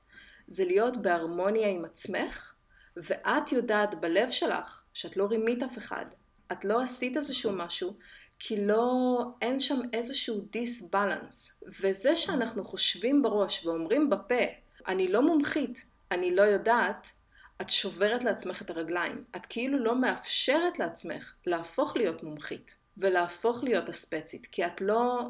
זה 0.46 0.64
להיות 0.64 0.96
בהרמוניה 0.96 1.68
עם 1.68 1.84
עצמך, 1.84 2.54
ואת 2.96 3.52
יודעת 3.52 4.00
בלב 4.00 4.30
שלך 4.30 4.82
שאת 4.94 5.16
לא 5.16 5.24
רימית 5.24 5.62
אף 5.62 5.78
אחד. 5.78 6.06
את 6.52 6.64
לא 6.64 6.82
עשית 6.82 7.16
איזשהו 7.16 7.52
נכון. 7.52 7.66
משהו, 7.66 7.96
כי 8.38 8.66
לא, 8.66 9.18
אין 9.42 9.60
שם 9.60 9.80
איזשהו 9.92 10.40
דיסבלנס. 10.50 11.60
וזה 11.80 12.16
שאנחנו 12.16 12.64
חושבים 12.64 13.22
בראש 13.22 13.66
ואומרים 13.66 14.10
בפה, 14.10 14.44
אני 14.88 15.08
לא 15.08 15.22
מומחית, 15.22 15.86
אני 16.10 16.34
לא 16.34 16.42
יודעת, 16.42 17.12
את 17.60 17.70
שוברת 17.70 18.24
לעצמך 18.24 18.62
את 18.62 18.70
הרגליים. 18.70 19.24
את 19.36 19.46
כאילו 19.46 19.78
לא 19.78 20.00
מאפשרת 20.00 20.78
לעצמך 20.78 21.32
להפוך 21.46 21.96
להיות 21.96 22.22
מומחית 22.22 22.74
ולהפוך 22.96 23.64
להיות 23.64 23.88
אספצית, 23.88 24.46
כי 24.46 24.66
את 24.66 24.80
לא... 24.80 25.28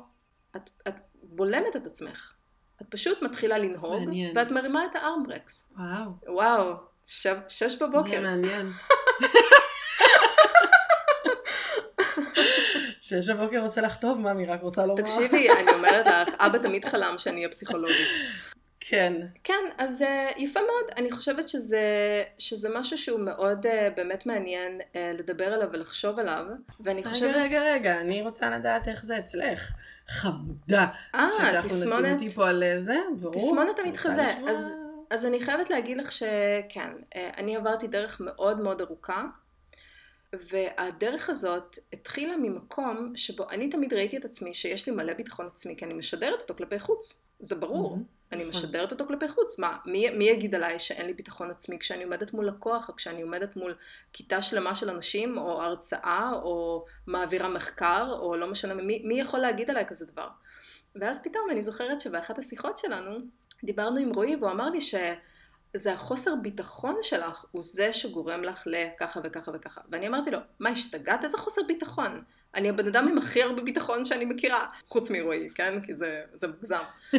את, 0.57 0.71
את 0.89 0.95
בולמת 1.23 1.77
את 1.77 1.87
עצמך. 1.87 2.33
את 2.83 2.87
פשוט 2.91 3.23
מתחילה 3.23 3.59
לנהוג, 3.59 4.05
מעניין. 4.05 4.39
ואת 4.39 4.51
מרימה 4.51 4.85
את 4.85 4.97
הארמברקס. 4.97 5.69
וואו, 5.77 6.11
וואו, 6.27 6.73
ש... 7.07 7.27
שש 7.49 7.73
זה 7.73 7.87
בבוקר. 7.87 8.21
מעניין. 8.21 8.67
שש 13.09 13.31
בבוקר 13.31 13.59
עושה 13.63 13.81
לך 13.81 13.97
טוב, 13.97 14.21
מה, 14.21 14.31
אני 14.31 14.47
רק 14.47 14.63
רוצה 14.63 14.87
לומר. 14.87 15.03
תקשיבי, 15.03 15.51
אני 15.51 15.71
אומרת 15.73 16.07
לך, 16.07 16.35
אבא 16.47 16.59
תמיד 16.59 16.85
חלם 16.85 17.15
שאני 17.19 17.37
אהיה 17.37 17.49
פסיכולוגית. 17.49 18.07
כן. 18.81 19.13
כן, 19.45 19.65
אז 19.79 20.03
uh, 20.03 20.41
יפה 20.41 20.61
מאוד. 20.61 20.91
אני 20.97 21.11
חושבת 21.13 21.49
שזה, 21.49 21.85
שזה 22.39 22.69
משהו 22.75 22.99
שהוא 22.99 23.21
מאוד 23.21 23.67
uh, 23.67 23.71
באמת 23.97 24.27
מעניין 24.27 24.81
uh, 24.81 24.97
לדבר 25.19 25.45
עליו 25.53 25.69
ולחשוב 25.73 26.19
עליו, 26.19 26.45
ואני 26.81 27.01
רגע, 27.01 27.11
חושבת... 27.11 27.35
רגע, 27.35 27.63
רגע, 27.73 28.01
אני 28.01 28.23
רוצה 28.23 28.51
לדעת 28.51 28.89
איך 28.89 29.05
זה 29.05 29.19
אצלך. 29.19 29.73
חמודה. 30.09 30.87
אה, 31.15 31.29
שאנחנו 31.37 31.61
נשים 31.69 31.81
תסמונת, 31.81 32.13
אותי 32.13 32.31
פה 32.31 32.49
על 32.49 32.63
זה, 32.77 32.97
ברור. 33.21 33.35
תסמונת 33.35 33.79
המתחזה. 33.79 34.11
רוצה 34.23 34.33
לשמוע. 34.33 34.51
אז- 34.51 34.75
אז 35.11 35.27
אני 35.27 35.41
חייבת 35.41 35.71
להגיד 35.71 35.99
לך 35.99 36.13
שכן, 36.13 36.91
אה, 37.17 37.31
אני 37.37 37.57
עברתי 37.57 37.87
דרך 37.87 38.21
מאוד 38.21 38.61
מאוד 38.61 38.81
ארוכה, 38.81 39.23
והדרך 40.51 41.31
הזאת 41.31 41.79
התחילה 41.93 42.37
ממקום 42.37 43.13
שבו 43.17 43.51
אני 43.51 43.71
תמיד 43.71 43.95
ראיתי 43.95 44.17
את 44.17 44.25
עצמי 44.25 44.55
שיש 44.55 44.89
לי 44.89 44.95
מלא 44.95 45.13
ביטחון 45.13 45.47
עצמי, 45.47 45.77
כי 45.77 45.85
אני 45.85 45.95
משדרת 45.95 46.41
אותו 46.41 46.55
כלפי 46.55 46.79
חוץ. 46.79 47.23
זה 47.41 47.55
ברור. 47.55 47.91
מהמם, 47.91 48.05
אני 48.33 48.45
נכון. 48.45 48.51
משדרת 48.51 48.93
אותו 48.93 49.07
כלפי 49.07 49.29
חוץ. 49.29 49.59
מה, 49.59 49.77
מי, 49.87 50.11
מי 50.11 50.25
יגיד 50.25 50.55
עליי 50.55 50.79
שאין 50.79 51.07
לי 51.07 51.15
ביטחון 51.15 51.51
עצמי 51.51 51.79
כשאני 51.79 52.05
עומדת 52.05 52.33
מול 52.33 52.49
לקוח, 52.49 52.89
או 52.89 52.97
כשאני 52.97 53.23
עומדת 53.23 53.57
מול 53.57 53.75
כיתה 54.13 54.43
שלמה 54.43 54.75
של 54.75 54.91
אנשים, 54.91 55.39
או 55.39 55.63
הרצאה, 55.63 56.33
או 56.43 56.85
מעבירה 57.07 57.49
מחקר, 57.49 58.17
או 58.19 58.37
לא 58.37 58.47
משנה, 58.47 58.75
מי, 58.75 59.03
מי 59.05 59.21
יכול 59.21 59.41
להגיד 59.41 59.71
עליי 59.71 59.87
כזה 59.87 60.07
דבר? 60.07 60.29
ואז 61.01 61.23
פתאום 61.23 61.51
אני 61.51 61.63
זוכרת 61.63 62.01
שבאחת 62.01 62.39
השיחות 62.39 62.79
שלנו, 62.79 63.19
דיברנו 63.65 63.99
עם 63.99 64.15
רועי, 64.15 64.37
והוא 64.37 64.51
אמר 64.51 64.71
לי 64.71 64.81
שזה 65.77 65.93
החוסר 65.93 66.35
ביטחון 66.43 66.97
שלך, 67.03 67.45
הוא 67.51 67.63
זה 67.63 67.93
שגורם 67.93 68.45
לך 68.45 68.63
לככה 68.67 69.21
וככה 69.25 69.51
וככה. 69.55 69.81
ואני 69.93 70.09
אמרתי 70.09 70.31
לו, 70.31 70.39
מה 70.61 70.71
השתגעת? 70.71 71.25
איזה 71.25 71.39
חוסר 71.39 71.63
ביטחון? 71.69 72.23
אני 72.55 72.69
הבן 72.69 72.87
אדם 72.87 73.09
עם 73.09 73.19
הכי 73.19 73.43
הרבה 73.43 73.63
ביטחון 73.63 74.05
שאני 74.05 74.25
מכירה, 74.25 74.67
חוץ 74.89 75.11
מרועי, 75.11 75.49
כן? 75.55 75.81
כי 75.83 75.95
זה, 75.95 76.23
זה 76.35 76.49
מוגזם. 76.49 76.83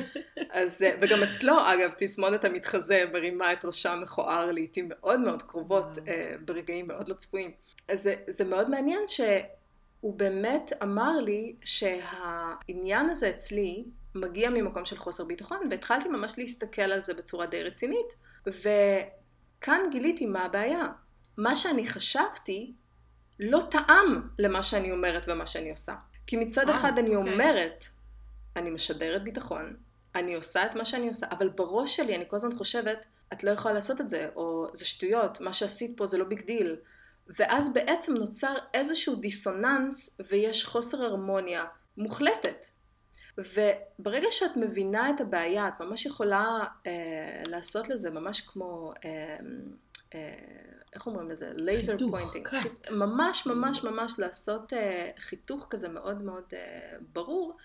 אז, 0.49 0.81
אה, 0.81 0.97
וגם 1.01 1.23
אצלו, 1.23 1.53
אגב, 1.65 1.93
תסמונת 1.99 2.45
המתחזה 2.45 3.05
מרימה 3.13 3.53
את 3.53 3.65
ראשה 3.65 3.95
מכוער 3.95 4.51
לעיתים 4.51 4.85
מאוד 4.89 5.19
מאוד 5.19 5.43
קרובות. 5.43 5.97
אה, 6.07 6.35
ברגעים 6.45 6.87
מאוד 6.87 7.07
לא 7.07 7.13
צפויים. 7.13 7.51
אז 7.87 8.03
זה, 8.03 8.15
זה 8.27 8.45
מאוד 8.45 8.69
מעניין 8.69 9.01
שהוא 9.07 10.13
באמת 10.13 10.73
אמר 10.83 11.19
לי 11.19 11.55
שהעניין 11.63 13.09
הזה 13.09 13.29
אצלי 13.29 13.85
מגיע 14.15 14.49
ממקום 14.49 14.85
של 14.85 14.97
חוסר 14.97 15.23
ביטחון, 15.23 15.57
והתחלתי 15.71 16.09
ממש 16.09 16.33
להסתכל 16.37 16.81
על 16.81 17.03
זה 17.03 17.13
בצורה 17.13 17.45
די 17.45 17.63
רצינית, 17.63 18.27
וכאן 18.47 19.81
גיליתי 19.91 20.25
מה 20.25 20.45
הבעיה. 20.45 20.87
מה 21.37 21.55
שאני 21.55 21.87
חשבתי 21.87 22.73
לא 23.39 23.61
טעם 23.71 24.27
למה 24.39 24.63
שאני 24.63 24.91
אומרת 24.91 25.23
ומה 25.27 25.45
שאני 25.45 25.71
עושה. 25.71 25.95
כי 26.27 26.37
מצד 26.37 26.69
אה, 26.69 26.75
אחד 26.75 26.91
אני 26.97 27.15
אוקיי. 27.15 27.33
אומרת, 27.33 27.85
אני 28.55 28.69
משדרת 28.69 29.23
ביטחון, 29.23 29.75
אני 30.15 30.35
עושה 30.35 30.65
את 30.65 30.75
מה 30.75 30.85
שאני 30.85 31.07
עושה, 31.07 31.27
אבל 31.31 31.49
בראש 31.49 31.95
שלי 31.95 32.15
אני 32.15 32.23
כל 32.27 32.35
הזמן 32.35 32.55
חושבת, 32.55 33.05
את 33.33 33.43
לא 33.43 33.51
יכולה 33.51 33.73
לעשות 33.73 34.01
את 34.01 34.09
זה, 34.09 34.29
או 34.35 34.67
זה 34.73 34.85
שטויות, 34.85 35.41
מה 35.41 35.53
שעשית 35.53 35.97
פה 35.97 36.05
זה 36.05 36.17
לא 36.17 36.25
big 36.25 36.41
deal. 36.41 36.75
ואז 37.27 37.73
בעצם 37.73 38.13
נוצר 38.13 38.55
איזשהו 38.73 39.15
דיסוננס 39.15 40.17
ויש 40.29 40.65
חוסר 40.65 41.03
הרמוניה 41.03 41.65
מוחלטת. 41.97 42.65
וברגע 43.37 44.27
שאת 44.31 44.57
מבינה 44.57 45.09
את 45.09 45.21
הבעיה, 45.21 45.67
את 45.67 45.73
ממש 45.79 46.05
יכולה 46.05 46.59
אה, 46.87 47.41
לעשות 47.47 47.89
לזה 47.89 48.09
ממש 48.09 48.41
כמו, 48.41 48.93
אה, 49.05 49.37
אה, 50.15 50.33
איך 50.93 51.07
אומרים 51.07 51.31
לזה? 51.31 51.51
לייזר 51.55 51.93
חיתוך, 51.93 52.19
pointing. 52.19 52.47
cut. 52.47 52.93
ממש 52.95 53.45
ממש 53.45 53.83
ממש 53.83 54.19
לעשות 54.19 54.73
אה, 54.73 55.11
חיתוך 55.19 55.67
כזה 55.69 55.89
מאוד 55.89 56.21
מאוד 56.21 56.43
אה, 56.53 56.97
ברור, 57.13 57.57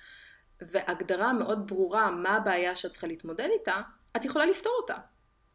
והגדרה 0.60 1.32
מאוד 1.32 1.66
ברורה 1.66 2.10
מה 2.10 2.36
הבעיה 2.36 2.76
שאת 2.76 2.90
צריכה 2.90 3.06
להתמודד 3.06 3.48
איתה, 3.58 3.80
את 4.16 4.24
יכולה 4.24 4.46
לפתור 4.46 4.72
אותה. 4.80 4.96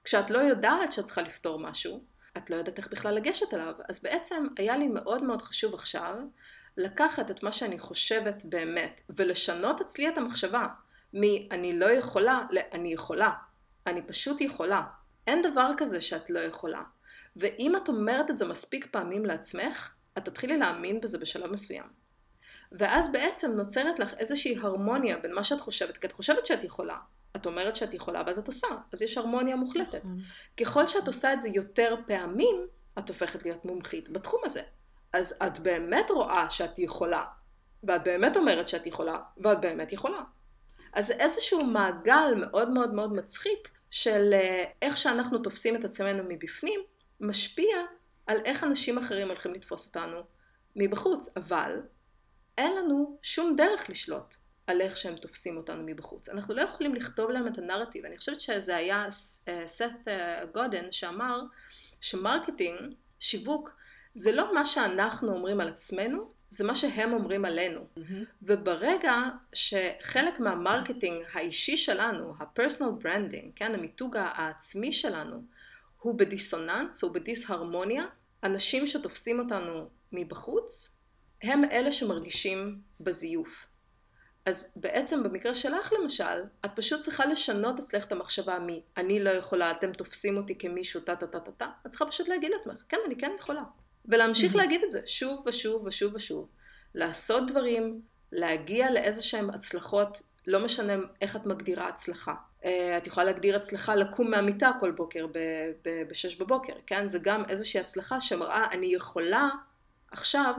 כשאת 0.03 0.29
לא 0.29 0.39
יודעת 0.39 0.91
שאת 0.91 1.05
צריכה 1.05 1.21
לפתור 1.21 1.59
משהו, 1.59 2.03
את 2.37 2.49
לא 2.49 2.55
יודעת 2.55 2.77
איך 2.77 2.87
בכלל 2.87 3.15
לגשת 3.15 3.53
אליו. 3.53 3.73
אז 3.89 4.03
בעצם 4.03 4.47
היה 4.57 4.77
לי 4.77 4.87
מאוד 4.87 5.23
מאוד 5.23 5.41
חשוב 5.41 5.73
עכשיו 5.73 6.15
לקחת 6.77 7.31
את 7.31 7.43
מה 7.43 7.51
שאני 7.51 7.79
חושבת 7.79 8.45
באמת, 8.45 9.01
ולשנות 9.09 9.81
אצלי 9.81 10.09
את 10.09 10.17
המחשבה 10.17 10.67
מ"אני 11.13 11.79
לא 11.79 11.85
יכולה" 11.85 12.41
ל"אני 12.51 12.93
יכולה". 12.93 13.31
אני 13.87 14.01
פשוט 14.01 14.41
יכולה. 14.41 14.83
אין 15.27 15.41
דבר 15.41 15.71
כזה 15.77 16.01
שאת 16.01 16.29
לא 16.29 16.39
יכולה. 16.39 16.81
ואם 17.35 17.75
את 17.75 17.87
אומרת 17.87 18.29
את 18.29 18.37
זה 18.37 18.45
מספיק 18.45 18.87
פעמים 18.91 19.25
לעצמך, 19.25 19.91
את 20.17 20.25
תתחילי 20.25 20.57
להאמין 20.57 21.01
בזה 21.01 21.17
בשלב 21.17 21.51
מסוים. 21.51 21.85
ואז 22.71 23.11
בעצם 23.11 23.51
נוצרת 23.51 23.99
לך 23.99 24.13
איזושהי 24.13 24.57
הרמוניה 24.61 25.17
בין 25.17 25.33
מה 25.33 25.43
שאת 25.43 25.59
חושבת, 25.59 25.97
כי 25.97 26.07
את 26.07 26.11
חושבת 26.11 26.45
שאת 26.45 26.63
יכולה. 26.63 26.97
את 27.35 27.45
אומרת 27.45 27.75
שאת 27.75 27.93
יכולה 27.93 28.23
ואז 28.25 28.39
את 28.39 28.47
עושה, 28.47 28.67
אז 28.93 29.01
יש 29.01 29.17
הרמוניה 29.17 29.55
מוחלטת. 29.55 30.05
נכון. 30.05 30.19
ככל 30.57 30.87
שאת 30.87 31.07
עושה 31.07 31.33
את 31.33 31.41
זה 31.41 31.49
יותר 31.49 31.95
פעמים, 32.07 32.67
את 32.99 33.09
הופכת 33.09 33.45
להיות 33.45 33.65
מומחית 33.65 34.09
בתחום 34.09 34.41
הזה. 34.45 34.61
אז 35.17 35.35
את 35.47 35.59
באמת 35.59 36.11
רואה 36.11 36.49
שאת 36.49 36.79
יכולה, 36.79 37.23
ואת 37.83 38.03
באמת 38.03 38.37
אומרת 38.37 38.67
שאת 38.67 38.87
יכולה, 38.87 39.19
ואת 39.37 39.61
באמת 39.61 39.93
יכולה. 39.93 40.21
אז 40.93 41.07
זה 41.07 41.13
איזשהו 41.13 41.65
מעגל 41.65 42.33
מאוד 42.37 42.69
מאוד 42.69 42.93
מאוד 42.93 43.13
מצחיק 43.13 43.69
של 43.91 44.33
אה, 44.33 44.63
איך 44.81 44.97
שאנחנו 44.97 45.39
תופסים 45.39 45.75
את 45.75 45.85
עצמנו 45.85 46.23
מבפנים, 46.27 46.79
משפיע 47.19 47.77
על 48.27 48.37
איך 48.45 48.63
אנשים 48.63 48.97
אחרים 48.97 49.27
הולכים 49.27 49.53
לתפוס 49.53 49.87
אותנו 49.87 50.21
מבחוץ, 50.75 51.37
אבל 51.37 51.81
אין 52.57 52.75
לנו 52.75 53.17
שום 53.21 53.55
דרך 53.55 53.89
לשלוט 53.89 54.35
על 54.67 54.81
איך 54.81 54.97
שהם 54.97 55.15
תופסים 55.15 55.57
אותנו 55.57 55.83
מבחוץ. 55.85 56.29
אנחנו 56.29 56.53
לא 56.53 56.61
יכולים 56.61 56.95
לכתוב 56.95 57.29
להם 57.29 57.47
את 57.47 57.57
הנרטיב. 57.57 58.05
אני 58.05 58.17
חושבת 58.17 58.41
שזה 58.41 58.75
היה 58.75 59.07
אה, 59.47 59.67
סת' 59.67 60.07
אה, 60.07 60.45
גודין 60.53 60.91
שאמר 60.91 61.41
ש 62.01 62.16
marketing, 62.16 62.93
שיווק, 63.19 63.69
זה 64.15 64.31
לא 64.31 64.53
מה 64.53 64.65
שאנחנו 64.65 65.33
אומרים 65.33 65.59
על 65.59 65.67
עצמנו, 65.67 66.31
זה 66.49 66.63
מה 66.63 66.75
שהם 66.75 67.13
אומרים 67.13 67.45
עלינו. 67.45 67.81
מהמם. 67.97 68.23
וברגע 68.41 69.15
שחלק 69.53 70.39
מה 70.39 70.54
marketing 70.54 71.23
האישי 71.33 71.77
שלנו, 71.77 72.33
ה-personal 72.39 73.03
branding, 73.03 73.51
כן, 73.55 73.73
המיתוג 73.75 74.17
העצמי 74.17 74.93
שלנו, 74.93 75.43
הוא 76.01 76.15
בדיסוננס, 76.17 77.03
הוא 77.03 77.13
בדיסהרמוניה, 77.13 78.03
אנשים 78.43 78.87
שתופסים 78.87 79.39
אותנו 79.39 79.89
מבחוץ, 80.11 80.97
הם 81.43 81.63
אלה 81.71 81.91
שמרגישים 81.91 82.81
בזיוף. 82.99 83.65
אז 84.45 84.71
בעצם 84.75 85.23
במקרה 85.23 85.55
שלך 85.55 85.93
למשל, 86.01 86.43
את 86.65 86.71
פשוט 86.75 87.01
צריכה 87.01 87.25
לשנות 87.25 87.79
אצלך 87.79 88.05
את 88.05 88.11
המחשבה 88.11 88.59
מ- 88.59 88.79
אני 88.97 89.23
לא 89.23 89.29
יכולה, 89.29 89.71
אתם 89.71 89.91
תופסים 89.93 90.37
אותי 90.37 90.57
כמישהו, 90.57 91.01
טה 91.01 91.15
טה 91.15 91.27
טה 91.27 91.39
טה 91.39 91.51
טה, 91.51 91.69
את 91.85 91.89
צריכה 91.91 92.05
פשוט 92.05 92.27
להגיד 92.27 92.51
לעצמך, 92.51 92.83
כן, 92.89 92.97
אני 93.05 93.15
כן 93.15 93.31
יכולה. 93.39 93.63
ולהמשיך 94.07 94.53
Mhm. 94.53 94.57
להגיד 94.57 94.83
את 94.83 94.91
זה 94.91 95.01
שוב 95.05 95.43
ושוב 95.47 95.85
ושוב 95.85 96.15
ושוב. 96.15 96.47
לעשות 96.95 97.51
דברים, 97.51 98.01
להגיע 98.31 98.91
לאיזה 98.91 99.21
שהן 99.21 99.49
הצלחות, 99.49 100.21
לא 100.47 100.59
משנה 100.65 100.93
איך 101.21 101.35
את 101.35 101.45
מגדירה 101.45 101.87
הצלחה. 101.87 102.33
אה, 102.65 102.97
את 102.97 103.07
יכולה 103.07 103.25
להגדיר 103.25 103.55
הצלחה 103.55 103.95
לקום 103.95 104.31
מהמיטה 104.31 104.71
כל 104.79 104.91
בוקר 104.91 105.27
ב- 105.27 105.31
ב- 105.85 106.03
בשש 106.09 106.35
בבוקר, 106.35 106.73
כן? 106.87 107.09
זה 107.09 107.19
גם 107.19 107.43
איזושהי 107.49 107.79
הצלחה 107.79 108.19
שמראה, 108.19 108.65
אני 108.71 108.87
יכולה 108.87 109.49
עכשיו 110.11 110.53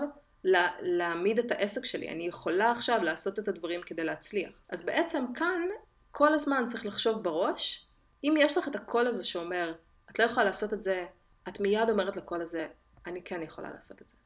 לה- 0.45 0.71
להעמיד 0.81 1.39
את 1.39 1.53
העסק 1.53 1.85
שלי, 1.85 2.09
אני 2.09 2.27
יכולה 2.27 2.71
עכשיו 2.71 3.03
לעשות 3.05 3.39
את 3.39 3.49
הדברים 3.49 3.81
כדי 3.83 4.05
להצליח. 4.05 4.51
אז 4.71 4.83
בעצם 4.83 5.25
כאן 5.35 5.63
כל 6.11 6.35
הזמן 6.35 6.65
צריך 6.67 6.87
לחשוב 6.87 7.23
בראש, 7.23 7.87
אם 8.25 8.35
יש 8.39 8.59
לך 8.59 8.69
את 8.69 8.77
הקול 8.77 9.07
הזה 9.07 9.25
שאומר, 9.25 9.75
את 10.11 10.19
לא 10.19 10.25
יכולה 10.25 10.47
לעשות 10.47 10.73
את 10.73 10.83
זה, 10.83 11.07
את 11.49 11.61
מיד 11.61 11.91
אומרת 11.91 12.17
לקול 12.17 12.43
הזה, 12.43 12.67
אני 13.09 13.23
כן 13.23 13.43
יכולה 13.43 13.71
לעשות 13.71 14.03
את 14.03 14.09
זה. 14.09 14.17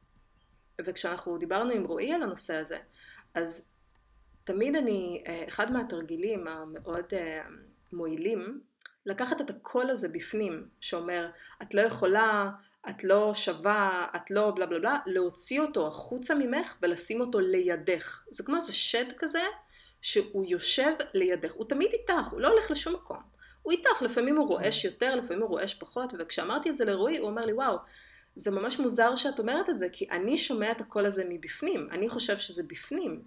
וכשאנחנו 0.81 1.37
דיברנו 1.37 1.71
עם 1.71 1.85
רועי 1.85 2.13
על 2.13 2.23
הנושא 2.23 2.55
הזה, 2.55 2.77
אז 3.33 3.65
תמיד 4.43 4.75
אני, 4.75 5.23
אה, 5.27 5.45
אחד 5.47 5.71
מהתרגילים 5.71 6.47
המאוד 6.47 7.05
אה, 7.13 7.41
מועילים, 7.93 8.61
לקחת 9.05 9.41
את 9.41 9.49
הקול 9.49 9.89
הזה 9.89 10.09
בפנים, 10.09 10.67
שאומר, 10.81 11.29
את 11.61 11.73
לא 11.73 11.81
יכולה, 11.81 12.49
את 12.89 13.03
לא 13.03 13.33
שווה, 13.33 14.07
את 14.15 14.31
לא 14.31 14.51
בלה 14.55 14.65
בלה 14.65 14.79
בלה, 14.79 14.99
להוציא 15.05 15.61
אותו 15.61 15.87
החוצה 15.87 16.35
ממך 16.35 16.77
ולשים 16.81 17.21
אותו 17.21 17.39
לידך. 17.39 18.23
זה 18.31 18.43
כמו 18.43 18.55
איזה 18.55 18.73
שד 18.73 19.05
כזה, 19.17 19.43
שהוא 20.01 20.45
יושב 20.47 20.91
לידך. 21.13 21.53
הוא 21.53 21.69
תמיד 21.69 21.91
איתך, 21.93 22.27
הוא 22.31 22.41
לא 22.41 22.47
הולך 22.47 22.71
לשום 22.71 22.93
מקום. 22.93 23.19
הוא 23.61 23.71
איתך, 23.71 24.01
לפעמים 24.01 24.37
הוא 24.37 24.47
רועש 24.47 24.85
יותר, 24.85 25.15
לפעמים 25.15 25.41
הוא 25.41 25.49
רועש 25.49 25.73
פחות, 25.73 26.13
וכשאמרתי 26.19 26.69
את 26.69 26.77
זה 26.77 26.85
לרועי, 26.85 27.17
הוא 27.17 27.29
אומר 27.29 27.45
לי, 27.45 27.53
וואו, 27.53 27.77
זה 28.35 28.51
ממש 28.51 28.79
מוזר 28.79 29.15
שאת 29.15 29.39
אומרת 29.39 29.69
את 29.69 29.79
זה, 29.79 29.87
כי 29.89 30.07
אני 30.11 30.37
שומע 30.37 30.71
את 30.71 30.81
הקול 30.81 31.05
הזה 31.05 31.23
מבפנים, 31.29 31.87
אני 31.91 32.09
חושב 32.09 32.37
שזה 32.37 32.63
בפנים. 32.63 33.21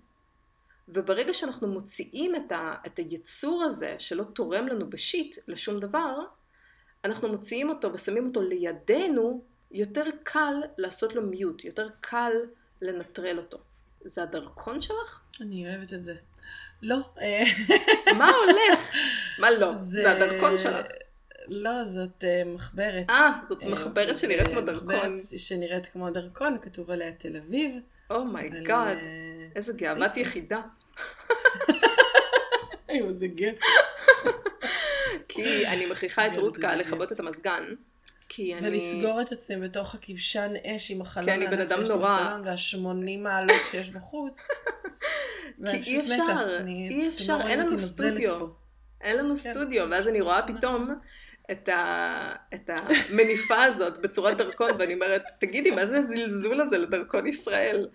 וברגע 0.88 1.34
שאנחנו 1.34 1.68
מוציאים 1.68 2.36
את, 2.36 2.52
ה, 2.52 2.74
את 2.86 2.96
היצור 2.98 3.62
הזה, 3.64 3.94
שלא 3.98 4.24
תורם 4.34 4.66
לנו 4.68 4.90
בשיט 4.90 5.38
לשום 5.48 5.80
דבר, 5.80 6.18
אנחנו 7.04 7.28
מוציאים 7.28 7.68
אותו 7.68 7.92
ושמים 7.92 8.26
אותו 8.26 8.42
לידינו, 8.42 9.42
יותר 9.72 10.04
קל 10.22 10.54
לעשות 10.78 11.14
לו 11.14 11.22
מיוט, 11.22 11.64
יותר 11.64 11.88
קל 12.00 12.32
לנטרל 12.82 13.38
אותו. 13.38 13.58
זה 14.04 14.22
הדרכון 14.22 14.80
שלך? 14.80 15.20
אני 15.40 15.68
אוהבת 15.68 15.92
את 15.92 16.02
זה. 16.02 16.14
לא. 16.82 16.96
אה, 17.20 17.42
מה 18.18 18.30
הולך? 18.30 18.92
מה 19.38 19.50
לא? 19.50 19.74
זה- 19.74 20.02
זה 20.02 20.12
הדרכון 20.12 20.58
שלך. 20.58 20.86
לא, 21.48 21.84
זאת 21.84 22.24
אה, 22.24 22.42
מחברת. 22.46 23.10
אה, 23.10 23.30
זאת 23.48 23.62
אה, 23.62 23.68
מחברת 23.68 24.18
שנראית 24.18 24.48
כמו 24.48 24.60
דרכון. 24.60 25.18
שנראית 25.36 25.86
כמו 25.86 26.10
דרכון, 26.10 26.58
כתוב 26.62 26.90
עליה 26.90 27.12
תל 27.12 27.36
אביב. 27.36 27.74
אומייגאד, 28.10 28.96
אה, 28.96 29.46
איזה 29.56 29.72
גאוות. 29.72 30.16
יחידה. 30.16 30.60
איו, 32.88 33.08
איזה 33.08 33.26
גר. 33.26 33.52
כי 35.28 35.66
אני 35.66 35.86
מכריחה 35.86 36.26
את 36.26 36.36
רותקה 36.36 36.76
לכבות. 36.76 37.12
את 37.12 37.20
המזגן. 37.20 37.64
כי 38.28 38.54
אני... 38.54 38.68
ולסגור 38.68 39.20
את 39.20 39.32
עצמי 39.32 39.68
בתוך 39.68 39.94
הכבשן 39.94 40.52
אש 40.66 40.90
עם 40.90 41.00
החלון 41.00 41.26
כי 41.26 41.32
אני 41.34 41.46
בן 41.46 41.60
אדם 41.60 41.82
נורא. 41.82 42.38
והשמונים 42.44 43.22
מעלות 43.22 43.56
שיש 43.70 43.90
בחוץ. 43.90 44.48
כי 45.70 45.76
אי 45.76 46.00
אפשר. 46.00 46.56
אני- 46.60 46.88
אי 46.90 47.08
אפשר, 47.08 47.38
לא 47.38 47.48
אין 47.48 47.58
לנו 47.60 47.70
נוזלת 47.70 48.08
סטודיו. 48.14 48.46
אין 49.00 49.16
לנו 49.16 49.28
כן. 49.28 49.36
סטודיו, 49.36 49.86
ואז 49.90 50.08
אני 50.08 50.20
רואה 50.20 50.40
פתאום 50.46 50.94
את, 51.50 51.68
ה... 51.68 52.32
את 52.54 52.70
המניפה 52.70 53.62
הזאת 53.64 53.98
בצורת 53.98 54.36
דרכון, 54.36 54.70
ואני 54.78 54.94
אומרת, 54.94 55.22
תגידי, 55.38 55.70
מה 55.70 55.86
זה 55.86 55.98
הזלזול 55.98 56.60
הזה 56.60 56.78
לדרכון 56.78 57.26
ישראל? 57.26 57.88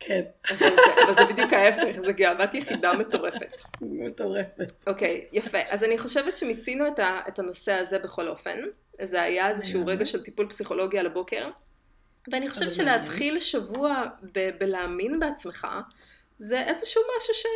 כן, 0.00 0.22
אבל 0.50 0.58
זה, 0.58 1.04
אבל 1.04 1.14
זה 1.14 1.24
בדיוק 1.32 1.52
ההפך, 1.52 2.00
זה 2.00 2.12
גאוות 2.12 2.54
יחידה 2.54 2.92
מטורפת. 2.92 3.62
מטורפת. 3.80 4.72
אוקיי, 4.86 5.26
יפה. 5.32 5.58
אז 5.68 5.84
אני 5.84 5.98
חושבת 5.98 6.36
שמיצינו 6.36 6.86
את, 6.86 6.98
ה... 6.98 7.20
את 7.28 7.38
הנושא 7.38 7.72
הזה 7.72 7.98
בכל 7.98 8.28
אופן. 8.28 8.58
זה 9.02 9.22
היה 9.22 9.50
איזשהו. 9.50 9.86
רגע 9.86 10.06
של 10.06 10.22
טיפול 10.22 10.48
פסיכולוגי 10.48 10.98
על 10.98 11.06
הבוקר. 11.06 11.50
ואני 12.32 12.48
חושבת 12.48 12.74
שלהתחיל 12.74 13.40
שבוע 13.40 14.02
ב- 14.32 14.50
בלהאמין 14.58 15.20
בעצמך, 15.20 15.66
זה 16.38 16.62
איזשהו 16.62 17.02
משהו 17.18 17.34
ש... 17.34 17.46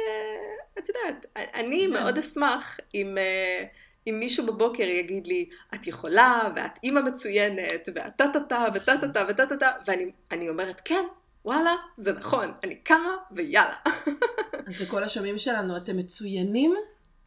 את 0.78 0.89
יודעת, 0.89 1.26
אני 1.37 1.85
כן. 1.87 1.93
מאוד 1.93 2.18
אשמח 2.18 2.78
אם, 2.95 3.18
אה, 3.18 3.64
אם 4.07 4.16
מישהו 4.18 4.46
בבוקר 4.46 4.82
יגיד 4.82 5.26
לי, 5.26 5.48
את 5.74 5.86
יכולה, 5.86 6.48
ואת 6.57 6.78
אימא 6.82 7.00
מצוינת, 7.00 7.88
ואת 7.94 8.16
טה 8.16 8.26
טה 8.32 8.40
טה, 8.40 8.66
וטה 8.74 8.98
טה 9.00 9.09
טה, 9.09 9.24
וטה 9.28 9.46
טה 9.46 9.57
טה, 9.57 9.70
ואני 9.86 10.11
אני 10.30 10.48
אומרת, 10.48 10.82
כן, 10.84 11.05
וואלה, 11.44 11.74
זה 11.96 12.12
נכון, 12.12 12.52
אני 12.64 12.74
קמה, 12.74 13.16
ויאללה. 13.30 13.76
אז 14.66 14.82
לכל 14.82 15.05
השומעים 15.05 15.38
שלנו, 15.38 15.76
אתם 15.76 15.96
מצוינים, 15.96 16.74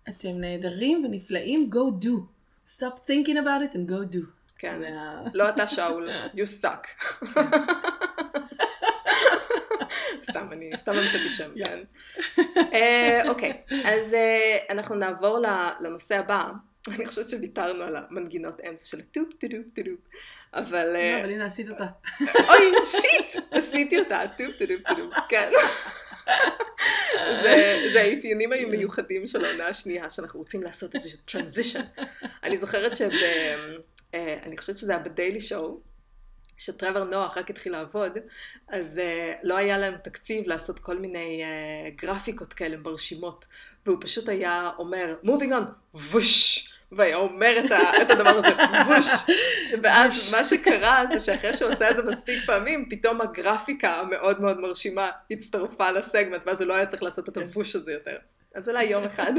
אתם 0.09 0.29
נהדרים 0.29 1.05
ונפלאים, 1.05 1.69
go 1.73 2.05
do. 2.05 2.09
Stop 2.75 2.99
thinking 3.09 3.37
about 3.37 3.61
it 3.71 3.75
and 3.75 3.89
go 3.89 4.15
do. 4.15 4.25
כן. 4.59 4.81
לא 5.33 5.49
אתה 5.49 5.67
שאול, 5.67 6.09
you 6.35 6.63
suck. 6.63 6.87
סתם, 10.21 10.47
אני 10.51 10.71
סתם 10.77 10.91
המצאתי 10.91 11.29
שם. 11.29 11.51
כן. 11.65 11.79
אה, 12.73 13.21
אוקיי, 13.29 13.61
אז 13.85 14.13
אה, 14.13 14.57
אנחנו 14.69 14.95
נעבור 14.95 15.39
לנושא 15.79 16.19
הבא. 16.19 16.43
אני 16.95 17.05
חושבת 17.05 17.29
שוויתרנו 17.29 17.83
על 17.83 17.95
המנגינות 17.95 18.59
אמצע 18.69 18.85
של 18.85 18.99
הטופ 18.99 19.29
טופ 19.39 19.51
טופ, 19.75 19.87
אבל... 20.53 20.95
אה, 20.95 21.13
לא, 21.15 21.19
אבל 21.21 21.31
הנה 21.31 21.45
עשית 21.45 21.69
אותה. 21.69 21.85
אוי, 22.21 22.85
shit! 22.85 23.43
עשיתי 23.51 23.99
אותה, 23.99 24.21
טופ 24.37 24.55
טופ 24.59 24.97
טופ, 24.97 25.15
כן. 25.29 25.49
זה, 27.43 27.89
זה 27.93 28.01
האפיונים 28.01 28.53
המיוחדים 28.53 29.27
של 29.27 29.45
העונה 29.45 29.67
השנייה, 29.67 30.09
שאנחנו 30.09 30.39
רוצים 30.39 30.63
לעשות 30.63 30.95
איזשהו 30.95 31.19
transition. 31.25 31.81
אני 32.43 32.57
זוכרת 32.57 32.95
שב... 32.95 33.09
אה, 34.13 34.37
אני 34.43 34.57
חושבת 34.57 34.77
שזה 34.77 34.91
היה 34.91 35.03
ב 35.03 35.09
Daily 35.09 35.39
Show, 35.39 35.79
שטרוור 36.57 37.03
נואה 37.03 37.37
רק 37.37 37.49
התחיל 37.49 37.71
לעבוד, 37.71 38.11
אז 38.67 38.97
אה, 38.97 39.37
לא 39.43 39.57
היה 39.57 39.77
להם 39.77 39.95
תקציב 40.03 40.47
לעשות 40.47 40.79
כל 40.79 40.97
מיני 40.97 41.43
אה, 41.43 42.01
גרפיקות 42.01 42.53
כאלה 42.53 42.77
מרשימות, 42.77 43.45
והוא 43.85 43.97
פשוט 44.01 44.29
היה 44.29 44.71
אומר, 44.77 45.15
moving 45.23 45.51
on, 45.51 45.63
whoosh, 45.93 46.66
והיה 46.91 47.15
אומר 47.17 47.65
את, 47.65 47.71
ה, 47.71 48.01
את 48.01 48.09
הדבר 48.09 48.29
הזה, 48.29 48.47
whoosh, 48.87 49.37
ואז 49.83 50.33
מה 50.33 50.43
שקרה 50.43 51.05
זה 51.13 51.19
שאחרי 51.19 51.53
שהוא 51.53 51.71
עשה 51.71 51.91
את 51.91 51.97
זה 51.97 52.03
מספיק 52.03 52.45
פעמים, 52.45 52.89
פתאום 52.89 53.21
הגרפיקה 53.21 53.99
המאוד 53.99 54.41
מאוד 54.41 54.59
מרשימה 54.59 55.09
הצטרפה 55.31 55.91
לסגמנט, 55.91 56.43
ואז 56.45 56.61
הוא 56.61 56.67
לא 56.67 56.73
היה 56.73 56.85
צריך 56.85 57.03
לעשות 57.03 57.29
את 57.29 57.37
ה 57.37 57.43
whoosh 57.43 57.75
הזה 57.75 57.91
יותר. 57.91 58.17
אז 58.55 58.69
אולי 58.69 58.83
יום 58.83 59.03
אחד 59.03 59.31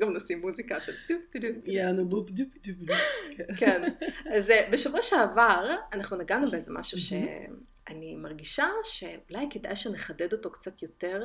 גם 0.00 0.16
נשים 0.16 0.40
מוזיקה 0.40 0.80
של 0.80 0.92
טו 1.08 1.14
טו 1.32 1.38
טו. 1.40 1.46
יהיה 1.64 1.88
לנו 1.88 2.08
בופ 2.08 2.30
דופ 2.30 2.48
דופ 2.66 2.76
דופ. 2.80 2.96
כן. 3.36 3.44
כן. 3.56 3.82
אז 4.32 4.50
אה, 4.50 4.68
בשבוע 4.72 5.02
שעבר 5.02 5.70
אנחנו 5.92 6.16
נגענו 6.16 6.50
באיזה 6.50 6.72
משהו 6.72 6.98
שאני 7.00 8.16
מרגישה 8.16 8.66
שאולי 8.82 9.46
כדאי 9.50 9.76
שנחדד 9.76 10.32
אותו 10.32 10.50
קצת 10.50 10.82
יותר, 10.82 11.22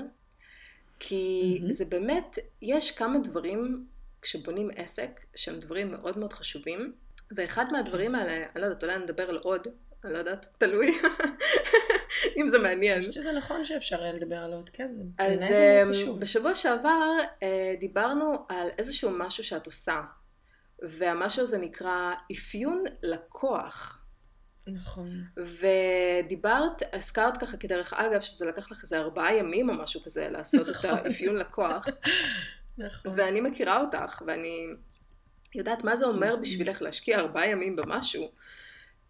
כי 1.00 1.58
מהמם. 1.60 1.72
זה 1.72 1.86
באמת, 1.86 2.40
יש 2.62 2.92
כמה 2.92 3.20
דברים 3.20 3.86
כשבונים 4.22 4.70
עסק 4.76 5.26
שהם 5.36 5.60
דברים 5.60 5.92
מאוד 5.92 6.18
מאוד 6.18 6.34
חשובים, 6.34 6.94
ואחד 7.36 7.66
מהדברים 7.72 8.16
האלה, 8.16 8.46
אני 8.56 8.62
לא 8.62 8.66
יודעת, 8.66 8.84
אולי 8.84 8.98
נדבר 8.98 9.30
על 9.30 9.38
עוד, 9.38 9.68
אני 10.06 10.14
לא 10.14 10.18
יודעת, 10.18 10.46
תלוי, 10.58 10.98
אם 12.38 12.48
זה 12.48 12.58
אני 12.58 12.64
מעניין. 12.64 12.98
חושבת 13.00 13.14
שזה 13.14 13.32
נכון 13.32 13.66
שאפשר 13.66 14.04
היה 14.04 14.14
לדבר 14.14 14.38
על 14.38 14.54
עוד, 14.54 14.70
כן, 14.70 14.92
זה 15.18 15.24
אז 15.24 15.40
זה 15.40 15.82
מאוד 15.86 15.96
חשוב. 15.96 16.20
בשבוע 16.20 16.56
שעבר 16.56 17.12
אה, 17.44 17.74
דיברנו 17.80 18.46
על 18.50 18.68
איזשהו 18.78 19.12
משהו 19.18 19.44
שאת 19.44 19.66
עושה, 19.66 20.02
והמשהו 20.82 21.42
הזה 21.42 21.58
נקרא 21.58 22.14
אפיון 22.32 22.84
לקוח. 23.04 23.98
נכון. 24.68 25.24
ודיברת, 25.38 26.82
הזכרת 26.94 27.38
ככה 27.38 27.58
כדרך 27.58 27.94
אגב, 27.94 28.22
שזה 28.22 28.46
לקח 28.46 28.72
לך 28.72 28.84
איזה 28.84 28.98
ארבעה 28.98 29.36
ימים 29.36 29.70
או 29.70 29.74
משהו 29.76 30.02
כזה 30.04 30.30
לעשות 30.30 30.70
את 30.70 30.76
נכון. 30.76 30.90
האפיון 30.90 31.36
לקוח, 31.36 31.88
נכון. 32.78 33.12
ואני 33.16 33.42
מכירה 33.42 33.82
אותך, 33.82 34.22
ואני 34.28 34.68
יודעת 35.56 35.84
מה 35.84 35.96
זה 35.96 36.06
אומר 36.06 36.34
Mhm. 36.36 36.38
בשבילך 36.42 36.82
להשקיע 36.82 37.20
ארבעה 37.20 37.48
ימים 37.50 37.76
במשהו, 37.76 38.32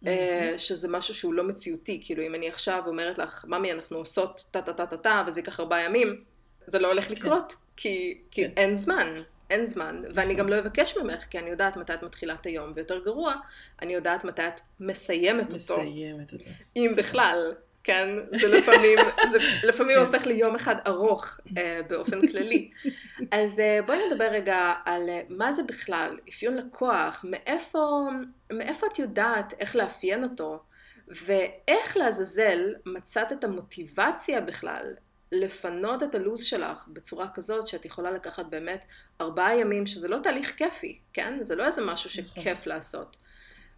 אה, 0.06 0.54
שזה 0.58 0.88
משהו 0.88 1.14
שהוא 1.14 1.34
לא 1.34 1.44
מציאותי, 1.44 2.00
כאילו 2.04 2.22
אם 2.22 2.34
אני 2.34 2.48
עכשיו 2.48 2.82
אומרת 2.86 3.18
לך, 3.18 3.44
ממי 3.48 3.72
אנחנו 3.72 3.96
עושות 3.98 4.44
טה 4.50 4.62
טה 4.62 4.72
טה 4.72 4.86
טה 4.86 4.96
טה, 4.96 5.24
וזה 5.26 5.40
ייקח 5.40 5.60
ארבעה 5.60 5.84
ימים, 5.84 6.24
זה 6.66 6.78
לא 6.78 6.88
הולך 6.88 7.10
לקרות, 7.10 7.54
כי, 7.76 8.18
כי 8.30 8.44
כן. 8.44 8.50
אין 8.56 8.76
זמן, 8.76 9.22
אין 9.50 9.66
זמן, 9.66 10.02
ואני 10.14 10.34
גם 10.34 10.48
לא 10.48 10.58
אבקש 10.58 10.96
ממך, 10.96 11.24
כי 11.24 11.38
אני 11.38 11.50
יודעת 11.50 11.76
מתי 11.76 11.94
את 11.94 12.02
מתחילה 12.02 12.34
את 12.34 12.46
היום, 12.46 12.72
ויותר 12.76 12.98
גרוע, 13.04 13.34
אני 13.82 13.94
יודעת 13.94 14.24
מתי 14.24 14.48
את 14.48 14.60
מסיימת 14.80 15.46
אותו, 15.46 15.82
מסיימת 15.82 16.32
אותו. 16.32 16.50
אם 16.76 16.92
בכלל. 16.96 17.52
כן, 17.84 18.08
זה 18.40 18.48
לפעמים, 18.48 18.98
זה 19.32 19.38
לפעמים 19.68 19.98
הופך 19.98 20.26
ליום 20.26 20.54
אחד 20.54 20.76
ארוך 20.86 21.40
אה, 21.58 21.80
באופן 21.88 22.26
כללי. 22.26 22.70
אז 23.30 23.60
אה, 23.60 23.78
בואי 23.86 23.98
נדבר 24.10 24.24
רגע 24.24 24.72
על 24.84 25.08
אה, 25.08 25.20
מה 25.28 25.52
זה 25.52 25.62
בכלל 25.62 26.18
אפיון 26.28 26.56
לקוח, 26.56 27.24
מאיפה, 27.28 28.08
מאיפה 28.52 28.86
את 28.86 28.98
יודעת 28.98 29.54
איך 29.60 29.76
לאפיין 29.76 30.24
אותו, 30.24 30.62
ואיך 31.08 31.96
לעזאזל 31.96 32.74
מצאת 32.86 33.32
את 33.32 33.44
המוטיבציה 33.44 34.40
בכלל 34.40 34.86
לפנות 35.32 36.02
את 36.02 36.14
הלו"ז 36.14 36.42
שלך 36.42 36.88
בצורה 36.88 37.28
כזאת 37.28 37.68
שאת 37.68 37.84
יכולה 37.84 38.10
לקחת 38.10 38.46
באמת 38.46 38.84
ארבעה 39.20 39.56
ימים, 39.56 39.86
שזה 39.86 40.08
לא 40.08 40.18
תהליך 40.18 40.56
כיפי, 40.56 40.98
כן? 41.12 41.38
זה 41.42 41.56
לא 41.56 41.66
איזה 41.66 41.82
משהו 41.82 42.22
נכון. 42.22 42.42
שכיף 42.42 42.66
לעשות. 42.66 43.16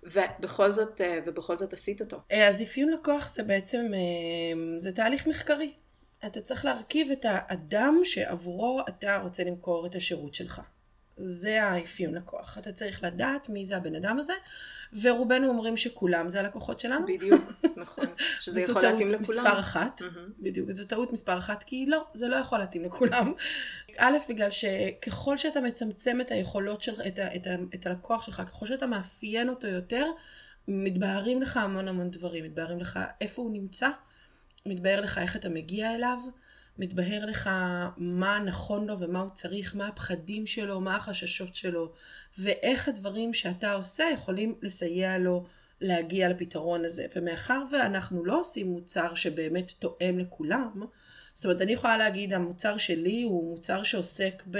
ובכל 0.04 0.72
זאת, 0.72 1.00
אה, 1.00 1.18
ובכל 1.26 1.56
זאת 1.56 1.72
עשית 1.72 2.00
אותו. 2.00 2.20
אה, 2.32 2.48
אז 2.48 2.62
אפיון 2.62 2.90
לקוח 2.90 3.28
זה 3.34 3.42
בעצם, 3.42 3.90
אה, 3.94 4.78
זה 4.78 4.92
תהליך 4.92 5.26
מחקרי. 5.26 5.72
אתה 6.26 6.40
צריך 6.40 6.64
להרכיב 6.64 7.10
את 7.10 7.24
האדם 7.28 8.00
שעבורו 8.04 8.80
אתה 8.88 9.18
רוצה 9.22 9.44
למכור 9.44 9.86
את 9.86 9.94
השירות 9.94 10.34
שלך. 10.34 10.60
זה 11.16 11.64
האפיון 11.64 12.14
לקוח. 12.14 12.58
אתה 12.58 12.72
צריך 12.72 13.04
לדעת 13.04 13.48
מי 13.48 13.64
זה 13.64 13.76
הבן 13.76 13.94
אדם 13.94 14.18
הזה, 14.18 14.32
ורובנו 15.02 15.48
אומרים 15.48 15.76
שכולם 15.76 16.28
זה 16.28 16.40
הלקוחות 16.40 16.80
שלנו. 16.80 17.06
בדיוק, 17.06 17.52
נכון. 17.76 18.04
שזה 18.40 18.60
יכול 18.60 18.82
להתאים 18.82 19.08
לכולם. 19.08 19.24
זו 19.24 19.32
טעות 19.34 19.46
מספר 19.46 19.60
אחת, 19.60 20.02
מהמם. 20.02 20.32
בדיוק, 20.38 20.70
זו 20.70 20.84
טעות 20.84 21.12
מספר 21.12 21.38
אחת, 21.38 21.62
כי 21.62 21.86
לא, 21.86 22.04
זה 22.14 22.28
לא 22.28 22.36
יכול 22.36 22.58
להתאים 22.58 22.84
לכולם. 22.84 23.32
א', 23.96 24.16
בגלל 24.28 24.50
שככל 24.50 25.36
שאתה 25.36 25.60
מצמצם 25.60 26.20
את 26.20 26.30
היכולות 26.30 26.82
שלך, 26.82 27.00
את, 27.06 27.18
ה, 27.18 27.34
את, 27.36 27.46
ה, 27.46 27.54
את 27.74 27.86
הלקוח 27.86 28.22
שלך, 28.22 28.42
ככל 28.46 28.66
שאתה 28.66 28.86
מאפיין 28.86 29.48
אותו 29.48 29.66
יותר, 29.66 30.06
מתבהרים 30.68 31.42
לך 31.42 31.56
המון 31.56 31.88
המון 31.88 32.10
דברים. 32.10 32.44
מתבהרים 32.44 32.80
לך 32.80 32.98
איפה 33.20 33.42
הוא 33.42 33.52
נמצא, 33.52 33.88
מתבהר 34.66 35.00
לך 35.00 35.18
איך 35.18 35.36
אתה 35.36 35.48
מגיע 35.48 35.94
אליו, 35.94 36.18
מתבהר 36.78 37.26
לך 37.26 37.50
מה 37.96 38.38
נכון 38.38 38.86
לו 38.86 39.00
ומה 39.00 39.20
הוא 39.20 39.30
צריך, 39.34 39.74
מה 39.74 39.88
הפחדים 39.88 40.46
שלו, 40.46 40.80
מה 40.80 40.96
החששות 40.96 41.56
שלו, 41.56 41.92
ואיך 42.38 42.88
הדברים 42.88 43.34
שאתה 43.34 43.72
עושה 43.72 44.04
יכולים 44.14 44.54
לסייע 44.62 45.18
לו 45.18 45.44
להגיע 45.80 46.28
לפתרון 46.28 46.84
הזה. 46.84 47.06
ומאחר 47.16 47.62
ואנחנו 47.72 48.24
לא 48.24 48.38
עושים 48.38 48.66
מוצר 48.66 49.14
שבאמת 49.14 49.72
תואם 49.78 50.18
לכולם, 50.18 50.82
זאת 51.34 51.44
אומרת, 51.44 51.60
אני 51.60 51.72
יכולה 51.72 51.96
להגיד, 51.96 52.32
המוצר 52.32 52.78
שלי 52.78 53.22
הוא 53.22 53.50
מוצר 53.50 53.82
שעוסק 53.82 54.42
ב... 54.50 54.58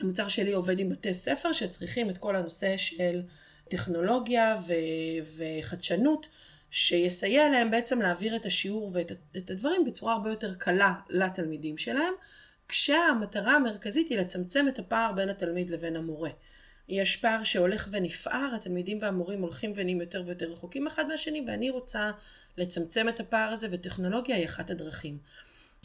המוצר 0.00 0.28
שלי 0.28 0.52
עובד 0.52 0.78
עם 0.78 0.88
בתי 0.88 1.14
ספר 1.14 1.52
שצריכים 1.52 2.10
את 2.10 2.18
כל 2.18 2.36
הנושא 2.36 2.76
של 2.76 3.22
טכנולוגיה 3.68 4.56
ו... 4.66 4.72
וחדשנות, 5.36 6.28
שיסייע 6.76 7.48
להם 7.48 7.70
בעצם 7.70 8.02
להעביר 8.02 8.36
את 8.36 8.46
השיעור 8.46 8.90
ואת 8.94 9.12
את 9.36 9.50
הדברים 9.50 9.84
בצורה 9.84 10.12
הרבה 10.12 10.30
יותר 10.30 10.54
קלה 10.54 10.94
לתלמידים 11.08 11.78
שלהם, 11.78 12.12
כשהמטרה 12.68 13.52
המרכזית 13.52 14.08
היא 14.08 14.18
לצמצם 14.18 14.68
את 14.68 14.78
הפער 14.78 15.12
בין 15.12 15.28
התלמיד 15.28 15.70
לבין 15.70 15.96
המורה. 15.96 16.30
יש 16.88 17.16
פער 17.16 17.44
שהולך 17.44 17.88
ונפער, 17.90 18.54
התלמידים 18.56 18.98
והמורים 19.02 19.42
הולכים 19.42 19.72
ונהיים 19.76 20.00
יותר 20.00 20.22
ויותר 20.26 20.50
רחוקים 20.50 20.86
אחד 20.86 21.08
מהשני, 21.08 21.44
ואני 21.46 21.70
רוצה 21.70 22.10
לצמצם 22.58 23.08
את 23.08 23.20
הפער 23.20 23.52
הזה, 23.52 23.68
וטכנולוגיה 23.70 24.36
היא 24.36 24.46
אחת 24.46 24.70
הדרכים. 24.70 25.18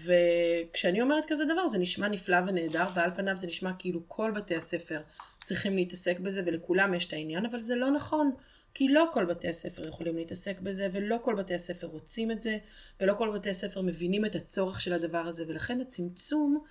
וכשאני 0.06 1.02
אומרת 1.02 1.24
כזה 1.28 1.46
דבר 1.46 1.68
זה 1.68 1.78
נשמע 1.78 2.08
נפלא 2.08 2.38
ונהדר 2.48 2.88
ועל 2.96 3.12
פניו 3.16 3.38
זה 3.38 3.48
נשמע 3.48 3.72
כאילו 3.80 4.02
כל 4.08 4.32
בתי 4.32 4.56
הספר 4.56 5.02
צריכים 5.44 5.76
להתעסק 5.76 6.20
בזה 6.20 6.42
ולכולם 6.46 6.94
יש 6.94 7.08
את 7.08 7.14
העניין 7.14 7.46
אבל 7.46 7.62
זה 7.62 7.76
לא 7.76 7.92
נכון 7.92 8.32
כי 8.74 8.88
לא 8.88 9.06
כל 9.14 9.26
בתי 9.26 9.48
הספר 9.48 9.88
יכולים 9.88 10.16
להתעסק 10.16 10.60
בזה 10.60 10.88
ולא 10.94 11.18
כל 11.22 11.36
בתי 11.36 11.56
הספר 11.56 11.88
רוצים 11.88 12.32
את 12.32 12.42
זה 12.42 12.58
ולא 13.00 13.14
כל 13.14 13.32
בתי 13.34 13.50
הספר 13.50 13.82
מבינים 13.82 14.26
את 14.26 14.36
הצורך 14.36 14.82
של 14.82 14.94
הדבר 14.94 15.18
הזה 15.18 15.44
ולכן 15.48 15.82
הצמצום 15.82 16.64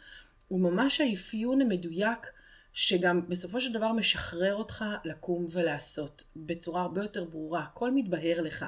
הוא 0.49 0.61
ממש 0.61 1.01
האפיון 1.01 1.61
המדויק 1.61 2.26
שגם 2.72 3.28
בסופו 3.28 3.60
של 3.60 3.72
דבר 3.72 3.92
משחרר 3.92 4.54
אותך 4.54 4.84
לקום 5.04 5.46
ולעשות 5.50 6.24
בצורה 6.36 6.82
הרבה 6.82 7.02
יותר 7.02 7.24
ברורה, 7.24 7.60
הכל 7.60 7.90
מתבהר 7.90 8.40
לך. 8.40 8.64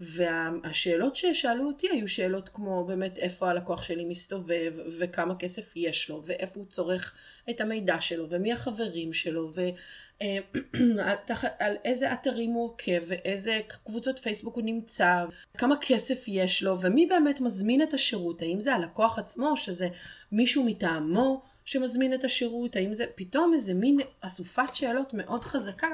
והשאלות 0.00 1.16
ששאלו 1.16 1.66
אותי 1.66 1.86
היו 1.92 2.08
שאלות 2.08 2.48
כמו 2.48 2.84
באמת 2.84 3.18
איפה 3.18 3.50
הלקוח 3.50 3.82
שלי 3.82 4.04
מסתובב 4.04 4.72
וכמה 4.98 5.36
כסף 5.36 5.76
יש 5.76 6.10
לו 6.10 6.22
ואיפה 6.26 6.60
הוא 6.60 6.66
צורך 6.68 7.14
את 7.50 7.60
המידע 7.60 8.00
שלו 8.00 8.26
ומי 8.30 8.52
החברים 8.52 9.12
שלו 9.12 9.52
ועל 9.54 11.76
איזה 11.84 12.12
אתרים 12.12 12.50
הוא 12.50 12.64
עוקב 12.64 13.02
ואיזה 13.06 13.60
קבוצות 13.84 14.18
פייסבוק 14.18 14.54
הוא 14.54 14.64
נמצא, 14.64 15.24
כמה 15.58 15.74
כסף 15.80 16.24
יש 16.28 16.62
לו 16.62 16.80
ומי 16.80 17.06
באמת 17.06 17.40
מזמין 17.40 17.82
את 17.82 17.94
השירות, 17.94 18.42
האם 18.42 18.60
זה 18.60 18.74
הלקוח 18.74 19.18
עצמו 19.18 19.48
או 19.48 19.56
שזה 19.56 19.88
מישהו 20.32 20.64
מטעמו 20.64 21.42
שמזמין 21.66 22.14
את 22.14 22.24
השירות, 22.24 22.76
האם 22.76 22.94
זה 22.94 23.04
פתאום 23.14 23.54
איזה 23.54 23.74
מין 23.74 24.00
אסופת 24.20 24.74
שאלות 24.74 25.14
מאוד 25.14 25.44
חזקה 25.44 25.88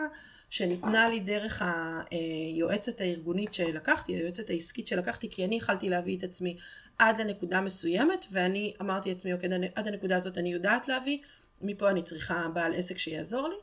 שניתנה 0.51 1.09
לי 1.09 1.20
דרך 1.20 1.62
היועצת 2.11 3.01
הארגונית 3.01 3.55
שלקחתי, 3.55 4.12
היועצת 4.12 4.51
העסקית 4.51 4.87
שלקחתי, 4.87 5.31
כי 5.31 5.45
אני 5.45 5.57
יכלתי 5.57 5.89
להביא 5.89 6.18
את 6.18 6.23
עצמי 6.23 6.57
עד 6.99 7.20
לנקודה 7.20 7.61
מסוימת, 7.61 8.27
ואני 8.33 8.75
אמרתי 8.81 9.09
לעצמי, 9.09 9.33
אוקיי, 9.33 9.49
עד 9.75 9.89
הנקודה 9.89 10.16
הזאת 10.16 10.39
אני 10.39 10.53
יודעת 10.53 10.89
להביא, 10.89 11.18
מפה 11.61 11.91
אני 11.91 12.03
צריכה 12.03 12.49
בעל 12.55 12.75
עסק 12.75 12.99
שיעזור 12.99 13.49
לי, 13.49 13.57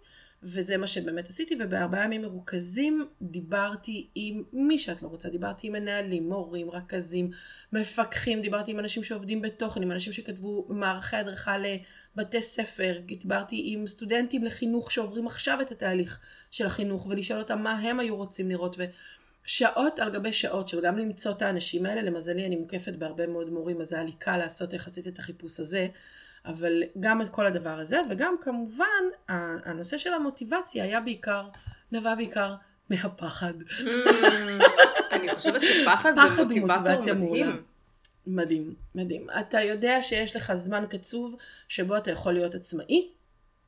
וזה 0.43 0.77
מה 0.77 0.87
שבאמת 0.87 1.29
עשיתי, 1.29 1.55
ובארבעה 1.59 2.03
ימים 2.03 2.21
מרוכזים 2.21 3.07
דיברתי 3.21 4.07
עם 4.15 4.43
מי 4.53 4.77
שאת 4.77 5.01
לא 5.01 5.07
רוצה, 5.07 5.29
דיברתי 5.29 5.67
עם 5.67 5.73
מנהלים, 5.73 6.29
מורים, 6.29 6.71
רכזים, 6.71 7.31
מפקחים, 7.73 8.41
דיברתי 8.41 8.71
עם 8.71 8.79
אנשים 8.79 9.03
שעובדים 9.03 9.41
בתוכן, 9.41 9.81
עם 9.81 9.91
אנשים 9.91 10.13
שכתבו 10.13 10.67
מערכי 10.69 11.15
הדרכה 11.15 11.57
לבתי 12.19 12.41
ספר, 12.41 12.97
דיברתי 13.05 13.63
עם 13.65 13.87
סטודנטים 13.87 14.43
לחינוך 14.43 14.91
שעוברים 14.91 15.27
עכשיו 15.27 15.61
את 15.61 15.71
התהליך 15.71 16.19
של 16.51 16.65
החינוך, 16.65 17.05
ולשאול 17.09 17.39
אותם 17.39 17.61
מה 17.61 17.71
הם 17.71 17.99
היו 17.99 18.15
רוצים 18.15 18.49
לראות, 18.49 18.77
ושעות 19.45 19.99
על 19.99 20.11
גבי 20.11 20.33
שעות 20.33 20.69
של 20.69 20.81
גם 20.81 20.97
למצוא 20.97 21.31
את 21.31 21.41
האנשים 21.41 21.85
האלה, 21.85 22.01
למזלי 22.01 22.45
אני 22.45 22.55
מוקפת 22.55 22.93
בהרבה 22.93 23.27
מאוד 23.27 23.49
מורים, 23.49 23.81
אז 23.81 23.93
היה 23.93 24.03
לי 24.03 24.11
קל 24.11 24.37
לעשות 24.37 24.73
יחסית 24.73 25.07
את 25.07 25.19
החיפוש 25.19 25.59
הזה. 25.59 25.87
אבל 26.45 26.83
גם 26.99 27.21
את 27.21 27.29
כל 27.29 27.45
הדבר 27.45 27.79
הזה, 27.79 28.01
וגם 28.09 28.35
כמובן 28.41 28.85
הנושא 29.65 29.97
של 29.97 30.13
המוטיבציה 30.13 30.83
היה 30.83 30.99
בעיקר, 30.99 31.47
נבע 31.91 32.15
בעיקר 32.15 32.55
מהפחד. 32.89 33.53
אני 35.11 35.35
חושבת 35.35 35.61
שפחד 35.63 36.13
זה 36.15 36.43
מוטיבטור 36.43 37.13
מדהים. 37.13 37.68
מדהים, 38.35 38.75
מדהים. 38.95 39.27
אתה 39.39 39.61
יודע 39.61 40.01
שיש 40.01 40.35
לך 40.35 40.53
זמן 40.53 40.85
קצוב 40.89 41.35
שבו 41.67 41.97
אתה 41.97 42.11
יכול 42.11 42.33
להיות 42.33 42.55
עצמאי. 42.55 43.09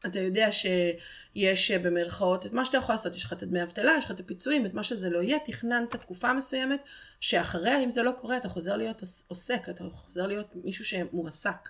אתה 0.06 0.20
יודע 0.20 0.52
שיש 0.52 1.72
במרכאות 1.72 2.46
את 2.46 2.54
מה 2.54 2.66
שאתה 2.66 2.78
יכול 2.78 2.94
לעשות, 2.94 3.16
יש 3.16 3.24
לך 3.24 3.34
את 3.34 3.44
דמי 3.44 3.64
אבטלה, 3.64 3.92
יש 3.98 4.06
לך 4.06 4.12
את 4.12 4.20
הפיצויים, 4.20 4.66
את 4.66 4.74
מה 4.74 4.84
שזה 4.84 5.10
לא 5.10 5.22
יהיה, 5.22 5.38
תכננת 5.46 5.96
תקופה 5.96 6.34
מסוימת, 6.34 6.80
שאחריה 7.20 7.84
אם 7.84 7.90
זה 7.90 8.04
לא 8.04 8.12
קורה 8.12 8.38
אתה 8.38 8.50
חוזר 8.50 8.78
להיות 8.78 9.02
עוסק, 9.28 9.70
אתה 9.70 9.84
חוזר 9.90 10.28
להיות 10.28 10.56
מישהו 10.64 10.86
שמועסק. 10.86 11.70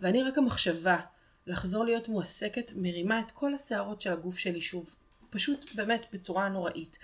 ואני 0.00 0.22
רק 0.22 0.38
המחשבה 0.38 0.98
לחזור 1.46 1.84
להיות 1.84 2.08
מועסקת 2.08 2.72
מרימה 2.76 3.20
את 3.20 3.30
כל 3.30 3.54
השערות 3.54 4.02
של 4.02 4.12
הגוף 4.12 4.38
שלי 4.38 4.60
שוב, 4.60 4.96
פשוט 5.30 5.74
באמת 5.74 6.06
בצורה 6.12 6.48
נוראית. 6.48 6.98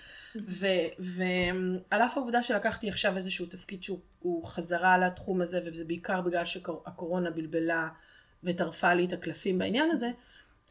ועל 0.99 2.01
אף 2.01 2.17
העובדה 2.17 2.43
שלקחתי 2.43 2.89
עכשיו 2.89 3.17
איזשהו 3.17 3.45
תפקיד 3.45 3.83
שהוא 3.83 4.43
חזרה 4.43 4.97
לתחום 4.97 5.41
הזה, 5.41 5.61
וזה 5.65 5.85
בעיקר 5.85 6.21
בגלל 6.21 6.45
שהקורונה 6.45 7.31
בלבלה 7.31 7.89
וטרפה 8.43 8.93
לי 8.93 9.05
את 9.05 9.13
הקלפים 9.13 9.57
בעניין 9.57 9.91
הזה, 9.91 10.09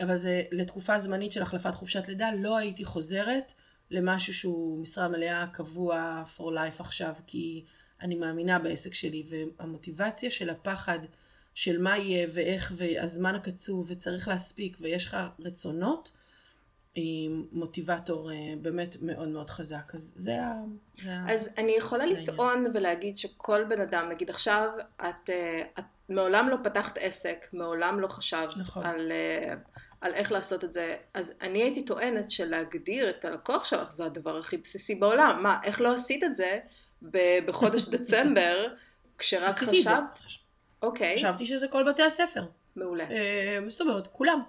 אבל 0.00 0.16
זה 0.16 0.42
לתקופה 0.52 0.98
זמנית 0.98 1.32
של 1.32 1.42
החלפת 1.42 1.74
חופשת 1.74 2.08
לידה, 2.08 2.30
לא 2.38 2.56
הייתי 2.56 2.84
חוזרת 2.84 3.52
למשהו 3.90 4.34
שהוא 4.34 4.78
משרה 4.82 5.08
מלאה 5.08 5.46
קבוע 5.52 6.22
for 6.36 6.40
life 6.40 6.80
עכשיו, 6.80 7.12
כי 7.26 7.64
אני 8.02 8.14
מאמינה 8.14 8.58
בעסק 8.58 8.94
שלי, 8.94 9.26
והמוטיבציה 9.30 10.30
של 10.30 10.50
הפחד 10.50 10.98
של 11.54 11.82
מה 11.82 11.98
יהיה 11.98 12.28
ואיך 12.34 12.72
והזמן 12.76 13.34
הקצוב 13.34 13.86
וצריך 13.88 14.28
להספיק 14.28 14.76
ויש 14.80 15.06
לך 15.06 15.16
רצונות, 15.38 16.12
מוטיבטור 17.52 18.32
אה, 18.32 18.36
באמת 18.62 18.96
מאוד 19.02 19.28
מאוד 19.28 19.50
חזק. 19.50 19.94
אז 19.94 20.12
זה 20.16 20.36
ה... 20.42 20.54
אז 21.28 21.50
אני 21.58 21.72
יכולה 21.72 22.06
לטעון 22.06 22.66
ולהגיד 22.74 23.16
שכל 23.16 23.64
בן 23.64 23.80
אדם, 23.80 24.08
נגיד 24.08 24.30
עכשיו, 24.30 24.68
את, 24.96 25.30
אה, 25.30 25.62
את 25.78 25.84
מעולם 26.08 26.48
לא 26.48 26.56
פתחת 26.64 26.98
עסק, 27.00 27.46
מעולם 27.52 28.00
לא 28.00 28.08
חשבת 28.08 28.56
נכון. 28.56 28.86
על, 28.86 29.12
אה, 29.12 29.54
על 30.00 30.14
איך 30.14 30.32
לעשות 30.32 30.64
את 30.64 30.72
זה, 30.72 30.96
אז 31.14 31.32
אני 31.42 31.62
הייתי 31.62 31.84
טוענת 31.84 32.30
שלהגדיר 32.30 33.10
את 33.10 33.24
הלקוח 33.24 33.64
שלך 33.64 33.92
זה 33.92 34.04
הדבר 34.04 34.36
הכי 34.36 34.56
בסיסי 34.56 34.94
בעולם. 34.94 35.42
מה, 35.42 35.58
איך 35.64 35.80
לא 35.80 35.92
עשית 35.94 36.24
את 36.24 36.34
זה 36.34 36.58
בחודש 37.46 37.88
דצמבר, 37.94 38.66
כשרק 39.18 39.56
חשבת? 39.56 40.20
אוקיי. 40.82 41.16
חשבתי 41.16 41.46
שזה 41.46 41.68
כל 41.68 41.90
בתי 41.90 42.02
הספר. 42.02 42.44
מעולה. 42.76 43.04
זאת 43.68 43.80
אומרת, 43.80 44.06
כולם. 44.06 44.40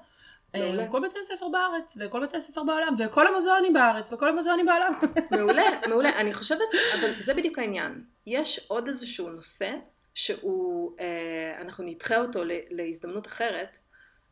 מעולה. 0.60 0.88
כל 0.88 1.08
בתי 1.08 1.20
הספר 1.20 1.48
בארץ, 1.48 1.98
וכל 2.00 2.24
בתי 2.26 2.38
הספר 2.38 2.64
בעולם, 2.64 2.96
וכל 3.00 3.28
המוזיאונים 3.28 3.74
בארץ, 3.74 4.14
וכל 4.14 4.30
המוזיאונים 4.30 4.66
בעולם. 4.66 4.94
מעולה, 5.38 5.64
מעולה. 5.88 6.10
אני 6.20 6.34
חושבת, 6.34 6.68
אבל 7.00 7.12
זה 7.20 7.34
בדיוק 7.34 7.60
העניין. 7.60 8.04
יש 8.28 8.66
עוד 8.68 8.88
איזשהו 8.88 9.30
נושא 9.30 9.76
שהוא, 10.14 10.96
אה, 11.00 11.62
אנחנו 11.62 11.84
נדחה 11.84 12.18
אותו 12.18 12.44
להזדמנות 12.70 13.28
אחרת, 13.28 13.78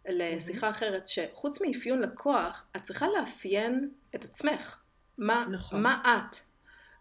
לשיחה 0.10 0.70
אחרת, 0.70 1.08
שחוץ 1.08 1.62
מאפיון 1.62 2.02
לקוח, 2.02 2.66
את 2.76 2.84
צריכה 2.84 3.06
לאפיין 3.08 3.90
את 4.16 4.24
עצמך. 4.24 4.78
מה, 5.18 5.46
נכון. 5.52 5.82
מה 5.82 6.02
את? 6.06 6.36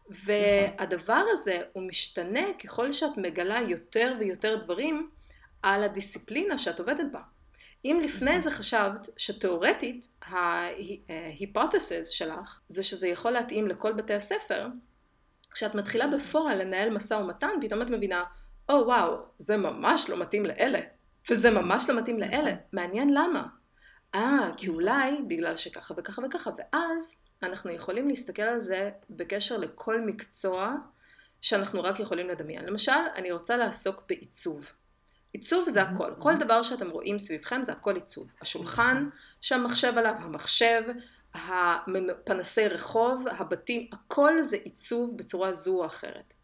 והדבר 0.09 1.25
הזה 1.33 1.59
הוא 1.73 1.83
משתנה 1.83 2.53
ככל 2.65 2.93
שאת 2.93 3.17
מגלה 3.17 3.61
יותר 3.61 4.15
ויותר 4.21 4.57
דברים 4.65 5.11
על 5.63 5.83
הדיסציפלינה 5.83 6.59
שאת 6.59 6.81
עובדת 6.81 7.07
בה. 7.13 7.21
אם 7.85 8.01
לפני 8.05 8.31
נכון. 8.31 8.41
זה 8.41 8.51
חשבת 8.51 9.09
שתאורטית 9.17 10.09
ההיפותסיס 10.23 12.09
שלך 12.09 12.61
זה 12.69 12.83
שזה 12.83 13.09
יכול 13.09 13.31
להתאים 13.31 13.69
לכל 13.69 13.93
בתי 13.93 14.15
הספר, 14.15 14.67
כשאת 15.51 15.75
מתחילה 15.75 16.07
בפועל 16.07 16.63
לנהל 16.63 16.91
משא 16.91 17.15
ומתן, 17.15 17.51
פתאום 17.61 17.83
את 17.83 17.91
מבינה, 17.91 18.25
או 18.69 18.81
oh, 18.81 18.87
וואו, 18.87 19.17
זה 19.39 19.57
ממש 19.57 20.11
לא 20.11 20.17
מתאים 20.21 20.47
לאלה, 20.47 20.81
וזה 21.31 21.51
ממש 21.51 21.91
לא 21.91 21.99
מתאים 21.99 22.21
לאלה. 22.21 22.51
נכון. 22.51 22.57
מעניין 22.73 23.15
למה. 23.15 23.47
אה, 24.15 24.51
כי 24.57 24.67
נכון. 24.67 24.81
אולי 24.81 25.23
בגלל 25.29 25.57
שככה 25.57 25.95
וככה 25.97 26.23
וככה, 26.27 26.51
ואז 26.59 27.15
אנחנו 27.43 27.71
יכולים 27.71 28.09
להסתכל 28.09 28.43
על 28.43 28.61
זה 28.61 28.91
בקשר 29.11 29.59
לכל 29.59 30.01
מקצוע 30.01 30.75
שאנחנו 31.41 31.83
רק 31.83 32.01
יכולים 32.01 32.29
לדמיין. 32.29 32.65
למשל, 32.65 32.93
אני 33.17 33.33
רוצה 33.33 33.57
לעסוק 33.57 34.03
בעיצוב. 34.09 34.73
עיצוב 35.33 35.69
זה 35.69 35.83
הכל. 35.83 36.13
כל 36.19 36.35
דבר 36.35 36.63
שאתם 36.63 36.91
רואים 36.91 37.19
סביבכם 37.19 37.63
זה 37.63 37.73
הכל 37.73 37.95
עיצוב. 37.95 38.27
השולחן 38.41 38.97
נכון. 38.97 39.11
שהמחשב 39.41 39.99
עליו, 39.99 40.15
המחשב, 40.19 40.83
המנ- 41.35 42.13
פנסי 42.25 42.69
רחוב, 42.69 43.25
הבתים, 43.29 43.87
הכל 43.93 44.43
זה 44.43 44.57
עיצוב 44.57 45.17
בצורה 45.17 45.53
זו 45.53 45.81
או 45.81 45.87
אחרת. 45.87 46.35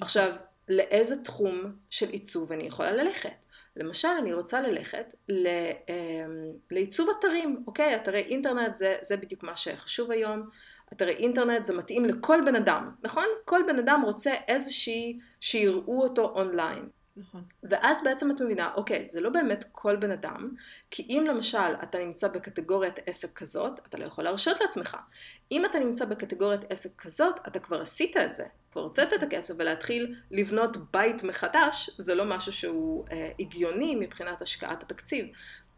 עכשיו, 0.00 0.32
לאיזה 0.68 1.16
תחום 1.22 1.72
של 1.90 2.08
עיצוב 2.08 2.52
אני 2.52 2.66
יכולה 2.66 2.92
ללכת? 2.92 3.30
למשל, 3.76 4.08
אני 4.08 4.32
רוצה 4.32 4.60
ללכת 4.60 5.14
ל, 5.28 5.46
אמ, 5.88 6.52
לעיצוב 6.70 7.08
אתרים, 7.18 7.64
אוקיי? 7.66 7.96
אתרי 7.96 8.20
אינטרנט 8.20 8.74
זה, 8.74 8.96
זה 9.02 9.16
בדיוק 9.16 9.42
מה 9.42 9.56
שחשוב 9.56 10.10
היום. 10.10 10.48
אתרי 10.92 11.12
אינטרנט 11.12 11.64
זה 11.64 11.76
מתאים 11.76 12.04
לכל 12.04 12.38
בן 12.46 12.56
אדם, 12.56 12.90
נכון? 13.02 13.24
כל 13.44 13.60
בן 13.66 13.78
אדם 13.78 14.02
רוצה 14.04 14.32
איזושהי, 14.48 15.18
שיראו 15.40 16.02
אותו 16.02 16.24
אונליין. 16.24 16.88
נכון. 17.20 17.42
ואז 17.62 18.04
בעצם 18.04 18.30
את 18.30 18.40
מבינה, 18.40 18.70
אוקיי, 18.74 19.08
זה 19.08 19.20
לא 19.20 19.30
באמת 19.30 19.64
כל 19.72 19.96
בן 19.96 20.10
אדם, 20.10 20.50
כי 20.90 21.06
אם 21.10 21.24
למשל 21.28 21.74
אתה 21.82 21.98
נמצא 21.98 22.28
בקטגוריית 22.28 22.98
עסק 23.06 23.32
כזאת, 23.32 23.80
אתה 23.88 23.98
לא 23.98 24.04
יכול 24.04 24.24
להרשות 24.24 24.60
לעצמך. 24.60 24.96
אם 25.52 25.64
אתה 25.64 25.78
נמצא 25.78 26.04
בקטגוריית 26.04 26.60
עסק 26.70 26.90
כזאת, 26.98 27.34
אתה 27.48 27.58
כבר 27.58 27.80
עשית 27.80 28.16
את 28.16 28.34
זה, 28.34 28.44
כבר 28.72 28.82
הוצאת 28.82 29.12
את 29.12 29.22
הכסף 29.22 29.54
ולהתחיל 29.58 30.14
לבנות 30.30 30.92
בית 30.92 31.22
מחדש, 31.22 31.90
זה 31.98 32.14
לא 32.14 32.24
משהו 32.24 32.52
שהוא 32.52 33.06
אה, 33.12 33.30
הגיוני 33.40 33.96
מבחינת 33.96 34.42
השקעת 34.42 34.82
התקציב. 34.82 35.26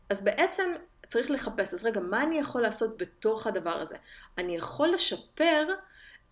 אז 0.08 0.24
בעצם 0.24 0.72
צריך 1.06 1.30
לחפש, 1.30 1.74
אז 1.74 1.86
רגע, 1.86 2.00
מה 2.00 2.22
אני 2.22 2.38
יכול 2.38 2.62
לעשות 2.62 2.98
בתוך 2.98 3.46
הדבר 3.46 3.80
הזה? 3.80 3.96
אני 4.38 4.56
יכול 4.56 4.88
לשפר 4.88 5.66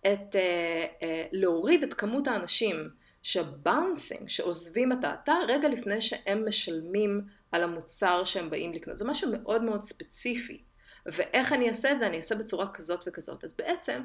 את, 0.01 0.35
אה, 0.35 0.85
אה, 1.03 1.25
להוריד 1.31 1.83
את 1.83 1.93
כמות 1.93 2.27
האנשים 2.27 3.00
שבאונסינג, 3.23 4.29
שעוזבים 4.29 4.91
את 4.91 5.03
האתר 5.03 5.39
רגע 5.47 5.69
לפני 5.69 6.01
שהם 6.01 6.47
משלמים 6.47 7.21
על 7.51 7.63
המוצר 7.63 8.23
שהם 8.23 8.49
באים 8.49 8.73
לקנות. 8.73 8.97
זה 8.97 9.05
משהו 9.05 9.31
מאוד 9.31 9.63
מאוד 9.63 9.83
ספציפי. 9.83 10.61
ואיך 11.05 11.53
אני 11.53 11.69
אעשה 11.69 11.91
את 11.91 11.99
זה? 11.99 12.07
אני 12.07 12.17
אעשה 12.17 12.35
בצורה 12.35 12.67
כזאת 12.73 13.03
וכזאת. 13.07 13.43
אז 13.43 13.53
בעצם, 13.53 14.01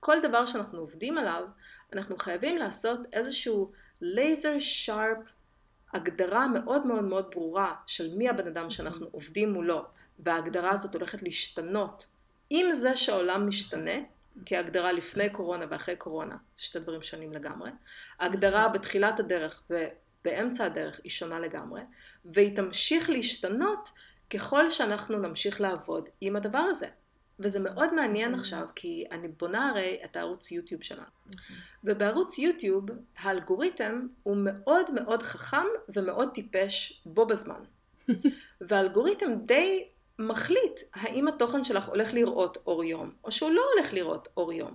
כל 0.00 0.16
דבר 0.22 0.46
שאנחנו 0.46 0.78
עובדים 0.78 1.18
עליו, 1.18 1.42
אנחנו 1.92 2.16
חייבים 2.16 2.58
לעשות 2.58 3.00
איזשהו 3.12 3.72
לייזר 4.00 4.56
שרפ, 4.58 5.18
הגדרה 5.92 6.46
מאוד 6.46 6.86
מאוד 6.86 7.04
מאוד 7.04 7.30
ברורה 7.30 7.74
של 7.86 8.14
מי 8.16 8.28
הבן 8.28 8.46
אדם 8.46 8.70
שאנחנו 8.70 9.06
עובדים 9.10 9.52
מולו, 9.52 9.84
וההגדרה 10.18 10.70
הזאת 10.70 10.94
הולכת 10.94 11.22
להשתנות. 11.22 12.06
עם 12.50 12.72
זה 12.72 12.96
שהעולם 12.96 13.48
משתנה, 13.48 13.96
כי 14.46 14.56
ההגדרה 14.56 14.92
לפני 14.92 15.30
קורונה 15.30 15.64
ואחרי 15.70 15.96
קורונה, 15.96 16.36
זה 16.56 16.62
שתי 16.62 16.78
דברים 16.78 17.02
שונים 17.02 17.32
לגמרי. 17.32 17.70
ההגדרה 18.18 18.68
בתחילת 18.68 19.20
הדרך 19.20 19.62
ובאמצע 19.70 20.64
הדרך 20.64 21.00
היא 21.04 21.10
שונה 21.10 21.40
לגמרי, 21.40 21.80
והיא 22.24 22.56
תמשיך 22.56 23.10
להשתנות 23.10 23.90
ככל 24.30 24.70
שאנחנו 24.70 25.18
נמשיך 25.18 25.60
לעבוד 25.60 26.08
עם 26.20 26.36
הדבר 26.36 26.58
הזה. 26.58 26.86
וזה 27.40 27.60
מאוד 27.60 27.94
מעניין 27.94 28.34
עכשיו, 28.34 28.66
כי 28.74 29.04
אני 29.10 29.28
בונה 29.28 29.68
הרי 29.68 29.98
את 30.04 30.16
הערוץ 30.16 30.50
יוטיוב 30.52 30.82
שלנו. 30.82 31.02
נכון. 31.26 31.56
ובערוץ 31.84 32.38
יוטיוב 32.38 32.84
האלגוריתם 33.18 34.06
הוא 34.22 34.36
מאוד 34.40 34.90
מאוד 34.90 35.22
חכם 35.22 35.66
ומאוד 35.96 36.28
טיפש 36.34 37.02
בו 37.06 37.26
בזמן. 37.26 37.60
והאלגוריתם 38.60 39.34
די 39.46 39.88
מחליט 40.18 40.80
האם 40.94 41.28
התוכן 41.28 41.64
שלך 41.64 41.88
הולך 41.88 42.14
לראות 42.14 42.58
אור 42.66 42.84
יום, 42.84 43.10
או 43.24 43.32
שהוא 43.32 43.50
לא 43.50 43.62
הולך 43.74 43.94
לראות 43.94 44.28
אור 44.36 44.52
יום. 44.52 44.74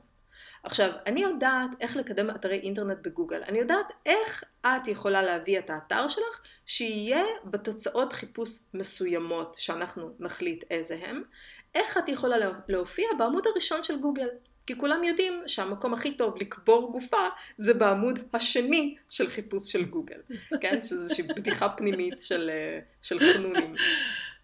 עכשיו, 0.64 0.91
אני 1.06 1.22
יודעת 1.22 1.70
איך 1.80 1.98
לקדם 1.98 2.30
אתרי 2.30 2.60
אינטרנט 2.60 2.98
בגוגל. 3.02 3.44
אני 3.48 3.60
יודעת 3.60 3.91
איך 4.06 4.44
את 4.66 4.88
יכולה 4.88 5.22
להביא 5.22 5.60
את 5.60 5.70
האתר 5.70 6.08
שלך, 6.08 6.41
שיהיה 6.66 7.24
בתוצאות 7.46 8.14
חיפוש 8.14 8.60
מסוימות 8.74 9.56
שאנחנו 9.60 10.16
נחליט 10.20 10.64
איזה 10.72 11.00
הם. 11.02 11.24
איך 11.76 11.98
את 11.98 12.10
יכולה 12.10 12.36
להופיע 12.68 13.08
בעמוד 13.18 13.48
הראשון 13.48 13.84
של 13.84 14.00
גוגל. 14.00 14.28
כי 14.66 14.78
כולם 14.78 15.04
יודעים 15.04 15.44
שהמקום 15.48 15.94
הכי 15.94 16.14
טוב 16.14 16.36
לקבור 16.41 16.91
גופה 16.91 17.28
זה 17.58 17.74
בעמוד 17.74 18.20
השני 18.34 18.96
של 19.10 19.30
חיפוש 19.30 19.72
של 19.72 19.86
גוגל, 19.86 20.20
כן? 20.62 20.82
שזו 20.82 21.02
איזושהי 21.02 21.24
בדיחה 21.28 21.70
פנימית 21.70 22.22
של, 22.22 22.50
אה, 22.50 22.80
של 23.02 23.20
חנונים. 23.20 23.76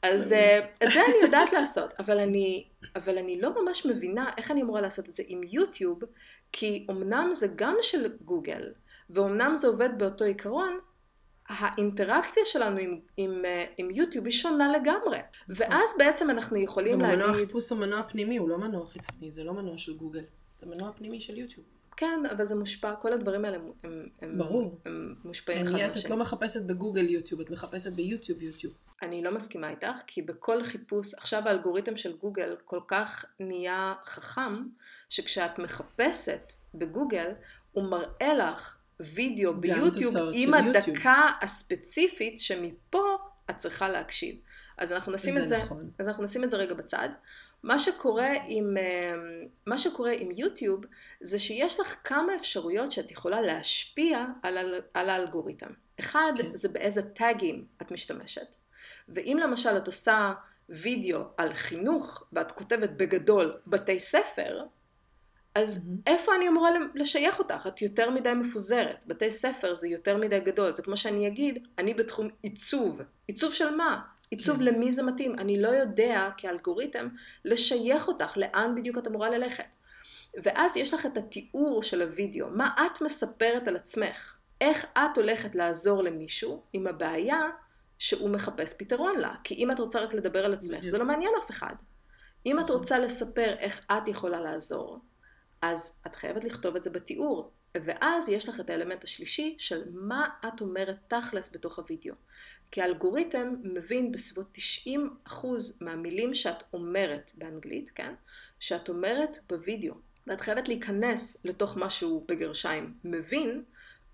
אז 0.01 0.33
אה, 0.33 0.65
את 0.83 0.91
זה 0.93 1.05
אני 1.05 1.15
יודעת 1.21 1.53
לעשות, 1.53 1.93
אבל 1.99 2.19
אני, 2.19 2.67
אבל 2.95 3.17
אני 3.17 3.41
לא 3.41 3.63
ממש 3.63 3.85
מבינה 3.85 4.29
איך 4.37 4.51
אני 4.51 4.61
אמורה 4.61 4.81
לעשות 4.81 5.09
את 5.09 5.13
זה 5.13 5.23
עם 5.27 5.41
יוטיוב, 5.43 5.99
כי 6.51 6.87
אמנם 6.89 7.29
זה 7.33 7.47
גם 7.55 7.75
של 7.81 8.17
גוגל, 8.21 8.73
ואומנם 9.09 9.55
זה 9.55 9.67
עובד 9.67 9.89
באותו 9.97 10.25
עיקרון, 10.25 10.79
האינטראקציה 11.49 12.43
שלנו 12.45 12.77
עם, 12.77 12.99
עם, 13.17 13.45
אה, 13.45 13.65
עם 13.77 13.91
יוטיוב 13.91 14.25
היא 14.25 14.31
שונה 14.31 14.71
לגמרי. 14.71 15.17
ואז 15.49 15.89
בעצם 15.97 16.29
אנחנו 16.29 16.57
יכולים 16.57 17.01
להגיד... 17.01 17.19
מנוע 17.19 17.33
חיפוש 17.33 17.69
הוא 17.69 17.79
מנוע 17.79 18.03
פנימי, 18.03 18.37
הוא 18.37 18.49
לא 18.49 18.57
מנוע 18.57 18.87
חיצוני, 18.87 19.31
זה 19.31 19.43
לא 19.43 19.53
מנוע 19.53 19.77
של 19.77 19.97
גוגל. 19.97 20.23
זה 20.57 20.67
מנוע 20.67 20.91
פנימי 20.93 21.21
של 21.21 21.37
יוטיוב. 21.37 21.65
כן, 21.99 22.23
אבל 22.31 22.45
זה 22.45 22.55
מושפע, 22.55 22.95
כל 22.95 23.13
הדברים 23.13 23.45
האלה 23.45 23.57
הם, 23.83 24.07
הם, 24.21 24.37
ברור. 24.37 24.79
הם 24.85 25.15
מושפעים 25.25 25.65
אחד 25.65 25.75
אני, 25.75 25.85
את 25.85 25.95
מהשני. 25.95 26.09
לא 26.09 26.17
מחפשת 26.17 26.61
בגוגל 26.61 27.09
יוטיוב, 27.09 27.41
את 27.41 27.49
מחפשת 27.49 27.91
ביוטיוב 27.91 28.41
יוטיוב. 28.41 28.73
אני 29.01 29.23
לא 29.23 29.31
מסכימה 29.31 29.69
איתך, 29.69 29.91
כי 30.07 30.21
בכל 30.21 30.63
חיפוש, 30.63 31.13
עכשיו 31.13 31.47
האלגוריתם 31.47 31.97
של 31.97 32.17
גוגל 32.17 32.55
כל 32.65 32.79
כך 32.87 33.25
נהיה 33.39 33.93
חכם, 34.05 34.63
שכשאת 35.09 35.59
מחפשת 35.59 36.53
בגוגל, 36.75 37.31
הוא 37.71 37.83
מראה 37.83 38.33
לך 38.33 38.77
וידאו 38.99 39.53
ביוטיוב 39.53 40.13
עם. 40.33 40.53
הדקה 40.53 41.29
הספציפית 41.41 42.39
שמפה 42.39 43.03
את 43.49 43.57
צריכה 43.57 43.89
להקשיב. 43.89 44.35
אז 44.77 44.93
אנחנו 44.93 45.11
נשים 45.11 45.33
זה 45.33 45.43
את 45.43 45.47
זה, 45.47 45.57
נכון. 45.57 45.89
אז 45.99 46.07
אנחנו 46.07 46.23
נשים 46.23 46.43
את 46.43 46.51
זה 46.51 46.57
רגע 46.57 46.73
בצד. 46.73 47.09
מה 47.63 47.79
שקורה 47.79 48.29
עם, 48.45 48.77
אה, 48.77 49.13
מה 49.65 49.77
שקורה 49.77 50.11
עם 50.11 50.31
יוטיוב 50.31 50.85
זה 51.21 51.39
שיש 51.39 51.79
לך 51.79 51.95
כמה 52.03 52.35
אפשרויות 52.35 52.91
שאת 52.91 53.11
יכולה 53.11 53.41
להשפיע 53.41 54.25
על, 54.43 54.57
על 54.93 55.09
האלגוריתם. 55.09 55.69
אחד 55.99 56.33
כן. 56.37 56.55
זה 56.55 56.69
באיזה 56.69 57.01
טאגים 57.01 57.65
את 57.81 57.91
משתמשת. 57.91 58.47
ואם 59.09 59.37
למשל 59.41 59.77
את 59.77 59.87
עושה 59.87 60.33
וידאו 60.69 61.19
על 61.37 61.53
חינוך 61.53 62.23
ואת 62.33 62.51
כותבת 62.51 62.89
בגדול 62.89 63.57
בתי 63.67 63.99
ספר, 63.99 64.63
אז 65.55 65.85
מהמם. 65.85 65.97
איפה 66.07 66.35
אני 66.35 66.47
אמורה 66.47 66.69
לשייך 66.95 67.39
אותך? 67.39 67.67
את 67.67 67.81
יותר 67.81 68.09
מדי 68.09 68.33
מפוזרת. 68.33 69.05
בתי 69.07 69.31
ספר 69.31 69.73
זה 69.73 69.87
יותר 69.87 70.17
מדי 70.17 70.39
גדול. 70.39 70.75
זה 70.75 70.83
כמו 70.83 70.97
שאני 70.97 71.27
אגיד, 71.27 71.67
אני 71.77 71.93
בתחום 71.93 72.29
עיצוב. 72.41 73.01
עיצוב 73.27 73.53
של 73.53 73.75
מה? 73.75 74.01
עיצוב 74.29 74.57
כן. 74.57 74.63
למי 74.63 74.91
זה 74.91 75.03
מתאים. 75.03 75.39
אני 75.39 75.61
לא 75.61 75.67
יודע 75.67 76.29
כאלגוריתם 76.37 77.07
לשייך 77.45 78.07
אותך 78.07 78.37
לאן 78.37 78.75
בדיוק 78.75 78.97
את 78.97 79.07
אמורה 79.07 79.29
ללכת. 79.29 79.63
ואז 80.43 80.77
יש 80.77 80.93
לך 80.93 81.05
את 81.05 81.17
התיאור 81.17 81.83
של 81.83 82.01
הוידאו. 82.01 82.47
מה 82.49 82.75
את 82.85 83.01
מספרת 83.01 83.67
על 83.67 83.75
עצמך? 83.75 84.37
איך 84.61 84.85
את 84.97 85.17
הולכת 85.17 85.55
לעזור 85.55 86.03
למישהו 86.03 86.63
עם 86.73 86.87
הבעיה 86.87 87.41
שהוא 87.99 88.29
מחפש 88.29 88.73
פתרון 88.79 89.19
לה? 89.19 89.35
כי 89.43 89.55
אם 89.55 89.71
את 89.71 89.79
רוצה 89.79 89.99
רק 89.99 90.13
לדבר 90.13 90.45
על 90.45 90.53
עצמך. 90.53 90.79
זה 90.87 90.97
לא 90.97 91.05
מעניין 91.05 91.31
אף 91.43 91.49
אחד. 91.49 91.73
אם 92.45 92.59
את 92.59 92.63
נכון. 92.63 92.75
רוצה 92.75 92.99
לספר 92.99 93.55
איך 93.59 93.85
את 93.91 94.07
יכולה 94.07 94.39
לעזור, 94.39 94.99
אז 95.61 95.99
את 96.07 96.15
חייבת 96.15 96.43
לכתוב 96.43 96.75
את 96.75 96.83
זה 96.83 96.89
בתיאור. 96.89 97.51
ואז 97.75 98.29
יש 98.29 98.49
לך 98.49 98.59
את 98.59 98.69
האלמנט 98.69 99.03
השלישי 99.03 99.55
של 99.59 99.83
מה 99.91 100.29
את 100.47 100.61
אומרת 100.61 100.97
תכלס 101.07 101.53
בתוך 101.53 101.79
הוידאו. 101.79 102.13
כי 102.71 102.81
האלגוריתם 102.81 103.55
מבין 103.63 104.11
בסביבות 104.11 104.57
90% 105.27 105.31
מהמילים 105.81 106.33
שאת 106.33 106.63
אומרת 106.73 107.31
באנגלית, 107.35 107.89
כן? 107.95 108.13
שאת 108.59 108.89
אומרת 108.89 109.37
בוידאו. 109.49 109.93
ואת 110.27 110.41
חייבת 110.41 110.67
להיכנס 110.67 111.37
לתוך 111.45 111.77
משהו 111.77 112.25
בגרשיים 112.27 112.93
מבין, 113.03 113.63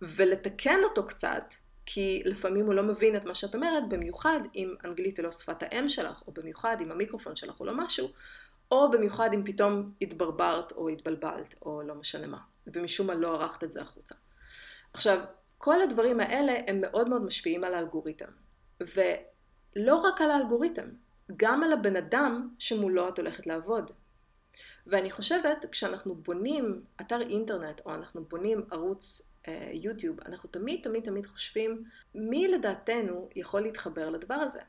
ולתקן 0.01 0.79
אותו 0.83 1.05
קצת, 1.05 1.53
כי 1.85 2.21
לפעמים 2.25 2.65
הוא 2.65 2.73
לא 2.73 2.83
מבין 2.83 3.15
את 3.15 3.25
מה 3.25 3.33
שאת 3.33 3.55
אומרת, 3.55 3.89
במיוחד 3.89 4.39
אם 4.55 4.75
אנגלית 4.85 5.17
היא 5.17 5.23
לא 5.23 5.31
שפת 5.31 5.63
האם 5.63 5.89
שלך, 5.89 6.23
או 6.27 6.31
במיוחד 6.31 6.77
אם 6.81 6.91
המיקרופון 6.91 7.35
שלך 7.35 7.55
הוא 7.55 7.67
לא 7.67 7.73
משהו, 7.77 8.11
או 8.83 8.91
במיוחד 8.91 9.29
אם 9.33 9.43
פתאום 9.45 9.91
התברברת 10.01 10.71
או 10.71 10.89
התבלבלת, 10.89 11.55
או 11.61 11.81
לא 11.81 11.95
משנה 11.95 12.27
מה, 12.27 12.39
ומשום 12.67 13.07
מה 13.07 13.13
לא 13.13 13.33
ערכת 13.33 13.63
את 13.63 13.71
זה 13.71 13.81
החוצה. 13.81 14.15
עכשיו, 14.93 15.19
כל 15.57 15.81
הדברים 15.81 16.19
האלה 16.19 16.53
הם 16.67 16.81
מאוד 16.81 17.09
מאוד 17.09 17.21
משפיעים 17.21 17.63
על 17.63 17.73
האלגוריתם. 17.73 18.29
ולא 18.79 19.95
רק 19.95 20.21
על 20.21 20.31
האלגוריתם, 20.31 20.89
גם 21.37 21.63
על 21.63 21.73
הבן 21.73 21.95
אדם 21.95 22.49
שמולו 22.59 23.09
את 23.09 23.19
הולכת 23.19 23.47
לעבוד. 23.47 23.91
ואני 24.87 25.11
חושבת, 25.11 25.65
כשאנחנו 25.71 26.15
בונים 26.15 26.83
אתר 27.01 27.21
אינטרנט, 27.21 27.81
או 27.85 27.93
אנחנו 27.93 28.25
בונים 28.25 28.65
ערוץ 28.71 29.31
אה, 29.47 29.69
יוטיוב, 29.73 30.19
אנחנו 30.25 30.49
תמיד 30.49 30.83
תמיד 30.83 31.03
תמיד 31.03 31.25
חושבים 31.25 31.83
מי 32.15 32.47
לדעתנו 32.47 33.29
יכול 33.35 33.61
להתחבר 33.61 34.09
לדבר 34.09 34.35
הזה. 34.35 34.61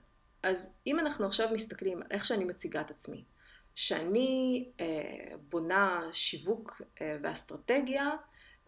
אז 0.42 0.74
אם 0.86 1.00
אנחנו 1.00 1.26
עכשיו 1.26 1.48
מסתכלים 1.52 2.02
על 2.02 2.09
איך 2.11 2.24
שאני 2.24 2.44
מציגה 2.44 2.80
את 2.80 2.90
עצמי, 2.90 3.24
שאני 3.77 4.68
אה, 4.81 5.37
בונה 5.51 6.09
שיווק 6.12 6.83
אה, 7.01 7.16
ואסטרטגיה, 7.22 8.11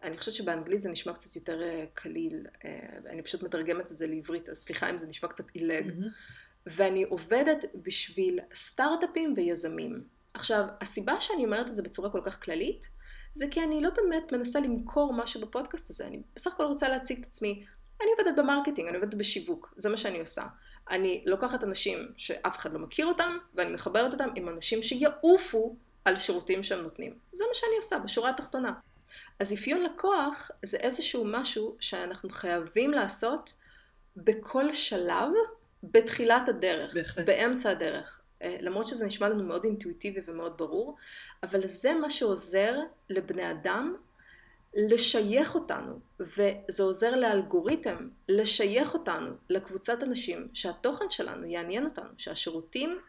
אני 0.03 0.17
חושבת 0.17 0.35
שבאנגלית 0.35 0.81
זה 0.81 0.89
נשמע 0.89 1.13
קצת 1.13 1.35
יותר 1.35 1.61
אה, 1.61 1.85
קליל, 1.93 2.45
אה, 2.65 2.87
אני 3.05 3.21
פשוט 3.21 3.43
מתרגמת 3.43 3.91
את 3.91 3.97
זה 3.97 4.07
לעברית, 4.07 4.49
אז 4.49 4.57
סליחה 4.57 4.89
אם 4.89 4.97
זה 4.97 5.07
נשמע 5.07 5.29
קצת 5.29 5.45
עילג. 5.53 5.89
אמ-המ. 5.89 6.05
ואני 6.65 7.03
עובדת 7.03 7.65
בשביל 7.75 8.39
סטארט-אפים 8.53 9.33
ויזמים. 9.37 10.03
עכשיו, 10.33 10.65
הסיבה 10.81 11.19
שאני 11.19 11.45
אומרת 11.45 11.69
את 11.69 11.75
זה 11.75 11.83
בצורה 11.83 12.09
כל 12.09 12.21
כך 12.23 12.43
כללית, 12.43 12.89
זה 13.33 13.45
כי 13.51 13.63
אני 13.63 13.81
לא 13.81 13.89
באמת 13.89 14.31
מנסה 14.31 14.59
למכור 14.59 15.13
משהו 15.13 15.41
בפודקאסט 15.41 15.89
הזה, 15.89 16.07
אני 16.07 16.21
בסך 16.35 16.53
הכל 16.53 16.63
רוצה 16.63 16.89
להציג 16.89 17.19
את 17.19 17.25
עצמי. 17.25 17.65
אני 18.01 18.09
עובדת 18.19 18.39
ב 18.39 18.43
marketing, 18.43 18.87
אני 18.87 18.97
עובדת 18.97 19.13
בשיווק, 19.13 19.73
זה 19.77 19.89
מה 19.89 19.97
שאני 19.97 20.19
עושה. 20.19 20.43
אני 20.89 21.23
לוקחת 21.25 21.63
אנשים 21.63 22.11
שאף 22.17 22.57
אחד 22.57 22.73
לא 22.73 22.79
מכיר 22.79 23.05
אותם, 23.05 23.37
ואני 23.55 23.73
מחברת 23.73 24.13
אותם 24.13 24.29
עם 24.35 24.49
אנשים 24.49 24.83
שיעופו 24.83 25.75
על 26.05 26.19
שירותים 26.19 26.63
שהם 26.63 26.81
נותנים. 26.81 27.13
זה 27.33 27.43
מה 27.47 27.53
שאני 27.53 27.75
עושה, 27.77 27.99
בשורה 27.99 28.29
התחתונה. 28.29 28.73
אז 29.39 29.53
אפיון 29.53 29.83
לקוח 29.83 30.51
זה 30.63 30.77
איזשהו 30.77 31.25
משהו 31.25 31.75
שאנחנו 31.79 32.29
חייבים 32.29 32.91
לעשות 32.91 33.53
בכל 34.17 34.73
שלב 34.73 35.29
בתחילת 35.83 36.49
הדרך, 36.49 36.93
בהחלט. 36.93 37.25
באמצע 37.25 37.69
הדרך. 37.69 38.21
אה, 38.41 38.57
למרות 38.61 38.87
שזה 38.87 39.05
נשמע 39.05 39.29
לנו 39.29 39.43
מאוד 39.43 39.63
אינטואיטיבי 39.65 40.21
ומאוד 40.25 40.57
ברור, 40.57 40.95
אבל 41.43 41.67
זה 41.67 41.93
מה 41.93 42.09
שעוזר 42.09 42.75
לבני 43.09 43.51
אדם 43.51 43.95
לשייך 44.73 45.55
אותנו, 45.55 45.99
וזה 46.19 46.83
עוזר 46.83 47.15
לאלגוריתם 47.15 48.09
לשייך 48.29 48.93
אותנו 48.93 49.31
לקבוצת 49.49 50.03
אנשים 50.03 50.47
שהתוכן 50.53 51.05
שלנו 51.09 51.45
יעניין 51.45 51.85
אותנו, 51.85 52.09
שהשירותים 52.17 52.99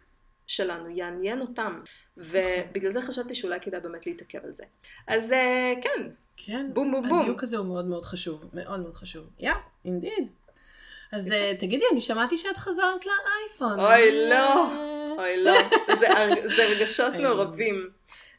שלנו 0.46 0.88
יעניין 0.88 1.40
אותם, 1.40 1.80
ובגלל 2.16 2.90
זה 2.90 3.02
חשבתי 3.02 3.34
שאולי 3.34 3.61
כדאי 3.61 3.80
באמת 3.80 4.06
להתעכב 4.06 4.44
על 4.44 4.54
זה. 4.54 4.64
אז 5.06 5.32
אה, 5.32 5.72
כן, 5.82 6.11
כן, 6.36 6.70
בום 6.72 6.92
בום 6.92 7.08
בום. 7.08 7.20
הדיוק 7.20 7.42
הזה 7.42 7.58
הוא 7.58 7.66
מאוד 7.66 7.86
מאוד 7.86 8.04
חשוב, 8.04 8.44
מאוד 8.54 8.80
מאוד 8.80 8.94
חשוב. 8.94 9.26
יא, 9.38 9.52
אינדיד. 9.84 10.30
אז 11.12 11.32
אה, 11.32 11.52
תגידי, 11.58 11.84
אני 11.92 12.00
שמעתי 12.00 12.36
שאת 12.36 12.56
חזרת 12.56 13.06
לאייפון. 13.06 13.80
אוי 13.80 14.28
לא, 14.30 14.70
אוי 15.18 15.44
לא, 15.44 15.52
זה 16.56 16.64
רגשות 16.64 17.14
מעורבים. 17.22 17.90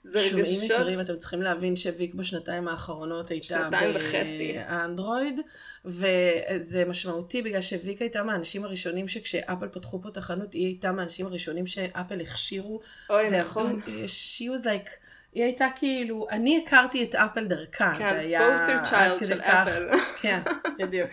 זה 0.04 0.20
רגשות... 0.20 0.46
שומעים 0.46 0.64
יקרים, 0.64 1.00
אתם 1.00 1.18
צריכים 1.18 1.42
להבין 1.42 1.76
שוויק 1.76 2.14
בשנתיים 2.14 2.68
האחרונות 2.68 3.30
הייתה 3.30 3.70
באנדרואיד, 3.70 5.40
וזה 5.86 6.86
משמעותי 6.86 7.42
בגלל 7.42 7.62
שוויק 7.62 8.02
הייתה 8.02 8.24
מהאנשים 8.24 8.64
הראשונים 8.64 9.08
שכשאפל 9.08 9.68
פתחו 9.68 10.02
פה 10.02 10.10
את 10.10 10.18
החנות, 10.18 10.54
היא 10.54 10.66
הייתה 10.66 10.92
מהאנשים 10.92 11.26
הראשונים 11.26 11.68
שאפל 11.68 12.22
הכשירו. 12.22 12.80
אוי, 13.10 13.30
נכון. 13.30 13.82
she 14.06 14.60
was 14.60 14.64
like... 14.64 14.90
היא 15.34 15.44
הייתה 15.44 15.68
כאילו, 15.76 16.28
אני 16.32 16.64
הכרתי 16.66 17.04
את 17.04 17.16
אפל 17.16 17.46
דרכה, 17.46 17.94
כן, 17.98 18.14
זה 18.14 18.20
היה... 18.20 18.50
poster 18.52 18.84
child 18.84 19.24
של 19.28 19.42
אפל. 19.42 19.90
כן, 20.22 20.40
בדיוק. 20.80 21.10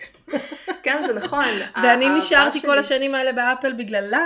כן, 0.83 1.03
זה 1.07 1.13
נכון. 1.13 1.45
ואני 1.83 2.09
נשארתי 2.17 2.61
כל 2.61 2.79
השנים 2.79 3.15
האלה 3.15 3.31
באפל 3.31 3.73
בגללה, 3.73 4.25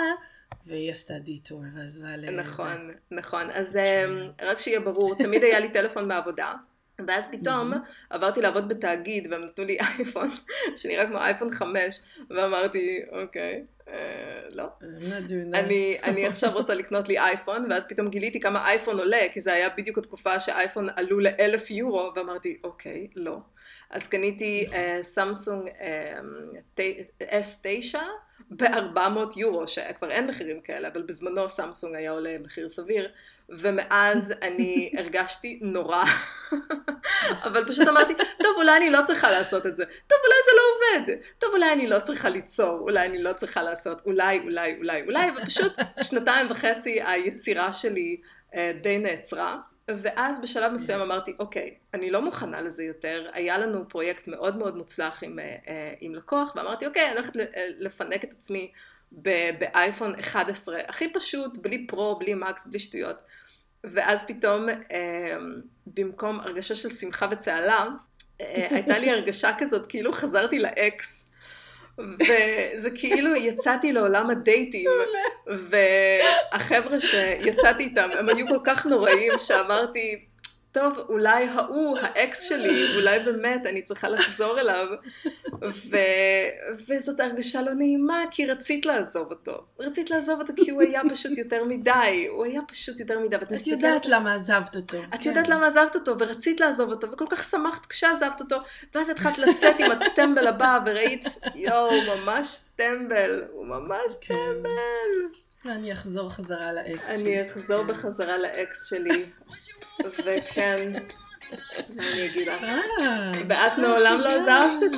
והיא 0.67 0.91
עשתה 0.91 1.19
detour 1.19 1.63
ועזבה 1.75 2.17
ל... 2.17 2.39
נכון, 2.39 2.91
נכון. 3.11 3.49
אז. 3.53 3.77
אמ, 3.77 4.29
רק 4.41 4.59
שיהיה 4.59 4.79
ברור, 4.79 5.15
תמיד 5.15 5.43
היה 5.43 5.59
לי 5.59 5.71
טלפון 5.71 6.07
בעבודה. 6.07 6.53
ואז 7.07 7.31
פתאום 7.31 7.73
עברתי 8.09 8.41
לעבוד 8.41 8.69
בתאגיד 8.69 9.27
והם 9.31 9.45
נתנו 9.45 9.65
לי 9.65 9.77
אייפון 9.79 10.29
שנראה 10.75 11.05
כמו 11.05 11.17
אייפון 11.17 11.51
5 11.51 12.01
ואמרתי 12.29 13.01
אוקיי 13.11 13.65
אה, 13.87 14.41
לא 14.49 14.65
אני, 15.53 15.97
אני 16.03 16.25
עכשיו 16.25 16.51
רוצה 16.53 16.75
לקנות 16.75 17.07
לי 17.07 17.19
אייפון 17.19 17.71
ואז 17.71 17.87
פתאום 17.87 18.09
גיליתי 18.09 18.39
כמה 18.39 18.67
אייפון 18.67 18.99
עולה 18.99 19.21
כי 19.31 19.41
זה 19.41 19.53
היה 19.53 19.69
בדיוק 19.69 19.97
התקופה 19.97 20.39
שאייפון 20.39 20.87
עלו 20.95 21.19
לאלף 21.19 21.71
יורו 21.71 22.11
ואמרתי 22.15 22.57
אוקיי 22.63 23.07
לא 23.15 23.37
אז 23.89 24.07
קניתי 24.07 24.67
סמסונג 25.01 25.69
S9 27.21 27.95
ב-400 28.57 29.19
יורו, 29.35 29.67
שכבר 29.67 30.11
אין 30.11 30.27
מחירים 30.27 30.61
כאלה, 30.61 30.87
אבל 30.87 31.01
בזמנו 31.01 31.49
סמסונג 31.49 31.95
היה 31.95 32.11
עולה 32.11 32.35
מחיר 32.43 32.69
סביר, 32.69 33.11
ומאז 33.49 34.33
אני 34.41 34.91
הרגשתי 34.97 35.59
נורא. 35.63 36.03
אבל 37.43 37.65
פשוט 37.67 37.87
אמרתי, 37.87 38.13
טוב, 38.43 38.55
אולי 38.57 38.77
אני 38.77 38.89
לא 38.89 38.99
צריכה 39.07 39.31
לעשות 39.31 39.65
את 39.65 39.77
זה. 39.77 39.83
טוב, 39.85 40.17
אולי 40.25 40.35
זה 40.45 40.51
לא 40.57 40.63
עובד. 40.73 41.19
טוב, 41.39 41.49
אולי 41.53 41.73
אני 41.73 41.87
לא 41.87 41.99
צריכה 41.99 42.29
ליצור, 42.29 42.79
אולי 42.79 43.05
אני 43.07 43.23
לא 43.23 43.33
צריכה 43.33 43.63
לעשות, 43.63 44.01
אולי, 44.05 44.39
אולי, 44.39 44.75
אולי, 44.77 45.01
אולי, 45.01 45.31
ופשוט 45.37 45.73
שנתיים 46.01 46.51
וחצי 46.51 47.01
היצירה 47.01 47.73
שלי 47.73 48.21
אה, 48.55 48.71
די 48.81 48.97
נעצרה. 48.97 49.57
ואז 49.87 50.41
בשלב 50.41 50.71
מסוים 50.71 51.01
אמרתי, 51.01 51.33
אוקיי, 51.39 51.73
אני 51.93 52.09
לא 52.09 52.21
מוכנה 52.21 52.61
לזה 52.61 52.83
יותר, 52.83 53.29
היה 53.33 53.57
לנו 53.57 53.89
פרויקט 53.89 54.27
מאוד 54.27 54.57
מאוד 54.57 54.77
מוצלח 54.77 55.23
עם, 55.23 55.39
אה, 55.39 55.55
אה, 55.67 55.93
עם 55.99 56.15
לקוח, 56.15 56.53
ואמרתי, 56.55 56.85
אוקיי, 56.85 57.05
אני 57.05 57.11
הולכת 57.13 57.35
אה, 57.35 57.67
לפנק 57.79 58.23
את 58.23 58.31
עצמי 58.39 58.71
באייפון 59.59 60.19
11, 60.19 60.79
הכי 60.87 61.13
פשוט, 61.13 61.57
בלי 61.57 61.87
פרו, 61.87 62.19
בלי 62.19 62.33
מקס, 62.33 62.67
בלי 62.67 62.79
שטויות. 62.79 63.17
ואז 63.83 64.23
פתאום, 64.27 64.67
במקום 65.87 66.39
הרגשה 66.39 66.75
של 66.75 66.89
שמחה 66.89 67.27
וצהלה, 67.31 67.85
הייתה 68.39 68.99
לי 68.99 69.11
הרגשה 69.11 69.49
כזאת, 69.59 69.89
כאילו 69.89 70.13
חזרתי 70.13 70.59
לאקס. 70.59 71.29
וזה 71.99 72.89
כאילו 72.95 73.35
יצאתי 73.35 73.93
לעולם 73.93 74.29
הדייטים, 74.29 74.89
והחבר'ה 75.47 76.99
שיצאתי 76.99 77.83
איתם, 77.83 78.09
הם 78.19 78.29
היו 78.29 78.47
כל 78.47 78.59
כך 78.63 78.85
נוראים 78.85 79.31
שאמרתי, 79.39 80.25
טוב, 80.73 80.93
אולי 81.09 81.45
ההוא, 81.45 81.97
האקס 82.01 82.41
שלי, 82.41 82.95
אולי 82.95 83.19
באמת 83.19 83.65
אני 83.65 83.81
צריכה 83.81 84.09
לחזור 84.09 84.59
אליו. 84.59 84.87
ו... 85.63 85.97
וזאת 86.87 87.19
הרגשה 87.19 87.61
לא 87.61 87.73
נעימה, 87.73 88.23
כי 88.31 88.45
רצית 88.45 88.85
לעזוב 88.85 89.31
אותו. 89.31 89.63
רצית 89.79 90.09
לעזוב 90.09 90.39
אותו 90.39 90.53
כי 90.65 90.71
הוא 90.71 90.81
היה 90.81 91.01
פשוט 91.09 91.37
יותר 91.37 91.63
מדי, 91.63 92.27
הוא 92.29 92.45
היה 92.45 92.61
פשוט 92.67 92.99
יותר 92.99 93.19
מדי. 93.19 93.35
את 93.35 93.51
מסתכלת... 93.51 93.67
יודעת 93.67 94.05
למה 94.05 94.33
עזבת 94.33 94.75
אותו. 94.75 94.97
את 94.97 95.21
כן. 95.21 95.29
יודעת 95.29 95.47
למה 95.47 95.67
עזבת 95.67 95.95
אותו, 95.95 96.15
ורצית 96.19 96.59
לעזוב 96.59 96.89
אותו, 96.89 97.11
וכל 97.11 97.25
כך 97.29 97.43
שמחת 97.43 97.85
כשעזבת 97.85 98.41
אותו, 98.41 98.57
ואז 98.95 99.09
התחלת 99.09 99.37
לצאת 99.37 99.75
עם 99.79 99.91
הטמבל 99.91 100.47
הבא, 100.47 100.79
וראית, 100.85 101.25
יואו, 101.55 101.91
ממש 102.15 102.59
טמבל, 102.75 103.43
הוא 103.51 103.65
ממש 103.65 104.11
כן. 104.21 104.35
טמבל. 104.35 105.52
אני 105.65 105.93
אחזור 105.93 106.29
חזרה 106.29 106.73
לאקס 106.73 107.07
שלי. 107.07 107.15
אני 107.15 107.47
אחזור 107.47 107.81
כן. 107.81 107.87
בחזרה 107.87 108.37
לאקס 108.37 108.85
שלי, 108.89 109.25
וכן, 110.25 110.93
מה 111.95 112.03
אני 112.13 112.25
אגיד 112.25 112.47
לך? 112.47 112.63
אה, 112.63 113.31
ואת 113.47 113.77
מעולם 113.77 114.21
לא 114.21 114.29
עזבת 114.29 114.95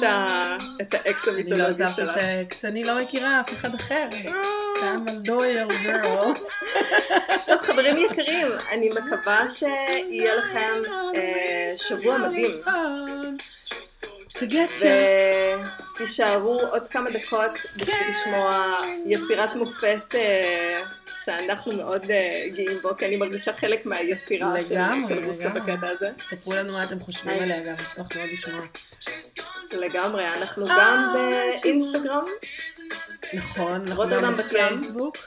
את 0.82 0.94
האקס 0.94 1.28
המיתולוגי 1.28 1.84
שלך. 1.88 2.00
אני 2.00 2.08
לא 2.08 2.12
עזבת 2.12 2.18
את 2.18 2.24
האקס, 2.24 2.66
אני 2.66 2.84
לא 2.84 3.02
מכירה 3.02 3.42
אף 3.42 3.54
אחד 3.54 3.76
אחר. 3.76 4.08
I'm 4.82 5.12
a 5.22 5.29
loyal 5.29 5.68
girl. 5.84 6.34
טוב, 7.48 7.62
חברים 7.62 7.98
יקרים, 7.98 8.48
אני 8.72 8.90
מקווה 8.90 9.50
שיהיה 9.50 10.36
לכם 10.36 10.82
אה, 11.16 11.70
שבוע 11.74 12.18
מדהים. 12.18 12.62
תגצ'ה. 14.40 14.88
ותישארו 15.94 16.60
עוד 16.72 16.84
כמה 16.90 17.10
דקות 17.12 17.52
בשביל 17.76 17.96
כן. 17.96 18.10
לשמוע 18.10 18.76
יצירת 19.06 19.56
מופת 19.56 20.16
אה, 20.16 20.82
שאנחנו 21.24 21.72
מאוד 21.78 22.02
אה, 22.12 22.46
גאים 22.56 22.78
בו, 22.82 22.98
כי 22.98 23.06
אני 23.06 23.16
מרגישה 23.16 23.54
חלק 23.54 23.86
מהיצירה 23.86 24.64
של 24.64 24.76
לגמרי. 24.76 25.50
בקטע 25.50 25.88
הזה. 25.90 26.10
ספרו 26.18 26.54
לנו 26.54 26.74
מה 26.74 26.84
אתם 26.84 27.00
חושבים. 27.00 27.44
עליה, 27.44 27.64
גם 27.66 27.74
נשמח 27.74 28.16
מאוד 28.16 28.30
לשמוע. 28.34 28.62
לגמרי, 29.74 30.28
אנחנו 30.28 30.68
אה, 30.68 30.76
גם 30.80 31.14
באינסטגרם, 31.14 32.26
נכון, 33.34 33.86
אנחנו 33.88 34.10
גם. 34.10 34.38
בפייסבוק. 34.38 35.18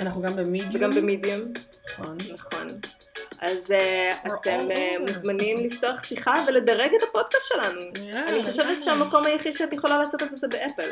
אנחנו 0.00 0.22
גם 0.22 0.36
במדיום. 0.36 0.74
וגם 0.74 0.90
במדיום, 0.90 1.40
נכון. 1.88 2.16
נכון. 2.34 2.68
אז 3.40 3.72
אה, 3.72 4.10
We're 4.24 4.34
אתם 4.34 4.70
אה. 4.76 4.98
מוזמנים 5.00 5.66
לפתוח 5.66 6.04
שיחה 6.04 6.34
ולדרג 6.46 6.90
את 6.94 7.02
הפודקאסט 7.08 7.48
שלנו. 7.48 7.80
אני 8.28 8.44
חושבת. 8.44 8.82
שהמקום 8.84 9.24
היחיד 9.24 9.54
שאת 9.54 9.72
יכולה 9.72 9.98
לעשות 9.98 10.22
את 10.22 10.30
זה 10.30 10.36
זה 10.36 10.48
באפל. 10.48 10.90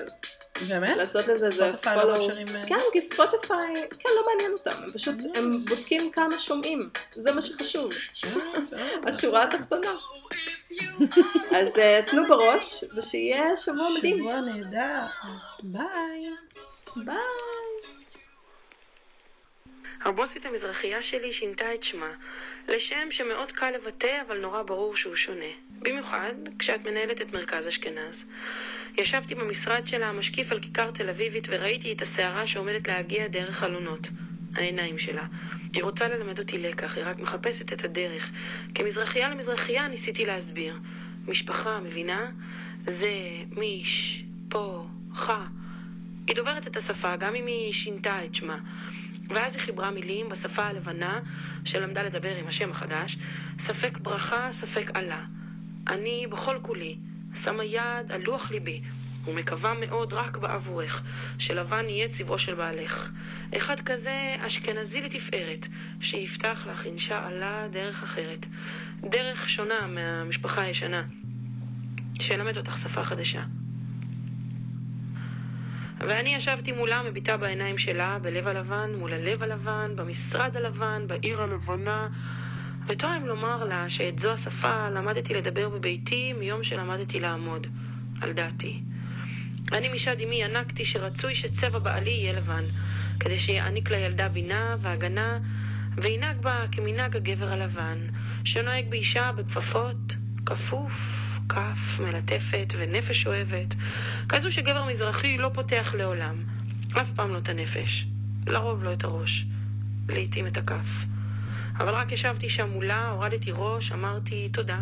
באמת? 0.69 0.97
לעשות 0.97 1.29
לזה 1.29 1.51
זה 1.51 1.67
לא 1.67 1.73
follow. 1.73 2.07
מאפשרים... 2.07 2.47
אה, 2.55 2.67
כן, 2.67 2.79
כי 2.93 3.01
ספוטיפיי, 3.01 3.75
כן, 3.75 4.09
לא 4.17 4.23
מעניין 4.27 4.53
אותם, 4.53 4.83
הם 4.83 4.91
פשוט. 4.93 5.15
הם 5.35 5.59
בודקים 5.69 6.11
כמה 6.11 6.39
שומעים, 6.39 6.89
זה 7.13 7.33
מה 7.33 7.43
שחשוב, 7.43 7.91
אה. 8.25 8.31
השורה 9.07 9.43
התחתונה. 9.43 9.91
אז 11.57 11.79
אה, 11.79 12.01
תנו 12.07 12.23
בראש, 12.29 12.85
ושיהיה 12.97 13.57
שבוע 13.57 13.89
מדהים. 13.99 14.19
שבוע 14.19 14.41
נהדר. 14.41 15.01
ביי. 15.63 16.19
ביי. 16.97 18.04
הבוסית 20.05 20.47
המזרחייה 20.47 21.03
שלי 21.03 21.33
שינתה 21.33 21.75
את 21.75 21.83
שמה, 21.83 22.11
לשם 22.69 23.11
שמאוד 23.11 23.53
קל 23.53 23.71
לבטא 23.71 24.21
אבל 24.27 24.41
נורא 24.41 24.63
ברור 24.63 24.97
שהוא 24.97 25.17
שונה. 25.17 25.53
במיוחד 25.79 26.33
כשאת 26.59 26.85
מנהלת 26.85 27.21
את 27.21 27.33
מרכז 27.33 27.69
אשכנז. 27.69 28.25
ישבתי 28.97 29.35
במשרד 29.35 29.87
שלה 29.87 30.13
משקיף 30.13 30.53
על 30.53 30.61
כיכר 30.61 30.91
תל 30.91 31.09
אביבית 31.09 31.47
וראיתי 31.51 31.93
את 31.93 32.03
הסערה 32.03 32.47
שעומדת 32.47 32.89
להגיע 32.89 33.27
דרך 33.27 33.57
חלונות. 33.57 34.09
העיניים 34.55 34.99
שלה. 34.99 35.25
היא 35.73 35.83
רוצה 35.83 36.09
ללמד 36.09 36.39
אותי 36.39 36.59
לקח, 36.59 36.97
היא 36.97 37.05
רק 37.05 37.19
מחפשת 37.19 37.73
את 37.73 37.85
הדרך. 37.85 38.31
כמזרחייה 38.75 39.29
למזרחייה 39.29 39.89
ניסיתי 39.89 40.25
להסביר. 40.25 40.79
משפחה, 41.27 41.81
מבינה? 41.81 42.31
זה, 42.87 43.13
מיש, 43.51 44.25
פה, 44.49 44.87
חה. 45.15 45.47
היא 46.27 46.37
דוברת 46.37 46.67
את 46.67 46.77
השפה, 46.77 47.17
גם 47.17 47.35
אם 47.35 47.47
היא 47.47 47.73
שינתה 47.73 48.25
את 48.25 48.35
שמה. 48.35 48.59
ואז 49.31 49.57
היא 49.57 49.62
חיברה 49.62 49.91
מילים 49.91 50.29
בשפה 50.29 50.62
הלבנה, 50.62 51.20
שלמדה 51.64 52.03
לדבר 52.03 52.37
עם 52.37 52.47
השם 52.47 52.70
החדש, 52.70 53.18
ספק 53.59 53.99
ברכה, 53.99 54.49
ספק 54.53 54.91
עלה. 54.95 55.25
אני, 55.89 56.27
בכל 56.31 56.59
כולי, 56.62 56.97
שמה 57.35 57.64
יד 57.64 58.12
על 58.12 58.22
לוח 58.22 58.51
ליבי, 58.51 58.81
ומקווה 59.27 59.75
מאוד 59.75 60.12
רק 60.12 60.37
בעבורך, 60.37 61.03
שלבן 61.39 61.89
יהיה 61.89 62.09
צבעו 62.09 62.39
של 62.39 62.55
בעלך. 62.55 63.11
אחד 63.57 63.81
כזה 63.81 64.37
אשכנזי 64.39 65.01
לתפארת, 65.01 65.66
שיפתח 66.01 66.66
לך 66.70 66.87
אינשא 66.87 67.20
עלה 67.27 67.68
דרך 67.70 68.03
אחרת. 68.03 68.47
דרך 69.01 69.49
שונה 69.49 69.87
מהמשפחה 69.87 70.62
הישנה, 70.62 71.03
שילמד 72.20 72.57
אותך 72.57 72.79
שפה 72.79 73.05
חדשה. 73.05 73.43
ואני 76.09 76.35
ישבתי 76.35 76.73
מולה, 76.73 77.03
מביטה 77.03 77.37
בעיניים 77.37 77.79
שלה, 77.79 78.19
בלב 78.23 78.47
הלבן, 78.47 78.95
מול 78.99 79.13
הלב 79.15 79.43
הלבן, 79.43 79.93
במשרד 79.97 80.57
הלבן, 80.57 81.07
בעיר 81.07 81.43
הלבנה, 81.43 82.09
ותואם 82.87 83.27
לומר 83.27 83.65
לה 83.65 83.91
שאת 83.91 84.19
זו 84.19 84.33
השפה 84.33 84.89
למדתי 84.89 85.35
לדבר 85.35 85.69
בביתי 85.69 86.33
מיום 86.33 86.63
שלמדתי 86.63 87.21
לעמוד, 87.21 87.67
על 88.21 88.33
דעתי. 88.33 88.81
אני 89.73 89.89
משד 89.89 90.21
אמי 90.21 90.43
ינקתי 90.43 90.85
שרצוי 90.85 91.35
שצבע 91.35 91.79
בעלי 91.79 92.11
יהיה 92.11 92.33
לבן, 92.33 92.65
כדי 93.21 93.39
שיעניק 93.39 93.91
לילדה 93.91 94.29
בינה 94.29 94.77
והגנה, 94.81 95.39
וינהג 95.97 96.37
בה 96.41 96.65
כמנהג 96.73 97.17
הגבר 97.17 97.49
הלבן, 97.49 97.99
שנוהג 98.45 98.91
באישה 98.91 99.33
בכפפות, 99.33 100.15
כפוף, 100.47 101.24
כף, 101.49 102.01
מלטפת 102.01 102.75
ונפש 102.79 103.27
אוהבת, 103.27 103.75
כזו 104.29 104.53
שגבר 104.53 104.85
מזרחי 104.85 105.39
לא 105.39 105.51
פותח 105.55 105.95
לעולם, 105.99 106.45
אף 107.01 107.13
פעם 107.13 107.31
לא 107.31 107.39
את 107.39 107.49
הנפש, 107.49 108.07
לרוב 108.47 108.85
לא 108.85 108.93
את 108.93 109.05
הראש, 109.05 109.47
לעתים 110.09 110.47
את 110.47 110.57
הכף. 110.57 111.05
אבל 111.77 111.95
רק 111.95 112.13
ישבתי 112.13 112.49
שם 112.49 112.69
מולה, 112.69 113.11
הורדתי 113.11 113.51
ראש, 113.55 113.93
אמרתי 113.93 114.49
תודה. 114.49 114.79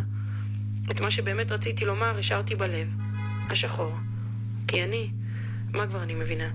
את 0.90 1.00
מה 1.00 1.10
שבאמת 1.10 1.52
רציתי 1.52 1.84
לומר 1.84 2.18
השארתי 2.18 2.54
בלב, 2.54 2.88
השחור. 3.50 3.96
כי 4.68 4.84
אני, 4.84 5.10
מה 5.72 5.86
כבר 5.86 6.02
אני 6.02 6.14
מבינה? 6.14 6.50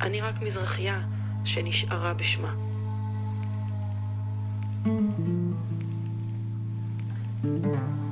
אני 0.00 0.20
רק 0.20 0.42
מזרחייה 0.42 1.00
שנשארה 1.44 2.14
בשמה. 2.14 2.54
Thank 7.42 8.05